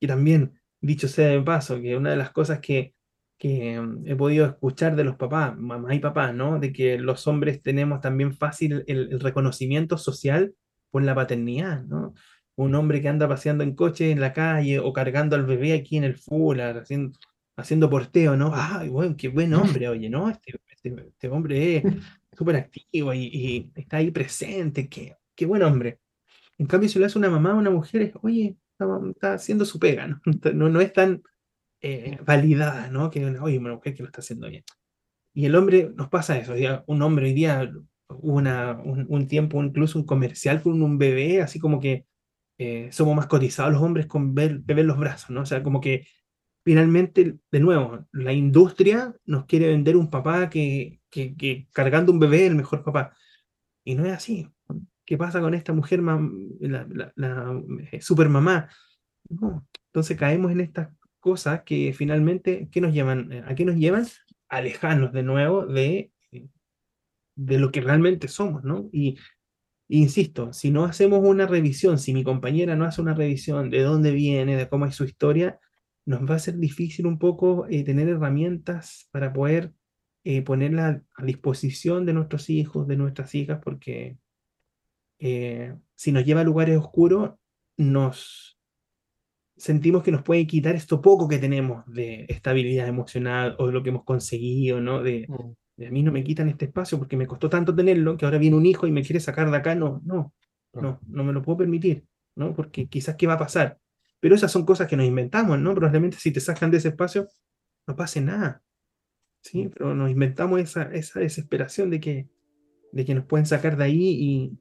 Y 0.00 0.06
también, 0.08 0.60
dicho 0.80 1.08
sea 1.08 1.28
de 1.28 1.42
paso, 1.42 1.80
que 1.80 1.96
una 1.96 2.10
de 2.10 2.16
las 2.16 2.32
cosas 2.32 2.60
que, 2.60 2.94
que 3.38 3.80
mm, 3.80 4.06
he 4.08 4.16
podido 4.16 4.46
escuchar 4.46 4.96
de 4.96 5.04
los 5.04 5.16
papás, 5.16 5.56
mamá 5.56 5.94
y 5.94 6.00
papá, 6.00 6.32
¿no? 6.32 6.58
De 6.58 6.72
que 6.72 6.98
los 6.98 7.26
hombres 7.28 7.62
tenemos 7.62 8.00
también 8.00 8.34
fácil 8.34 8.84
el, 8.88 9.20
reconocimiento 9.20 9.96
social 9.98 10.54
por 10.90 11.02
la 11.04 11.14
paternidad, 11.14 11.84
¿no? 11.84 12.14
Un 12.56 12.74
hombre 12.74 13.00
que 13.00 13.08
anda 13.08 13.28
paseando 13.28 13.64
en 13.64 13.74
coche 13.76 14.10
en 14.10 14.20
la 14.20 14.32
calle 14.32 14.80
o 14.80 14.92
cargando 14.92 15.36
al 15.36 15.46
bebé 15.46 15.74
aquí 15.74 15.96
en 15.96 16.04
el 16.04 16.16
fular, 16.16 16.78
haciendo, 16.78 17.18
haciendo 17.56 17.90
porteo, 17.90 18.36
¿no? 18.36 18.52
¡Ay, 18.54 18.88
bueno, 18.88 19.16
qué 19.16 19.28
buen 19.28 19.54
hombre, 19.54 19.88
oye, 19.88 20.10
¿no? 20.10 20.30
Este, 20.30 20.58
este, 20.68 21.08
este 21.08 21.28
hombre 21.28 21.76
es 21.76 21.84
súper 22.36 22.56
activo 22.56 23.14
y, 23.14 23.70
está 23.74 23.98
ahí 23.98 24.10
presente, 24.10 24.88
qué, 24.88 25.16
qué 25.34 25.46
buen 25.46 25.62
hombre. 25.62 26.00
En 26.58 26.66
cambio, 26.66 26.88
si 26.88 26.98
lo 26.98 27.06
hace 27.06 27.18
una 27.18 27.30
mamá 27.30 27.54
o 27.54 27.58
una 27.58 27.70
mujer, 27.70 28.02
es, 28.02 28.12
oye, 28.22 28.56
está, 29.10 29.34
haciendo 29.34 29.64
su 29.64 29.78
pega, 29.78 30.06
¿no? 30.06 30.20
No, 30.54 30.68
no 30.68 30.80
es 30.80 30.92
tan 30.92 31.22
eh, 31.80 32.18
validada, 32.24 32.88
¿no? 32.90 33.10
Que, 33.10 33.24
oye, 33.26 33.58
una 33.58 33.74
mujer 33.74 33.94
que 33.94 34.02
lo 34.02 34.08
está 34.08 34.20
haciendo 34.20 34.48
bien. 34.48 34.64
Y 35.34 35.46
el 35.46 35.54
hombre, 35.54 35.92
nos 35.94 36.08
pasa 36.08 36.38
eso, 36.38 36.54
un 36.86 37.02
hombre 37.02 37.26
hoy 37.26 37.34
día, 37.34 37.70
una, 38.08 38.72
un, 38.82 39.26
tiempo, 39.28 39.62
incluso 39.62 39.98
un 39.98 40.06
comercial 40.06 40.62
con 40.62 40.80
un 40.82 40.98
bebé, 40.98 41.42
así 41.42 41.58
como 41.58 41.80
que 41.80 42.06
eh, 42.58 42.88
somos 42.90 43.14
más 43.14 43.26
cotizados 43.26 43.72
los 43.72 43.82
hombres 43.82 44.06
con 44.06 44.34
ver, 44.34 44.60
beber 44.60 44.86
los 44.86 44.98
brazos, 44.98 45.30
¿no? 45.30 45.42
O 45.42 45.46
sea, 45.46 45.62
como 45.62 45.80
que 45.80 46.06
finalmente, 46.64 47.36
de 47.52 47.60
nuevo, 47.60 48.06
la 48.12 48.32
industria 48.32 49.14
nos 49.24 49.44
quiere 49.44 49.68
vender 49.68 49.96
un 49.96 50.10
papá 50.10 50.50
que, 50.50 51.00
que, 51.36 51.68
cargando 51.72 52.12
un 52.12 52.18
bebé 52.18 52.46
el 52.46 52.54
mejor 52.54 52.84
papá. 52.84 53.16
Y 53.84 53.94
no 53.94 54.04
es 54.06 54.12
así. 54.12 54.48
¿Qué 55.04 55.16
pasa 55.16 55.40
con 55.40 55.54
esta 55.54 55.72
mujer, 55.72 56.02
la, 56.02 56.86
la, 57.14 57.62
eh, 57.92 58.00
super 58.00 58.28
mamá? 58.28 58.68
Entonces 59.28 60.16
caemos 60.16 60.52
en 60.52 60.60
estas 60.60 60.88
cosas 61.20 61.62
que 61.62 61.92
finalmente, 61.92 62.68
¿qué 62.70 62.80
nos 62.80 62.92
llevan? 62.92 63.32
¿A 63.46 63.54
qué 63.54 63.64
nos 63.64 63.76
llevan? 63.76 64.06
Alejarnos 64.48 65.12
de 65.12 65.22
nuevo 65.22 65.66
de, 65.66 66.12
de 67.36 67.58
lo 67.58 67.70
que 67.70 67.80
realmente 67.80 68.28
somos, 68.28 68.64
¿no? 68.64 68.88
Y, 68.92 69.18
insisto, 69.88 70.52
si 70.52 70.70
no 70.70 70.84
hacemos 70.84 71.20
una 71.22 71.46
revisión, 71.46 71.98
si 71.98 72.12
mi 72.12 72.24
compañera 72.24 72.74
no 72.74 72.84
hace 72.84 73.00
una 73.00 73.14
revisión 73.14 73.70
de 73.70 73.82
dónde 73.82 74.10
viene, 74.10 74.56
de 74.56 74.68
cómo 74.68 74.86
es 74.86 74.94
su 74.96 75.04
historia, 75.04 75.60
nos 76.06 76.28
va 76.28 76.36
a 76.36 76.40
ser 76.40 76.56
difícil 76.58 77.06
un 77.06 77.18
poco 77.18 77.66
eh, 77.68 77.84
tener 77.84 78.08
herramientas 78.08 79.08
para 79.12 79.32
poder 79.32 79.72
eh, 80.28 80.42
ponerla 80.42 81.04
a 81.14 81.24
disposición 81.24 82.04
de 82.04 82.12
nuestros 82.12 82.50
hijos, 82.50 82.88
de 82.88 82.96
nuestras 82.96 83.32
hijas, 83.36 83.60
porque 83.62 84.18
eh, 85.20 85.72
si 85.94 86.10
nos 86.10 86.24
lleva 86.24 86.40
a 86.40 86.44
lugares 86.44 86.76
oscuros, 86.76 87.34
nos, 87.76 88.58
sentimos 89.56 90.02
que 90.02 90.10
nos 90.10 90.24
puede 90.24 90.44
quitar 90.44 90.74
esto 90.74 91.00
poco 91.00 91.28
que 91.28 91.38
tenemos 91.38 91.84
de 91.86 92.26
estabilidad 92.28 92.88
emocional 92.88 93.54
o 93.60 93.68
de 93.68 93.72
lo 93.72 93.84
que 93.84 93.90
hemos 93.90 94.02
conseguido, 94.02 94.80
¿no? 94.80 95.00
De, 95.00 95.28
mm. 95.28 95.84
a 95.84 95.90
mí 95.90 96.02
no 96.02 96.10
me 96.10 96.24
quitan 96.24 96.48
este 96.48 96.64
espacio 96.64 96.98
porque 96.98 97.16
me 97.16 97.28
costó 97.28 97.48
tanto 97.48 97.72
tenerlo 97.72 98.16
que 98.16 98.24
ahora 98.24 98.38
viene 98.38 98.56
un 98.56 98.66
hijo 98.66 98.88
y 98.88 98.90
me 98.90 99.04
quiere 99.04 99.20
sacar 99.20 99.48
de 99.48 99.56
acá. 99.56 99.76
No, 99.76 100.02
no, 100.04 100.34
no, 100.72 100.98
no 101.06 101.22
me 101.22 101.32
lo 101.32 101.40
puedo 101.40 101.58
permitir, 101.58 102.04
¿no? 102.34 102.52
Porque 102.52 102.88
quizás 102.88 103.14
qué 103.14 103.28
va 103.28 103.34
a 103.34 103.38
pasar. 103.38 103.78
Pero 104.18 104.34
esas 104.34 104.50
son 104.50 104.66
cosas 104.66 104.88
que 104.88 104.96
nos 104.96 105.06
inventamos, 105.06 105.56
¿no? 105.60 105.72
Probablemente 105.72 106.16
si 106.16 106.32
te 106.32 106.40
sacan 106.40 106.72
de 106.72 106.78
ese 106.78 106.88
espacio, 106.88 107.28
no 107.86 107.94
pase 107.94 108.20
nada. 108.20 108.60
¿Sí? 109.46 109.66
Mm. 109.66 109.70
Pero 109.70 109.94
nos 109.94 110.10
inventamos 110.10 110.60
esa, 110.60 110.82
esa 110.92 111.20
desesperación 111.20 111.90
de 111.90 112.00
que, 112.00 112.28
de 112.92 113.04
que 113.04 113.14
nos 113.14 113.24
pueden 113.24 113.46
sacar 113.46 113.76
de 113.76 113.84
ahí 113.84 114.02
y, 114.02 114.58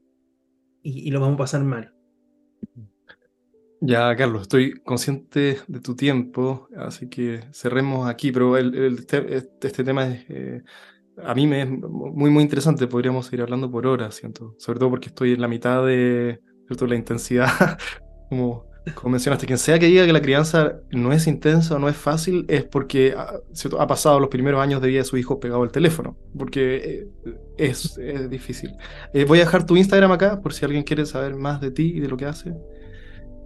y, 0.83 1.07
y 1.07 1.11
lo 1.11 1.19
vamos 1.19 1.35
a 1.35 1.37
pasar 1.39 1.63
mal. 1.63 1.93
Ya, 3.81 4.15
Carlos, 4.15 4.43
estoy 4.43 4.79
consciente 4.83 5.59
de 5.67 5.79
tu 5.79 5.95
tiempo, 5.95 6.67
así 6.77 7.09
que 7.09 7.41
cerremos 7.51 8.09
aquí, 8.09 8.31
pero 8.31 8.57
el, 8.57 8.97
este, 8.99 9.35
este, 9.35 9.83
tema 9.83 10.07
es, 10.07 10.25
eh, 10.29 10.63
a 11.23 11.35
mí 11.35 11.45
me 11.45 11.61
es 11.61 11.69
muy, 11.69 12.31
muy 12.31 12.41
interesante, 12.41 12.87
podríamos 12.87 13.25
seguir 13.25 13.41
hablando 13.41 13.69
por 13.69 13.85
horas, 13.85 14.15
siento, 14.15 14.55
sobre 14.57 14.79
todo 14.79 14.89
porque 14.89 15.09
estoy 15.09 15.33
en 15.33 15.41
la 15.41 15.47
mitad 15.47 15.85
de 15.85 16.41
¿cierto? 16.67 16.87
la 16.87 16.95
intensidad, 16.95 17.47
como, 18.29 18.65
como 18.93 19.13
mencionaste, 19.13 19.47
quien 19.47 19.57
sea 19.57 19.79
que 19.79 19.87
diga 19.87 20.05
que 20.05 20.13
la 20.13 20.21
crianza 20.21 20.79
no 20.91 21.11
es 21.11 21.25
intensa 21.25 21.75
o 21.75 21.79
no 21.79 21.89
es 21.89 21.95
fácil, 21.95 22.45
es 22.47 22.63
porque 22.63 23.15
ah, 23.17 23.39
ha 23.79 23.87
pasado 23.87 24.19
los 24.19 24.29
primeros 24.29 24.61
años 24.61 24.81
de 24.81 24.89
vida 24.89 24.99
de 24.99 25.05
su 25.05 25.17
hijo 25.17 25.39
pegado 25.39 25.63
al 25.63 25.71
teléfono, 25.71 26.15
porque 26.37 26.75
eh, 26.75 27.07
es, 27.57 27.97
es 27.97 28.29
difícil. 28.29 28.75
Eh, 29.13 29.25
voy 29.25 29.39
a 29.39 29.45
dejar 29.45 29.65
tu 29.65 29.75
Instagram 29.75 30.11
acá 30.11 30.39
por 30.41 30.53
si 30.53 30.65
alguien 30.65 30.83
quiere 30.83 31.05
saber 31.05 31.35
más 31.35 31.61
de 31.61 31.71
ti 31.71 31.93
y 31.95 31.99
de 31.99 32.07
lo 32.07 32.17
que 32.17 32.25
hace. 32.25 32.53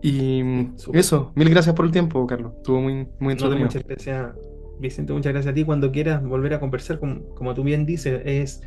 Y 0.02 0.42
eso, 0.94 1.32
mil 1.36 1.50
gracias 1.50 1.76
por 1.76 1.86
el 1.86 1.92
tiempo, 1.92 2.26
Carlos. 2.26 2.54
Estuvo 2.58 2.82
muy, 2.82 3.08
muy 3.20 3.34
entretenido. 3.34 3.66
muchas 3.66 3.86
gracias, 3.86 4.34
Vicente. 4.80 5.14
Muchas 5.14 5.34
gracias 5.34 5.52
a 5.52 5.56
ti. 5.56 5.64
Cuando 5.64 5.92
quieras 5.92 6.24
volver 6.24 6.54
a 6.54 6.60
conversar, 6.60 7.00
como, 7.00 7.24
como 7.36 7.54
tú 7.54 7.64
bien 7.64 7.86
dices, 7.86 8.22
es, 8.26 8.62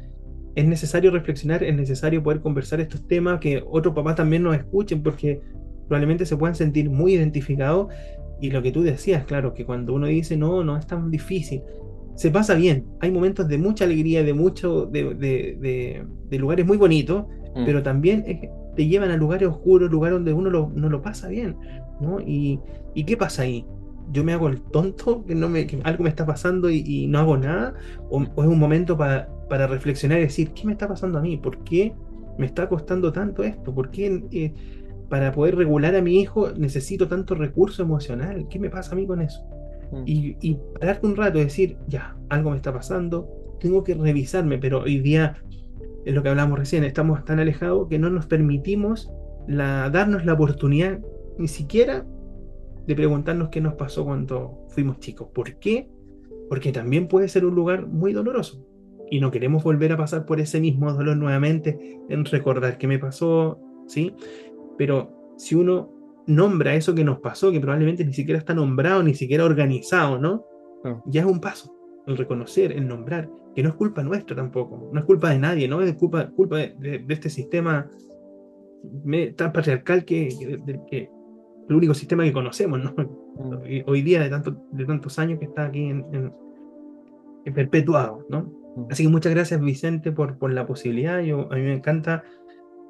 es 0.55 0.67
necesario 0.67 1.11
reflexionar, 1.11 1.63
es 1.63 1.75
necesario 1.75 2.23
poder 2.23 2.41
conversar 2.41 2.81
estos 2.81 3.07
temas, 3.07 3.41
que 3.41 3.63
otros 3.67 3.95
papás 3.95 4.17
también 4.17 4.43
nos 4.43 4.57
escuchen, 4.57 5.03
porque 5.03 5.41
probablemente 5.89 6.27
se 6.27 6.37
puedan 6.37 6.55
sentir 6.55 6.91
muy 6.91 7.15
identificados. 7.15 7.89
Y 8.41 8.51
lo 8.51 8.63
que 8.63 8.73
tú 8.73 8.83
decías, 8.83 9.25
claro, 9.25 9.55
que 9.55 9.65
cuando 9.65 9.95
uno 9.95 10.07
dice, 10.07 10.37
no, 10.37 10.65
no 10.65 10.77
es 10.77 10.87
tan 10.87 11.11
difícil, 11.11 11.63
se 12.15 12.31
pasa 12.31 12.55
bien. 12.55 12.87
Hay 13.01 13.11
momentos 13.11 13.49
de 13.49 13.59
mucha 13.59 13.85
alegría, 13.85 14.23
de 14.23 14.35
mucho, 14.35 14.87
de, 14.87 15.15
de, 15.15 16.05
de, 16.29 16.39
lugares 16.39 16.67
muy 16.67 16.77
bonitos, 16.77 17.25
mm. 17.55 17.65
pero 17.65 17.83
también 17.83 18.25
es, 18.27 18.51
te 18.77 18.87
llevan 18.87 19.11
a 19.11 19.17
lugares 19.17 19.49
oscuros, 19.49 19.91
lugares 19.91 20.17
donde 20.17 20.33
uno 20.33 20.71
no 20.75 20.89
lo 20.89 21.03
pasa 21.03 21.29
bien, 21.29 21.57
¿no? 22.01 22.21
Y, 22.21 22.61
y, 22.95 23.05
qué 23.05 23.17
pasa 23.17 23.43
ahí? 23.43 23.67
Yo 24.11 24.25
me 24.25 24.33
hago 24.33 24.49
el 24.49 24.61
tonto, 24.61 25.25
que, 25.25 25.35
no 25.35 25.49
me, 25.49 25.67
algo 25.85 26.05
me 26.05 26.11
está 26.11 26.27
pasando 26.27 26.71
y, 26.71 27.07
no 27.07 27.19
hago 27.19 27.37
nada, 27.37 27.75
o, 28.11 28.23
es 28.23 28.49
un 28.49 28.59
momento 28.59 28.97
para, 28.97 29.29
para 29.49 29.67
reflexionar 29.67 30.19
y 30.19 30.23
decir, 30.23 30.51
¿qué 30.51 30.67
me 30.67 30.73
está 30.73 30.89
pasando 30.89 31.19
a 31.19 31.23
mí? 31.23 31.37
¿Por 31.37 31.63
qué 31.65 31.95
me 32.39 32.47
está 32.47 32.69
costando 32.69 33.13
tanto 33.13 33.43
esto? 33.43 33.75
¿Por 33.75 33.91
qué 33.91 34.25
eh, 34.33 34.55
para 35.13 35.31
poder 35.31 35.57
regular 35.57 35.95
a 35.95 36.01
mi 36.01 36.19
hijo 36.23 36.53
necesito 36.53 37.07
tanto 37.07 37.35
recurso 37.35 37.83
emocional? 37.83 38.49
¿Qué 38.49 38.59
me 38.59 38.71
pasa 38.71 38.93
a 38.93 38.95
mí 38.95 39.07
con 39.07 39.21
eso? 39.21 39.45
Mm. 39.91 40.03
Y, 40.07 40.37
y 40.41 40.59
pararte 40.81 41.07
un 41.07 41.17
rato 41.17 41.39
y 41.39 41.45
decir, 41.45 41.77
ya, 41.87 42.17
algo 42.31 42.49
me 42.49 42.57
está 42.57 42.73
pasando, 42.73 43.29
tengo 43.61 43.85
que 43.85 43.93
revisarme, 43.93 44.57
pero 44.57 44.81
hoy 44.81 45.01
día 45.01 45.37
es 46.07 46.15
lo 46.15 46.23
que 46.23 46.31
hablamos 46.31 46.59
recién, 46.59 46.83
estamos 46.85 47.27
tan 47.27 47.41
alejados 47.41 47.89
que 47.91 47.99
no 47.99 48.09
nos 48.09 48.25
permitimos 48.25 49.13
la, 49.47 49.91
darnos 49.91 50.25
la 50.25 50.33
oportunidad 50.33 50.99
ni 51.37 51.47
siquiera 51.47 52.07
de 52.87 52.95
preguntarnos 52.95 53.51
qué 53.51 53.61
nos 53.61 53.75
pasó 53.75 54.07
cuando 54.07 54.65
fuimos 54.71 54.99
chicos. 54.99 55.29
¿Por 55.35 55.57
qué? 55.57 55.91
Porque 56.49 56.73
también 56.73 57.07
puede 57.07 57.29
ser 57.29 57.45
un 57.45 57.55
lugar 57.55 57.87
muy 57.87 58.15
doloroso 58.15 58.67
y 59.11 59.21
no 59.21 59.31
queremos 59.31 59.63
volver 59.63 59.93
a 59.93 59.99
pasar 59.99 60.25
por 60.25 60.41
ese 60.41 60.59
mismo 60.59 60.91
dolor 60.91 61.19
nuevamente 61.19 62.01
en 62.09 62.25
recordar 62.25 62.79
qué 62.79 62.87
me 62.87 62.99
pasó, 62.99 63.61
¿sí? 63.87 64.15
Pero 64.83 65.37
si 65.37 65.55
uno 65.55 65.93
nombra 66.27 66.75
eso 66.75 66.93
que 66.93 67.05
nos 67.05 67.21
pasó, 67.21 67.53
que 67.53 67.61
probablemente 67.61 68.05
ni 68.05 68.13
siquiera 68.13 68.37
está 68.37 68.53
nombrado, 68.53 69.01
ni 69.05 69.15
siquiera 69.15 69.45
organizado, 69.45 70.19
¿no? 70.19 70.45
Ya 71.07 71.21
es 71.21 71.27
un 71.29 71.41
paso, 71.41 71.73
el 72.05 72.17
reconocer, 72.17 72.73
el 72.73 72.89
nombrar, 72.89 73.31
que 73.55 73.63
no 73.63 73.69
es 73.69 73.77
culpa 73.77 74.03
nuestra 74.03 74.35
tampoco, 74.35 74.91
no 74.93 74.99
es 74.99 75.07
culpa 75.07 75.31
de 75.31 75.39
nadie, 75.39 75.69
¿no? 75.69 75.83
Es 75.83 75.95
culpa, 75.95 76.29
culpa 76.31 76.57
de, 76.57 77.05
este 77.09 77.31
sistema 77.31 77.89
tan 79.37 79.53
patriarcal 79.53 80.05
que, 80.05 80.31
que, 80.91 81.09
el 81.69 81.77
único 81.77 81.95
sistema 81.95 82.25
que 82.25 82.33
conocemos, 82.33 82.81
¿no? 82.83 82.93
Mm. 83.37 83.85
Hoy 83.87 84.03
día 84.03 84.21
de, 84.21 84.31
tanto, 84.31 84.67
de 84.73 84.85
tantos 84.85 85.17
años 85.21 85.39
que 85.39 85.45
está 85.45 85.67
aquí 85.67 85.85
en, 85.85 86.35
perpetuado, 87.55 88.27
¿no? 88.29 88.53
Mm. 88.75 88.87
Así 88.91 89.05
que 89.05 89.09
muchas 89.11 89.33
gracias 89.33 89.61
Vicente 89.61 90.11
por, 90.11 90.39
por 90.39 90.53
la 90.53 90.67
posibilidad, 90.67 91.21
Yo, 91.21 91.53
a 91.53 91.55
mí 91.55 91.63
me 91.63 91.75
encanta 91.75 92.25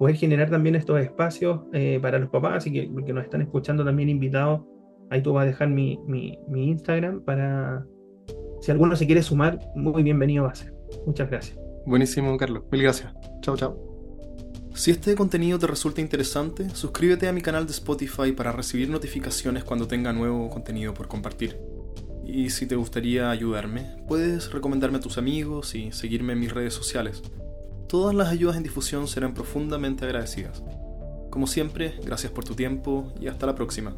poder 0.02 0.16
generar 0.16 0.50
también 0.50 0.74
estos 0.74 1.00
espacios 1.00 1.60
eh, 1.72 2.00
para 2.02 2.18
los 2.18 2.28
papás, 2.28 2.54
así 2.56 2.72
que, 2.72 2.90
que 3.06 3.12
nos 3.12 3.22
están 3.22 3.40
escuchando 3.40 3.84
también 3.84 4.08
invitados, 4.08 4.62
ahí 5.10 5.22
tú 5.22 5.32
vas 5.32 5.44
a 5.44 5.46
dejar 5.46 5.68
mi, 5.68 5.96
mi, 6.08 6.36
mi 6.48 6.70
Instagram 6.70 7.20
para, 7.20 7.86
si 8.60 8.72
alguno 8.72 8.96
se 8.96 9.06
quiere 9.06 9.22
sumar, 9.22 9.60
muy 9.76 10.02
bienvenido 10.02 10.42
va 10.42 10.50
a 10.50 10.54
ser. 10.56 10.74
Muchas 11.06 11.30
gracias. 11.30 11.56
Buenísimo, 11.86 12.36
Carlos. 12.36 12.64
Mil 12.72 12.82
gracias. 12.82 13.14
Chao, 13.42 13.56
chao. 13.56 13.78
Si 14.74 14.90
este 14.90 15.14
contenido 15.14 15.60
te 15.60 15.68
resulta 15.68 16.00
interesante, 16.00 16.68
suscríbete 16.70 17.28
a 17.28 17.32
mi 17.32 17.40
canal 17.40 17.66
de 17.66 17.70
Spotify 17.70 18.32
para 18.32 18.50
recibir 18.50 18.90
notificaciones 18.90 19.62
cuando 19.62 19.86
tenga 19.86 20.12
nuevo 20.12 20.50
contenido 20.50 20.94
por 20.94 21.06
compartir. 21.06 21.60
Y 22.26 22.50
si 22.50 22.66
te 22.66 22.74
gustaría 22.74 23.30
ayudarme, 23.30 23.94
puedes 24.08 24.52
recomendarme 24.52 24.98
a 24.98 25.00
tus 25.00 25.16
amigos 25.16 25.76
y 25.76 25.92
seguirme 25.92 26.32
en 26.32 26.40
mis 26.40 26.52
redes 26.52 26.74
sociales. 26.74 27.22
Todas 27.92 28.14
las 28.14 28.28
ayudas 28.28 28.56
en 28.56 28.62
difusión 28.62 29.06
serán 29.06 29.34
profundamente 29.34 30.06
agradecidas. 30.06 30.62
Como 31.28 31.46
siempre, 31.46 31.92
gracias 32.02 32.32
por 32.32 32.42
tu 32.42 32.54
tiempo 32.54 33.12
y 33.20 33.26
hasta 33.26 33.44
la 33.44 33.54
próxima. 33.54 33.94